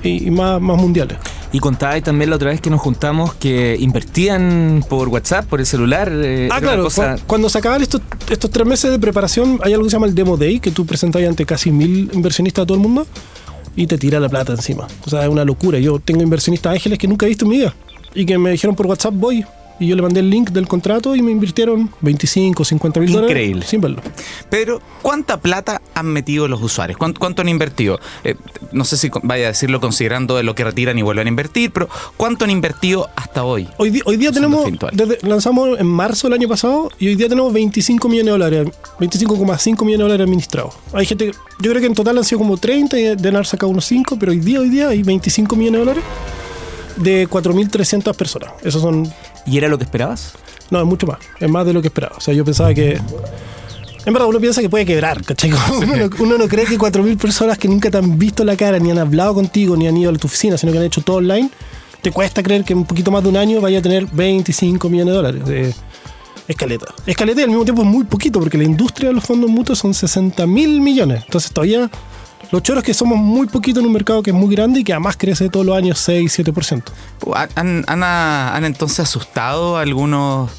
y, 0.02 0.28
y 0.28 0.30
más, 0.30 0.60
más 0.60 0.76
mundiales. 0.76 1.18
Y 1.50 1.60
contabais 1.60 2.04
también 2.04 2.28
la 2.28 2.36
otra 2.36 2.50
vez 2.50 2.60
que 2.60 2.68
nos 2.68 2.80
juntamos 2.82 3.32
que 3.34 3.74
invertían 3.80 4.84
por 4.88 5.08
WhatsApp, 5.08 5.46
por 5.46 5.60
el 5.60 5.66
celular. 5.66 6.10
eh, 6.12 6.48
Ah, 6.52 6.60
claro. 6.60 6.84
cosa- 6.84 7.14
cu- 7.16 7.22
Cuando 7.26 7.48
se 7.48 7.56
acaban 7.58 7.80
estos, 7.80 8.02
estos 8.30 8.50
tres 8.50 8.66
meses 8.66 8.90
de 8.90 8.98
preparación, 8.98 9.58
hay 9.64 9.72
algo 9.72 9.84
que 9.84 9.90
se 9.90 9.96
llama 9.96 10.06
el 10.06 10.14
Demo 10.14 10.36
Day, 10.36 10.60
que 10.60 10.70
tú 10.70 10.84
presentas 10.84 11.22
ante 11.22 11.46
casi 11.46 11.70
mil 11.70 12.10
inversionistas 12.12 12.64
de 12.64 12.66
todo 12.66 12.76
el 12.76 12.82
mundo 12.82 13.06
y 13.74 13.86
te 13.86 13.96
tira 13.96 14.20
la 14.20 14.28
plata 14.28 14.52
encima. 14.52 14.86
O 15.06 15.10
sea, 15.10 15.22
es 15.22 15.28
una 15.30 15.44
locura. 15.46 15.78
Yo 15.78 15.98
tengo 15.98 16.22
inversionistas 16.22 16.74
ángeles 16.74 16.98
que 16.98 17.08
nunca 17.08 17.24
he 17.24 17.30
visto 17.30 17.46
en 17.46 17.50
mi 17.50 17.56
vida 17.56 17.74
y 18.14 18.26
que 18.26 18.38
me 18.38 18.50
dijeron 18.50 18.76
por 18.76 18.86
WhatsApp 18.86 19.14
voy. 19.14 19.44
Y 19.80 19.86
yo 19.86 19.94
le 19.94 20.02
mandé 20.02 20.20
el 20.20 20.28
link 20.28 20.50
del 20.50 20.66
contrato 20.66 21.14
y 21.14 21.22
me 21.22 21.30
invirtieron 21.30 21.90
25, 22.00 22.64
50 22.64 23.00
mil 23.00 23.12
dólares. 23.12 23.30
Increíble. 23.30 23.64
Sin 23.64 23.80
verlo. 23.80 24.02
Pero, 24.50 24.82
¿cuánta 25.02 25.40
plata 25.40 25.80
han 25.94 26.06
metido 26.06 26.48
los 26.48 26.60
usuarios? 26.60 26.98
¿Cuánto, 26.98 27.20
cuánto 27.20 27.42
han 27.42 27.48
invertido? 27.48 28.00
Eh, 28.24 28.34
no 28.72 28.84
sé 28.84 28.96
si 28.96 29.08
vaya 29.22 29.44
a 29.44 29.48
decirlo 29.48 29.80
considerando 29.80 30.36
de 30.36 30.42
lo 30.42 30.56
que 30.56 30.64
retiran 30.64 30.98
y 30.98 31.02
vuelven 31.02 31.28
a 31.28 31.30
invertir, 31.30 31.70
pero 31.70 31.88
¿cuánto 32.16 32.44
han 32.44 32.50
invertido 32.50 33.08
hasta 33.14 33.44
hoy? 33.44 33.68
Hoy, 33.76 33.90
día 33.90 34.32
tenemos, 34.32 34.66
desde, 34.92 35.18
lanzamos 35.22 35.78
en 35.78 35.86
marzo 35.86 36.26
del 36.26 36.34
año 36.34 36.48
pasado 36.48 36.90
y 36.98 37.08
hoy 37.08 37.14
día 37.14 37.28
tenemos 37.28 37.52
25 37.52 38.08
millones 38.08 38.26
de 38.26 38.30
dólares, 38.32 38.68
25,5 38.98 39.84
millones 39.84 39.86
de 39.86 39.96
dólares 39.96 40.24
administrados. 40.24 40.74
Hay 40.92 41.06
gente, 41.06 41.30
yo 41.60 41.70
creo 41.70 41.80
que 41.80 41.86
en 41.86 41.94
total 41.94 42.18
han 42.18 42.24
sido 42.24 42.40
como 42.40 42.56
30 42.56 42.98
y 42.98 43.02
deben 43.02 43.36
haber 43.36 43.46
sacado 43.46 43.70
unos 43.70 43.84
5, 43.84 44.16
pero 44.18 44.32
hoy 44.32 44.40
día, 44.40 44.58
hoy 44.58 44.70
día 44.70 44.88
hay 44.88 45.04
25 45.04 45.54
millones 45.54 45.78
de 45.80 45.84
dólares 45.84 46.04
de 46.98 47.28
4.300 47.28 48.14
personas. 48.14 48.50
Esos 48.62 48.82
son, 48.82 49.12
¿Y 49.46 49.58
era 49.58 49.68
lo 49.68 49.78
que 49.78 49.84
esperabas? 49.84 50.34
no, 50.70 50.80
es 50.80 50.84
mucho 50.84 51.06
más, 51.06 51.18
es 51.40 51.48
más 51.48 51.64
de 51.64 51.72
lo 51.72 51.80
que 51.80 51.88
esperaba. 51.88 52.16
O 52.16 52.20
sea, 52.20 52.34
yo 52.34 52.44
pensaba 52.44 52.74
que 52.74 53.00
En 54.04 54.12
verdad, 54.12 54.28
uno 54.28 54.40
piensa 54.40 54.60
que 54.60 54.68
puede 54.70 54.86
quebrar, 54.86 55.22
¿cachai? 55.24 55.52
Uno, 55.82 55.96
no, 55.96 56.10
uno 56.18 56.38
no 56.38 56.48
cree 56.48 56.66
que 56.66 56.78
4.000 56.78 57.18
personas 57.18 57.58
que 57.58 57.68
nunca 57.68 57.90
te 57.90 57.98
han 57.98 58.18
visto 58.18 58.44
la 58.44 58.56
cara, 58.56 58.78
ni 58.78 58.90
han 58.90 58.98
hablado 58.98 59.34
contigo, 59.34 59.76
ni 59.76 59.86
han 59.86 59.96
ido 59.96 60.10
a 60.10 60.14
tu 60.14 60.26
oficina, 60.26 60.56
sino 60.56 60.72
que 60.72 60.78
han 60.78 60.84
hecho 60.84 61.02
todo 61.02 61.16
online, 61.16 61.50
te 62.00 62.10
cuesta 62.10 62.42
creer 62.42 62.64
que 62.64 62.72
en 62.72 62.80
un 62.80 62.86
poquito 62.86 63.10
más 63.10 63.22
de 63.22 63.28
un 63.28 63.36
año 63.36 63.60
vaya 63.60 63.80
a 63.80 63.82
tener 63.82 64.06
25 64.06 64.88
millones 64.88 65.12
de 65.12 65.16
dólares. 65.16 65.42
Eh, 65.48 65.74
escaleta. 66.46 66.86
Escaleta 67.06 67.40
y 67.40 67.44
al 67.44 67.50
mismo 67.50 67.64
tiempo 67.64 67.82
es 67.82 67.88
muy 67.88 68.04
poquito, 68.04 68.40
porque 68.40 68.56
la 68.56 68.64
industria 68.64 69.08
de 69.08 69.14
los 69.14 69.24
fondos 69.24 69.50
mutuos 69.50 69.78
son 69.78 69.92
60 69.92 70.46
mil 70.46 70.80
millones. 70.80 71.24
Entonces 71.24 71.52
todavía 71.52 71.90
lo 72.50 72.60
choro 72.60 72.78
es 72.80 72.84
que 72.86 72.94
somos 72.94 73.18
muy 73.18 73.46
poquito 73.46 73.80
en 73.80 73.86
un 73.86 73.92
mercado 73.92 74.22
que 74.22 74.30
es 74.30 74.36
muy 74.36 74.54
grande 74.54 74.80
y 74.80 74.84
que 74.84 74.92
además 74.92 75.16
crece 75.18 75.48
todos 75.50 75.66
los 75.66 75.76
años 75.76 75.98
6, 75.98 76.38
7%. 76.38 76.82
¿Han, 77.56 77.84
han, 77.86 78.02
han 78.02 78.64
entonces 78.64 79.00
asustado 79.00 79.76
a 79.76 79.82
algunos 79.82 80.50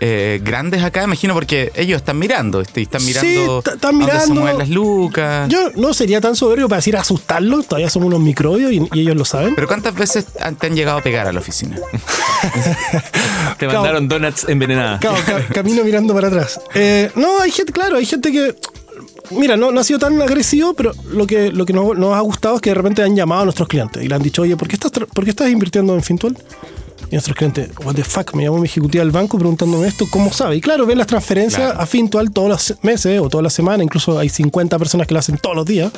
eh, 0.00 0.40
grandes 0.42 0.82
acá? 0.82 1.04
Imagino 1.04 1.34
porque 1.34 1.70
ellos 1.76 1.96
están 1.98 2.18
mirando, 2.18 2.60
están 2.60 3.04
mirando, 3.04 3.62
Sí, 3.62 3.70
están 3.70 3.98
dónde 3.98 4.06
se 4.06 4.12
mirando. 4.12 4.34
mueven 4.40 4.58
las 4.58 4.68
lucas. 4.70 5.48
Yo 5.48 5.70
no 5.76 5.94
sería 5.94 6.20
tan 6.20 6.34
soberbio 6.34 6.68
para 6.68 6.78
decir 6.78 6.96
asustarlos, 6.96 7.66
todavía 7.66 7.90
somos 7.90 8.08
unos 8.08 8.20
microbios 8.20 8.72
y, 8.72 8.82
y 8.92 9.00
ellos 9.02 9.14
lo 9.16 9.24
saben. 9.24 9.54
Pero 9.54 9.68
¿cuántas 9.68 9.94
veces 9.94 10.26
te 10.58 10.66
han 10.66 10.74
llegado 10.74 10.98
a 10.98 11.02
pegar 11.02 11.26
a 11.28 11.32
la 11.32 11.38
oficina? 11.40 11.76
Te 13.58 13.66
mandaron 13.66 14.08
donuts 14.08 14.46
envenenadas. 14.48 15.00
Claro, 15.00 15.16
ca- 15.24 15.46
camino 15.54 15.82
mirando 15.84 16.12
para 16.14 16.28
atrás. 16.28 16.60
Eh, 16.74 17.10
no, 17.14 17.40
hay 17.40 17.50
gente, 17.50 17.72
claro, 17.72 17.96
hay 17.96 18.04
gente 18.06 18.32
que. 18.32 18.54
Mira, 19.30 19.56
no, 19.56 19.72
no 19.72 19.80
ha 19.80 19.84
sido 19.84 19.98
tan 19.98 20.20
agresivo, 20.22 20.74
pero 20.74 20.92
lo 21.10 21.26
que, 21.26 21.50
lo 21.50 21.66
que 21.66 21.72
nos, 21.72 21.96
nos 21.98 22.14
ha 22.14 22.20
gustado 22.20 22.56
es 22.56 22.60
que 22.60 22.70
de 22.70 22.74
repente 22.74 23.02
han 23.02 23.16
llamado 23.16 23.42
a 23.42 23.44
nuestros 23.44 23.68
clientes 23.68 24.02
y 24.04 24.08
le 24.08 24.14
han 24.14 24.22
dicho, 24.22 24.42
oye, 24.42 24.56
¿por 24.56 24.68
qué 24.68 24.74
estás, 24.76 24.92
¿por 24.92 25.24
qué 25.24 25.30
estás 25.30 25.50
invirtiendo 25.50 25.94
en 25.94 26.02
Fintual? 26.02 26.36
Y 27.10 27.14
nuestros 27.14 27.36
clientes, 27.36 27.70
what 27.84 27.94
the 27.94 28.02
fuck, 28.04 28.34
me 28.34 28.44
llamó 28.44 28.58
mi 28.58 28.66
ejecutiva 28.66 29.02
del 29.04 29.12
banco 29.12 29.38
preguntándome 29.38 29.86
esto, 29.88 30.06
¿cómo 30.10 30.32
sabe? 30.32 30.56
Y 30.56 30.60
claro, 30.60 30.86
ven 30.86 30.98
las 30.98 31.06
transferencias 31.06 31.62
Claro. 31.70 31.80
a 31.80 31.86
Fintual 31.86 32.30
todos 32.30 32.48
los 32.48 32.74
meses 32.82 33.20
o 33.20 33.28
todas 33.28 33.42
las 33.44 33.52
semanas, 33.52 33.82
incluso 33.84 34.18
hay 34.18 34.28
50 34.28 34.78
personas 34.78 35.06
que 35.06 35.14
lo 35.14 35.20
hacen 35.20 35.38
todos 35.38 35.54
los 35.56 35.66
días. 35.66 35.90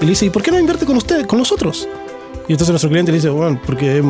Y 0.00 0.04
le 0.04 0.10
dice, 0.10 0.26
¿y 0.26 0.30
por 0.30 0.42
qué 0.42 0.50
no 0.50 0.58
invierte 0.58 0.84
con 0.84 0.96
usted, 0.96 1.26
con 1.26 1.38
nosotros? 1.38 1.88
Y 2.48 2.52
entonces 2.52 2.70
nuestro 2.70 2.90
cliente 2.90 3.12
le 3.12 3.18
dice, 3.18 3.28
bueno, 3.30 3.60
porque... 3.64 4.02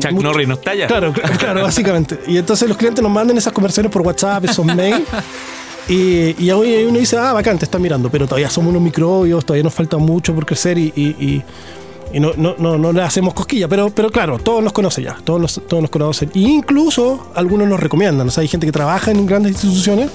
Chuck 0.00 0.12
mucho- 0.12 0.26
Norris 0.28 0.48
no 0.48 0.54
está 0.54 0.72
claro, 0.88 1.12
claro, 1.38 1.62
básicamente. 1.62 2.18
Y 2.26 2.38
entonces 2.38 2.68
los 2.68 2.76
clientes 2.76 3.02
nos 3.02 3.10
mandan 3.12 3.36
esas 3.38 3.52
conversaciones 3.52 3.92
por 3.92 4.02
WhatsApp, 4.02 4.44
esos 4.44 4.64
mails. 4.74 5.02
Y, 5.88 6.34
y 6.42 6.50
ahí 6.50 6.84
uno 6.88 6.98
dice, 6.98 7.16
ah, 7.16 7.32
bacán, 7.32 7.58
te 7.58 7.64
están 7.64 7.80
mirando, 7.80 8.10
pero 8.10 8.26
todavía 8.26 8.50
somos 8.50 8.70
unos 8.70 8.82
microbios, 8.82 9.44
todavía 9.46 9.62
nos 9.62 9.74
falta 9.74 9.98
mucho 9.98 10.34
por 10.34 10.44
crecer 10.44 10.78
y, 10.78 10.92
y- 10.96 11.16
y- 11.24 11.42
y 12.12 12.20
no, 12.20 12.32
no, 12.36 12.54
no, 12.58 12.78
no 12.78 12.92
le 12.92 13.02
hacemos 13.02 13.34
cosquilla. 13.34 13.68
Pero, 13.68 13.90
pero 13.90 14.10
claro, 14.10 14.38
todos 14.38 14.62
nos 14.62 14.72
conocen 14.72 15.04
ya, 15.04 15.16
todos 15.24 15.40
nos, 15.40 15.60
todos 15.68 15.82
nos 15.82 15.90
conocen. 15.90 16.30
E 16.34 16.38
incluso 16.40 17.30
algunos 17.34 17.68
nos 17.68 17.78
recomiendan. 17.80 18.26
O 18.28 18.30
sea, 18.30 18.42
hay 18.42 18.48
gente 18.48 18.64
que 18.66 18.72
trabaja 18.72 19.10
en 19.10 19.26
grandes 19.26 19.52
instituciones 19.52 20.10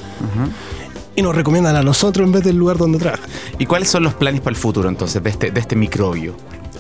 y 1.16 1.22
nos 1.22 1.36
recomiendan 1.36 1.76
a 1.76 1.84
nosotros 1.84 2.26
en 2.26 2.32
vez 2.32 2.44
del 2.44 2.56
lugar 2.56 2.78
donde 2.78 2.98
trabaja. 2.98 3.24
¿Y 3.60 3.66
cuáles 3.66 3.90
son 3.90 4.04
los 4.04 4.14
planes 4.14 4.40
para 4.42 4.52
el 4.52 4.58
futuro 4.58 4.88
entonces 4.90 5.22
de 5.22 5.30
este, 5.30 5.52
de 5.52 5.60
este 5.60 5.76
microbio? 5.76 6.34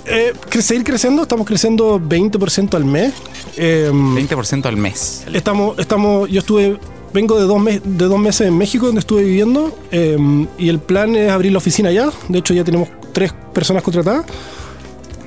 Eh, 0.06 0.34
seguir 0.60 0.84
creciendo, 0.84 1.22
estamos 1.24 1.46
creciendo 1.46 2.00
20% 2.00 2.74
al 2.76 2.86
mes. 2.86 3.14
Em, 3.58 4.16
20% 4.16 4.66
al 4.66 4.78
mes. 4.78 5.26
Estamos, 5.34 5.78
estamos, 5.78 6.30
yo 6.30 6.40
estuve, 6.40 6.80
vengo 7.14 7.40
de 7.40 7.46
dos, 7.46 7.60
mes- 7.62 7.82
de 7.84 8.06
dos 8.06 8.20
meses 8.20 8.48
en 8.48 8.58
México 8.58 8.86
donde 8.86 9.00
estuve 9.00 9.24
viviendo 9.24 9.78
eh, 9.92 10.18
y 10.58 10.70
el 10.70 10.80
plan 10.80 11.16
es 11.16 11.32
abrir 11.32 11.52
la 11.52 11.58
oficina 11.60 11.90
allá. 11.90 12.10
De 12.28 12.40
hecho 12.40 12.54
ya 12.54 12.64
tenemos 12.64 12.90
tres 13.14 13.34
personas 13.54 13.84
contratadas 13.84 14.26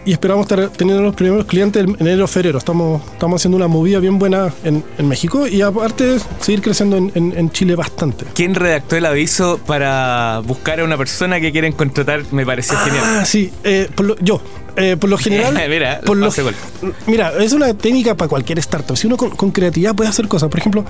y 0.07 0.12
esperamos 0.12 0.44
estar 0.44 0.68
teniendo 0.68 1.03
los 1.03 1.14
primeros 1.14 1.47
clientes 1.47 1.83
en 1.83 1.97
enero 1.99 2.25
o 2.25 2.27
febrero. 2.29 2.59
Estamos, 2.59 3.01
estamos 3.12 3.40
haciendo 3.40 3.57
una 3.57 3.68
movida 3.68 3.99
bien 4.01 4.18
buena 4.18 4.53
en, 4.62 4.85
en 4.99 5.09
México 5.09 5.47
y 5.47 5.62
aparte 5.62 6.18
seguir 6.40 6.61
creciendo 6.61 6.97
en, 6.99 7.11
en- 7.14 7.33
en 7.37 7.51
Chile 7.51 7.75
bastante. 7.75 8.27
¿Quién 8.35 8.55
redactó 8.55 8.97
el 8.97 9.07
aviso 9.07 9.59
para 9.66 10.40
buscar 10.44 10.81
a 10.81 10.85
una 10.85 10.99
persona 10.99 11.40
que 11.40 11.53
quieren 11.53 11.73
contratar? 11.73 12.23
Me 12.33 12.44
pareció 12.44 12.77
genial. 12.79 13.03
Ah, 13.07 13.25
sí, 13.25 13.51
eh, 13.64 13.88
por 13.94 14.05
lo- 14.07 14.16
yo. 14.20 14.42
eh, 14.77 14.97
por 15.01 15.09
lo 15.09 15.16
general. 15.16 15.55
Mira, 15.70 16.01
por 16.05 16.16
lo, 16.18 16.29
mira, 17.07 17.33
es 17.42 17.53
una 17.55 17.73
técnica 17.73 18.14
para 18.14 18.29
cualquier 18.29 18.59
startup. 18.59 18.97
Si 18.99 19.07
uno 19.07 19.16
con, 19.16 19.31
con 19.31 19.53
creatividad 19.53 19.94
puede 19.94 20.11
hacer 20.11 20.29
cosas. 20.29 20.51
Por 20.51 20.59
ejemplo, 20.61 20.85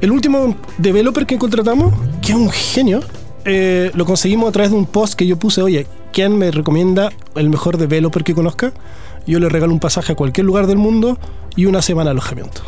el 0.00 0.12
último 0.12 0.56
developer 0.78 1.26
que 1.26 1.38
contratamos, 1.38 1.92
que 2.22 2.32
es 2.32 2.38
un 2.38 2.50
genio, 2.50 3.00
eh, 3.44 3.90
lo 3.94 4.04
conseguimos 4.04 4.48
a 4.48 4.52
través 4.52 4.70
de 4.70 4.76
un 4.76 4.86
post 4.86 5.14
que 5.14 5.26
yo 5.26 5.38
puse. 5.38 5.62
Oye, 5.62 5.86
¿quién 6.12 6.36
me 6.38 6.50
recomienda 6.50 7.10
el 7.34 7.48
mejor 7.50 7.78
developer 7.78 8.22
que 8.24 8.34
conozca? 8.34 8.72
Yo 9.26 9.38
le 9.40 9.48
regalo 9.48 9.72
un 9.72 9.80
pasaje 9.80 10.12
a 10.12 10.16
cualquier 10.16 10.46
lugar 10.46 10.66
del 10.66 10.78
mundo 10.78 11.18
y 11.56 11.66
una 11.66 11.82
semana 11.82 12.06
de 12.06 12.12
alojamiento. 12.12 12.62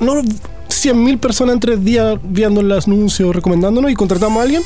No 0.00 0.14
100.000 0.14 1.18
personas 1.18 1.54
en 1.54 1.60
tres 1.60 1.84
días 1.84 2.18
viendo 2.22 2.62
los 2.62 2.86
anuncios, 2.86 3.34
recomendándonos 3.34 3.90
y 3.90 3.94
contratamos 3.94 4.38
a 4.38 4.42
alguien. 4.42 4.62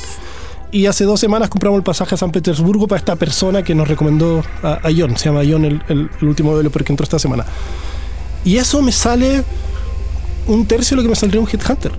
Y 0.71 0.87
hace 0.87 1.03
dos 1.05 1.19
semanas 1.19 1.49
compramos 1.49 1.77
el 1.77 1.83
pasaje 1.83 2.15
a 2.15 2.17
San 2.17 2.31
Petersburgo 2.31 2.87
para 2.87 2.99
esta 2.99 3.15
persona 3.15 3.63
que 3.63 3.75
nos 3.75 3.87
recomendó 3.87 4.43
a, 4.63 4.73
a 4.83 4.89
John. 4.95 5.15
Se 5.17 5.25
llama 5.25 5.41
John, 5.47 5.65
el, 5.65 5.81
el- 5.87 6.09
el 6.21 6.27
último 6.27 6.51
developer 6.51 6.83
que 6.83 6.93
entró 6.93 7.03
esta 7.03 7.19
semana. 7.19 7.45
Y 8.43 8.57
eso 8.57 8.81
me 8.81 8.91
sale 8.91 9.43
un 10.47 10.65
tercio 10.65 10.95
de 10.95 10.97
lo 10.97 11.03
que 11.03 11.09
me 11.09 11.15
saldría 11.15 11.41
un 11.41 11.47
Headhunter. 11.47 11.91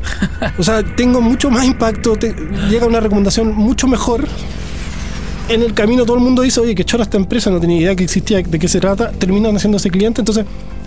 O 0.59 0.62
sea, 0.62 0.82
tengo 0.96 1.20
mucho 1.20 1.50
más 1.50 1.64
impacto, 1.64 2.16
te- 2.16 2.35
llega 2.68 2.87
una 2.87 3.00
recomendación 3.00 3.54
mucho 3.54 3.87
mejor. 3.88 4.26
En 5.48 5.62
el 5.62 5.74
camino 5.74 6.04
todo 6.04 6.16
el 6.16 6.22
mundo 6.22 6.42
dice, 6.42 6.61
oye, 6.61 6.74
que 6.74 6.85
chora 6.85 7.04
esta 7.04 7.16
empresa, 7.16 7.50
no 7.50 7.61
tenía 7.61 7.78
idea 7.80 7.94
que 7.96 8.04
existía, 8.04 8.42
de 8.42 8.59
qué 8.59 8.66
se 8.68 8.80
trata. 8.80 9.12
Terminan 9.12 9.54
haciéndose 9.56 9.90
cliente. 9.90 10.20
Entonces, 10.20 10.44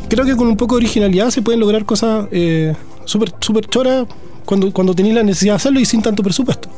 creo 0.09 0.25
que 0.25 0.35
con 0.35 0.47
un 0.47 0.57
poco 0.57 0.75
de 0.75 0.83
originalidad 0.85 1.29
se 1.29 1.41
pueden 1.41 1.59
lograr 1.61 1.85
cosas 1.85 2.27
eh, 2.31 2.75
súper 3.05 3.31
súper 3.39 3.67
choras 3.67 4.05
cuando, 4.45 4.71
cuando 4.73 4.93
tenéis 4.93 5.15
la 5.15 5.23
necesidad 5.23 5.53
de 5.53 5.57
hacerlo 5.57 5.79
y 5.79 5.85
sin 5.85 6.01
tanto 6.01 6.21
presupuesto. 6.23 6.69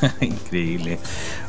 Increíble. 0.20 0.98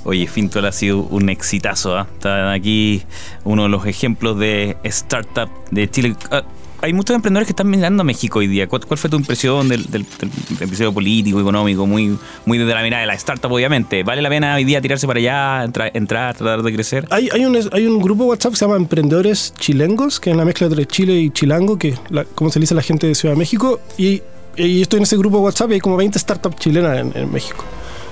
Oye, 0.03 0.27
Fintual 0.27 0.65
ha 0.65 0.71
sido 0.71 0.99
un 0.99 1.29
exitazo. 1.29 1.97
¿ah? 1.97 2.07
Está 2.13 2.51
aquí 2.51 3.01
uno 3.43 3.63
de 3.63 3.69
los 3.69 3.85
ejemplos 3.87 4.37
de 4.37 4.77
startup 4.83 5.49
de 5.71 5.89
Chile. 5.89 6.15
Ah, 6.29 6.43
hay 6.83 6.91
muchos 6.93 7.15
emprendedores 7.15 7.47
que 7.47 7.53
están 7.53 7.69
mirando 7.69 8.01
a 8.01 8.03
México 8.03 8.39
hoy 8.39 8.47
día. 8.47 8.67
¿Cuál, 8.67 8.85
cuál 8.85 8.97
fue 8.97 9.09
tu 9.09 9.15
impresión 9.15 9.69
del, 9.69 9.85
del- 9.89 10.05
del 10.19 10.29
episodio 10.59 10.93
político, 10.93 11.39
económico? 11.39 11.87
Muy, 11.87 12.17
muy 12.45 12.57
desde 12.57 12.73
la 12.73 12.83
mirada 12.83 13.01
de 13.01 13.07
la 13.07 13.13
startup, 13.13 13.51
obviamente. 13.51 14.03
¿Vale 14.03 14.21
la 14.21 14.27
pena 14.29 14.55
hoy 14.55 14.65
día 14.65 14.81
tirarse 14.81 15.07
para 15.07 15.19
allá, 15.19 15.63
entra- 15.63 15.89
entrar, 15.93 16.35
tratar 16.35 16.61
de 16.61 16.73
crecer? 16.73 17.07
Hay, 17.09 17.29
hay, 17.31 17.45
un, 17.45 17.57
hay 17.71 17.85
un 17.87 17.99
grupo 18.01 18.25
WhatsApp 18.25 18.51
que 18.51 18.57
se 18.57 18.65
llama 18.65 18.75
Emprendedores 18.75 19.53
Chilengos, 19.57 20.19
que 20.19 20.31
es 20.31 20.35
la 20.35 20.43
mezcla 20.43 20.67
entre 20.67 20.85
Chile 20.85 21.15
y 21.21 21.29
Chilango, 21.29 21.77
que 21.79 21.95
la, 22.09 22.25
como 22.25 22.49
se 22.51 22.59
le 22.59 22.63
dice 22.63 22.73
a 22.73 22.77
la 22.77 22.83
gente 22.83 23.07
de 23.07 23.15
Ciudad 23.15 23.33
de 23.33 23.39
México. 23.39 23.79
Y, 23.97 24.21
y 24.57 24.81
estoy 24.81 24.97
en 24.97 25.03
ese 25.03 25.15
grupo 25.15 25.39
WhatsApp 25.39 25.71
y 25.71 25.75
hay 25.75 25.79
como 25.79 25.95
20 25.95 26.19
startups 26.19 26.57
chilenas 26.57 26.97
en, 26.99 27.11
en 27.15 27.31
México. 27.31 27.63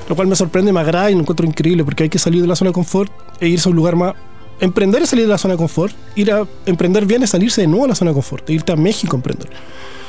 Lo 0.07 0.15
cual 0.15 0.27
me 0.29 0.35
sorprende, 0.35 0.71
me 0.73 0.79
agrada 0.79 1.11
y 1.11 1.13
lo 1.13 1.19
encuentro 1.21 1.45
increíble 1.45 1.83
porque 1.83 2.03
hay 2.03 2.09
que 2.09 2.19
salir 2.19 2.41
de 2.41 2.47
la 2.47 2.55
zona 2.55 2.69
de 2.69 2.73
confort 2.73 3.11
e 3.41 3.47
irse 3.49 3.67
a 3.67 3.71
un 3.71 3.75
lugar 3.75 3.95
más. 3.97 4.13
Emprender 4.61 5.01
es 5.01 5.09
salir 5.09 5.25
de 5.25 5.29
la 5.31 5.37
zona 5.37 5.55
de 5.55 5.57
confort. 5.57 5.93
Ir 6.15 6.31
a 6.31 6.47
emprender 6.65 7.05
bien 7.05 7.23
es 7.23 7.31
salirse 7.31 7.61
de 7.61 7.67
nuevo 7.67 7.85
a 7.85 7.87
la 7.89 7.95
zona 7.95 8.11
de 8.11 8.15
confort, 8.15 8.49
e 8.49 8.53
irte 8.53 8.71
a 8.71 8.75
México 8.77 9.15
a 9.15 9.17
emprender. 9.17 9.49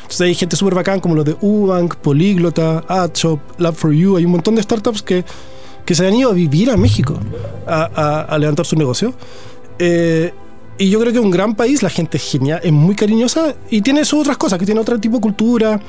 Entonces 0.02 0.20
hay 0.20 0.34
gente 0.34 0.54
súper 0.56 0.74
bacán 0.74 1.00
como 1.00 1.14
los 1.14 1.24
de 1.24 1.36
Ubank, 1.40 1.96
Políglota, 1.96 2.84
AdShop, 2.86 3.40
Lab4U. 3.58 4.18
Hay 4.18 4.24
un 4.26 4.32
montón 4.32 4.54
de 4.54 4.62
startups 4.62 5.02
que, 5.02 5.24
que 5.86 5.94
se 5.94 6.06
han 6.06 6.14
ido 6.14 6.30
a 6.30 6.34
vivir 6.34 6.70
a 6.70 6.76
México 6.76 7.18
a, 7.66 7.88
a- 7.94 8.20
a 8.22 8.38
levantar 8.38 8.66
su 8.66 8.76
negocio. 8.76 9.14
Eh, 9.78 10.32
y 10.78 10.90
yo 10.90 11.00
creo 11.00 11.12
que 11.12 11.18
es 11.18 11.24
un 11.24 11.30
gran 11.30 11.54
país, 11.54 11.82
la 11.82 11.90
gente 11.90 12.16
es 12.18 12.24
genial, 12.30 12.60
es 12.62 12.72
muy 12.72 12.94
cariñosa 12.94 13.54
y 13.70 13.80
tiene 13.82 14.04
sus 14.04 14.20
otras 14.20 14.36
cosas, 14.36 14.58
que 14.58 14.66
tiene 14.66 14.80
otro 14.80 14.98
tipo 15.00 15.16
de 15.16 15.20
cultura. 15.22 15.80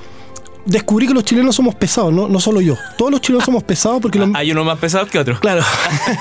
Descubrí 0.66 1.08
que 1.08 1.14
los 1.14 1.26
chilenos 1.26 1.56
somos 1.56 1.76
pesados, 1.76 2.14
no, 2.14 2.28
no 2.30 2.40
solo 2.40 2.62
yo. 2.62 2.76
Todos 2.98 3.12
los 3.12 3.20
chilenos 3.22 3.44
somos 3.46 3.64
pesados 3.64 4.00
porque 4.02 4.18
los, 4.20 4.30
Hay 4.36 4.52
unos 4.52 4.66
más 4.66 4.80
pesados 4.80 5.10
que 5.10 5.20
otros. 5.20 5.40
Claro. 5.40 5.62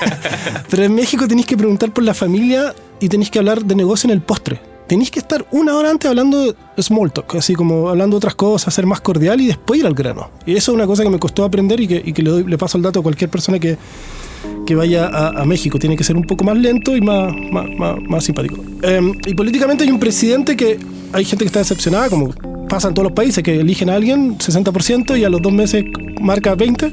Pero 0.69 0.83
en 0.83 0.93
México 0.95 1.27
tenéis 1.27 1.45
que 1.47 1.57
preguntar 1.57 1.91
por 1.91 2.03
la 2.03 2.13
familia 2.13 2.73
y 2.99 3.07
tenéis 3.09 3.29
que 3.29 3.39
hablar 3.39 3.63
de 3.63 3.75
negocio 3.75 4.07
en 4.07 4.11
el 4.11 4.21
postre. 4.21 4.59
Tenéis 4.87 5.11
que 5.11 5.19
estar 5.19 5.45
una 5.51 5.75
hora 5.75 5.89
antes 5.89 6.09
hablando 6.09 6.39
de 6.43 6.55
small 6.83 7.11
talk, 7.11 7.35
así 7.35 7.53
como 7.55 7.87
hablando 7.87 8.15
de 8.15 8.17
otras 8.17 8.35
cosas, 8.35 8.73
ser 8.73 8.85
más 8.85 8.99
cordial 8.99 9.39
y 9.39 9.47
después 9.47 9.79
ir 9.79 9.85
al 9.87 9.93
grano. 9.93 10.29
Y 10.45 10.55
eso 10.57 10.71
es 10.71 10.75
una 10.75 10.85
cosa 10.85 11.03
que 11.03 11.09
me 11.09 11.19
costó 11.19 11.45
aprender 11.45 11.79
y 11.79 11.87
que, 11.87 12.01
y 12.03 12.11
que 12.11 12.21
le, 12.21 12.29
doy- 12.29 12.43
le 12.43 12.57
paso 12.57 12.77
el 12.77 12.83
dato 12.83 12.99
a 12.99 13.03
cualquier 13.03 13.29
persona 13.29 13.59
que, 13.59 13.77
que 14.65 14.75
vaya 14.75 15.07
a, 15.07 15.45
México. 15.45 15.79
Tiene 15.79 15.95
que 15.95 16.03
ser 16.03 16.15
un 16.15 16.23
poco 16.23 16.43
más 16.43 16.57
lento 16.57 16.95
y 16.95 17.01
más, 17.01 17.33
más, 17.51 17.97
más- 18.07 18.23
simpático. 18.23 18.63
Eh, 18.81 19.01
y 19.25 19.33
políticamente 19.33 19.83
hay 19.83 19.91
un 19.91 19.99
presidente 19.99 20.55
que 20.55 20.79
hay 21.11 21.25
gente 21.25 21.43
que 21.43 21.47
está 21.47 21.59
decepcionada, 21.59 22.09
como 22.09 22.33
pasa 22.69 22.87
en 22.87 22.93
todos 22.93 23.05
los 23.05 23.13
países, 23.13 23.43
que 23.43 23.59
eligen 23.59 23.89
a 23.89 23.95
alguien 23.95 24.37
60% 24.37 25.17
y 25.19 25.23
a 25.23 25.29
los 25.29 25.41
dos 25.41 25.53
meses 25.53 25.83
marca 26.21 26.55
20%. 26.55 26.91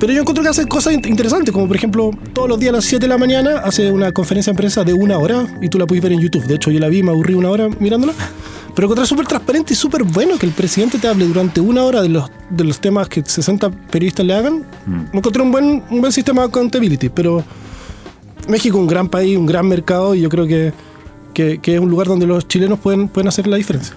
Pero 0.00 0.12
yo 0.12 0.20
encuentro 0.20 0.42
que 0.44 0.50
hace 0.50 0.66
cosas 0.66 0.92
in- 0.94 1.02
interesantes, 1.06 1.52
como 1.52 1.66
por 1.66 1.76
ejemplo, 1.76 2.10
todos 2.32 2.48
los 2.48 2.58
días 2.60 2.70
a 2.72 2.76
las 2.76 2.84
7 2.84 3.04
de 3.04 3.08
la 3.08 3.18
mañana 3.18 3.58
hace 3.64 3.90
una 3.90 4.12
conferencia 4.12 4.52
de 4.52 4.56
prensa 4.56 4.84
de 4.84 4.92
una 4.92 5.18
hora 5.18 5.46
y 5.60 5.68
tú 5.68 5.78
la 5.78 5.86
puedes 5.86 6.02
ver 6.02 6.12
en 6.12 6.20
YouTube. 6.20 6.44
De 6.44 6.54
hecho, 6.54 6.70
yo 6.70 6.78
la 6.78 6.88
vi 6.88 6.98
y 6.98 7.02
me 7.02 7.10
aburrí 7.10 7.34
una 7.34 7.50
hora 7.50 7.68
mirándola. 7.80 8.12
Pero 8.76 8.86
encontré 8.86 9.06
súper 9.06 9.26
transparente 9.26 9.72
y 9.72 9.76
súper 9.76 10.04
bueno 10.04 10.38
que 10.38 10.46
el 10.46 10.52
presidente 10.52 10.98
te 10.98 11.08
hable 11.08 11.26
durante 11.26 11.60
una 11.60 11.82
hora 11.82 12.00
de 12.00 12.08
los, 12.10 12.30
de 12.48 12.62
los 12.62 12.78
temas 12.78 13.08
que 13.08 13.24
60 13.24 13.70
periodistas 13.90 14.24
le 14.24 14.34
hagan. 14.34 14.64
Me 14.86 15.18
encontré 15.18 15.42
un 15.42 15.50
buen, 15.50 15.82
un 15.90 16.00
buen 16.00 16.12
sistema 16.12 16.42
de 16.42 16.48
accountability, 16.48 17.08
pero 17.08 17.42
México 18.48 18.76
es 18.76 18.80
un 18.82 18.86
gran 18.86 19.08
país, 19.08 19.36
un 19.36 19.46
gran 19.46 19.66
mercado 19.66 20.14
y 20.14 20.20
yo 20.20 20.28
creo 20.28 20.46
que, 20.46 20.72
que, 21.34 21.58
que 21.58 21.74
es 21.74 21.80
un 21.80 21.90
lugar 21.90 22.06
donde 22.06 22.26
los 22.28 22.46
chilenos 22.46 22.78
pueden, 22.78 23.08
pueden 23.08 23.26
hacer 23.26 23.48
la 23.48 23.56
diferencia. 23.56 23.96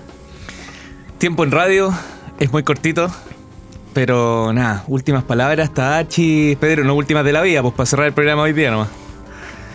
Tiempo 1.20 1.44
en 1.44 1.52
radio 1.52 1.94
es 2.40 2.52
muy 2.52 2.64
cortito. 2.64 3.12
Pero 3.94 4.54
nada, 4.54 4.84
últimas 4.88 5.24
palabras, 5.24 5.74
Tadachi. 5.74 6.56
Pedro, 6.60 6.84
no 6.84 6.94
últimas 6.96 7.26
de 7.26 7.34
la 7.34 7.42
vida, 7.42 7.62
pues 7.62 7.74
para 7.74 7.86
cerrar 7.86 8.08
el 8.08 8.14
programa 8.14 8.44
hoy 8.44 8.54
día 8.54 8.72
nomás. 8.72 8.88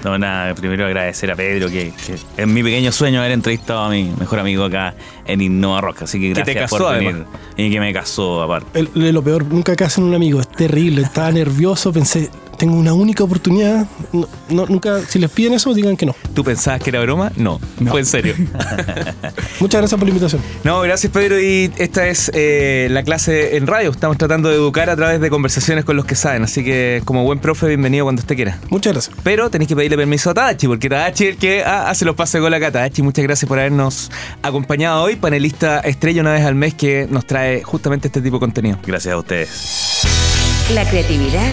No, 0.04 0.16
nada, 0.18 0.54
primero 0.54 0.86
agradecer 0.86 1.30
a 1.32 1.34
Pedro, 1.36 1.68
que, 1.68 1.92
que 2.06 2.42
es 2.42 2.46
mi 2.46 2.62
pequeño 2.62 2.92
sueño 2.92 3.18
haber 3.20 3.32
entrevistado 3.32 3.80
a 3.80 3.88
mi 3.90 4.04
mejor 4.20 4.38
amigo 4.38 4.64
acá 4.64 4.94
en 5.26 5.40
Innova 5.40 5.80
Rock. 5.80 6.02
Así 6.02 6.20
que 6.20 6.28
Que 6.28 6.34
te 6.42 6.52
gracias 6.54 6.70
casó, 6.70 6.84
por 6.84 6.94
venir. 6.94 7.10
además. 7.14 7.28
Y 7.56 7.70
que 7.70 7.80
me 7.80 7.92
casó, 7.92 8.42
aparte. 8.42 8.78
El- 8.94 9.12
lo 9.14 9.22
peor, 9.22 9.44
nunca 9.46 9.74
casan 9.74 10.04
un 10.04 10.14
amigo, 10.14 10.40
es 10.40 10.48
terrible. 10.48 11.02
Estaba 11.02 11.32
nervioso, 11.32 11.92
pensé, 11.92 12.30
tengo 12.56 12.76
una 12.76 12.94
única 12.94 13.24
oportunidad. 13.24 13.86
No, 14.12 14.28
no- 14.50 14.66
nunca, 14.66 15.00
si 15.08 15.18
les 15.18 15.30
piden 15.30 15.54
eso, 15.54 15.72
digan 15.74 15.96
que 15.96 16.06
no. 16.06 16.14
¿Tú 16.34 16.44
pensabas 16.44 16.80
que 16.82 16.90
era 16.90 17.00
broma? 17.00 17.32
No, 17.36 17.60
fue 17.88 18.00
en 18.00 18.06
serio. 18.06 18.34
Muchas 19.60 19.80
gracias 19.80 19.98
por 19.98 20.02
la 20.02 20.10
invitación. 20.10 20.42
No, 20.64 20.80
gracias 20.82 21.12
Pedro 21.12 21.40
y 21.40 21.70
esta 21.78 22.06
es 22.08 22.30
eh, 22.34 22.88
la 22.90 23.02
clase 23.02 23.56
en 23.56 23.66
radio. 23.66 23.90
Estamos 23.90 24.18
tratando 24.18 24.48
de 24.48 24.56
educar 24.56 24.90
a 24.90 24.96
través 24.96 25.20
de 25.20 25.30
conversaciones 25.30 25.84
con 25.84 25.96
los 25.96 26.04
que 26.04 26.14
saben, 26.14 26.42
así 26.42 26.64
que 26.64 27.02
como 27.04 27.24
buen 27.24 27.38
profe, 27.38 27.66
bienvenido 27.68 28.04
cuando 28.04 28.20
usted 28.20 28.36
quiera. 28.36 28.58
Muchas 28.70 28.92
gracias. 28.92 29.16
Pero 29.22 29.50
tenéis 29.50 29.68
que 29.68 29.76
pedirle 29.76 29.96
permiso 29.96 30.30
a 30.30 30.34
Tadachi, 30.34 30.66
porque 30.66 30.88
Tadachi 30.88 31.24
es 31.24 31.30
el 31.30 31.36
que 31.36 31.64
ah, 31.64 31.88
hace 31.90 32.04
los 32.04 32.14
pases 32.14 32.34
de 32.34 32.40
gol 32.40 32.54
acá. 32.54 32.70
Tadachi, 32.70 33.02
muchas 33.02 33.22
gracias 33.24 33.48
por 33.48 33.58
habernos 33.58 34.10
acompañado 34.42 35.02
hoy, 35.02 35.16
panelista 35.16 35.80
estrella 35.80 36.20
una 36.20 36.32
vez 36.32 36.44
al 36.44 36.54
mes 36.54 36.74
que 36.74 37.06
nos 37.10 37.26
trae 37.26 37.62
justamente 37.62 38.08
este 38.08 38.20
tipo 38.20 38.36
de 38.36 38.40
contenido. 38.40 38.78
Gracias 38.86 39.14
a 39.14 39.18
ustedes. 39.18 40.02
La 40.74 40.88
creatividad 40.88 41.52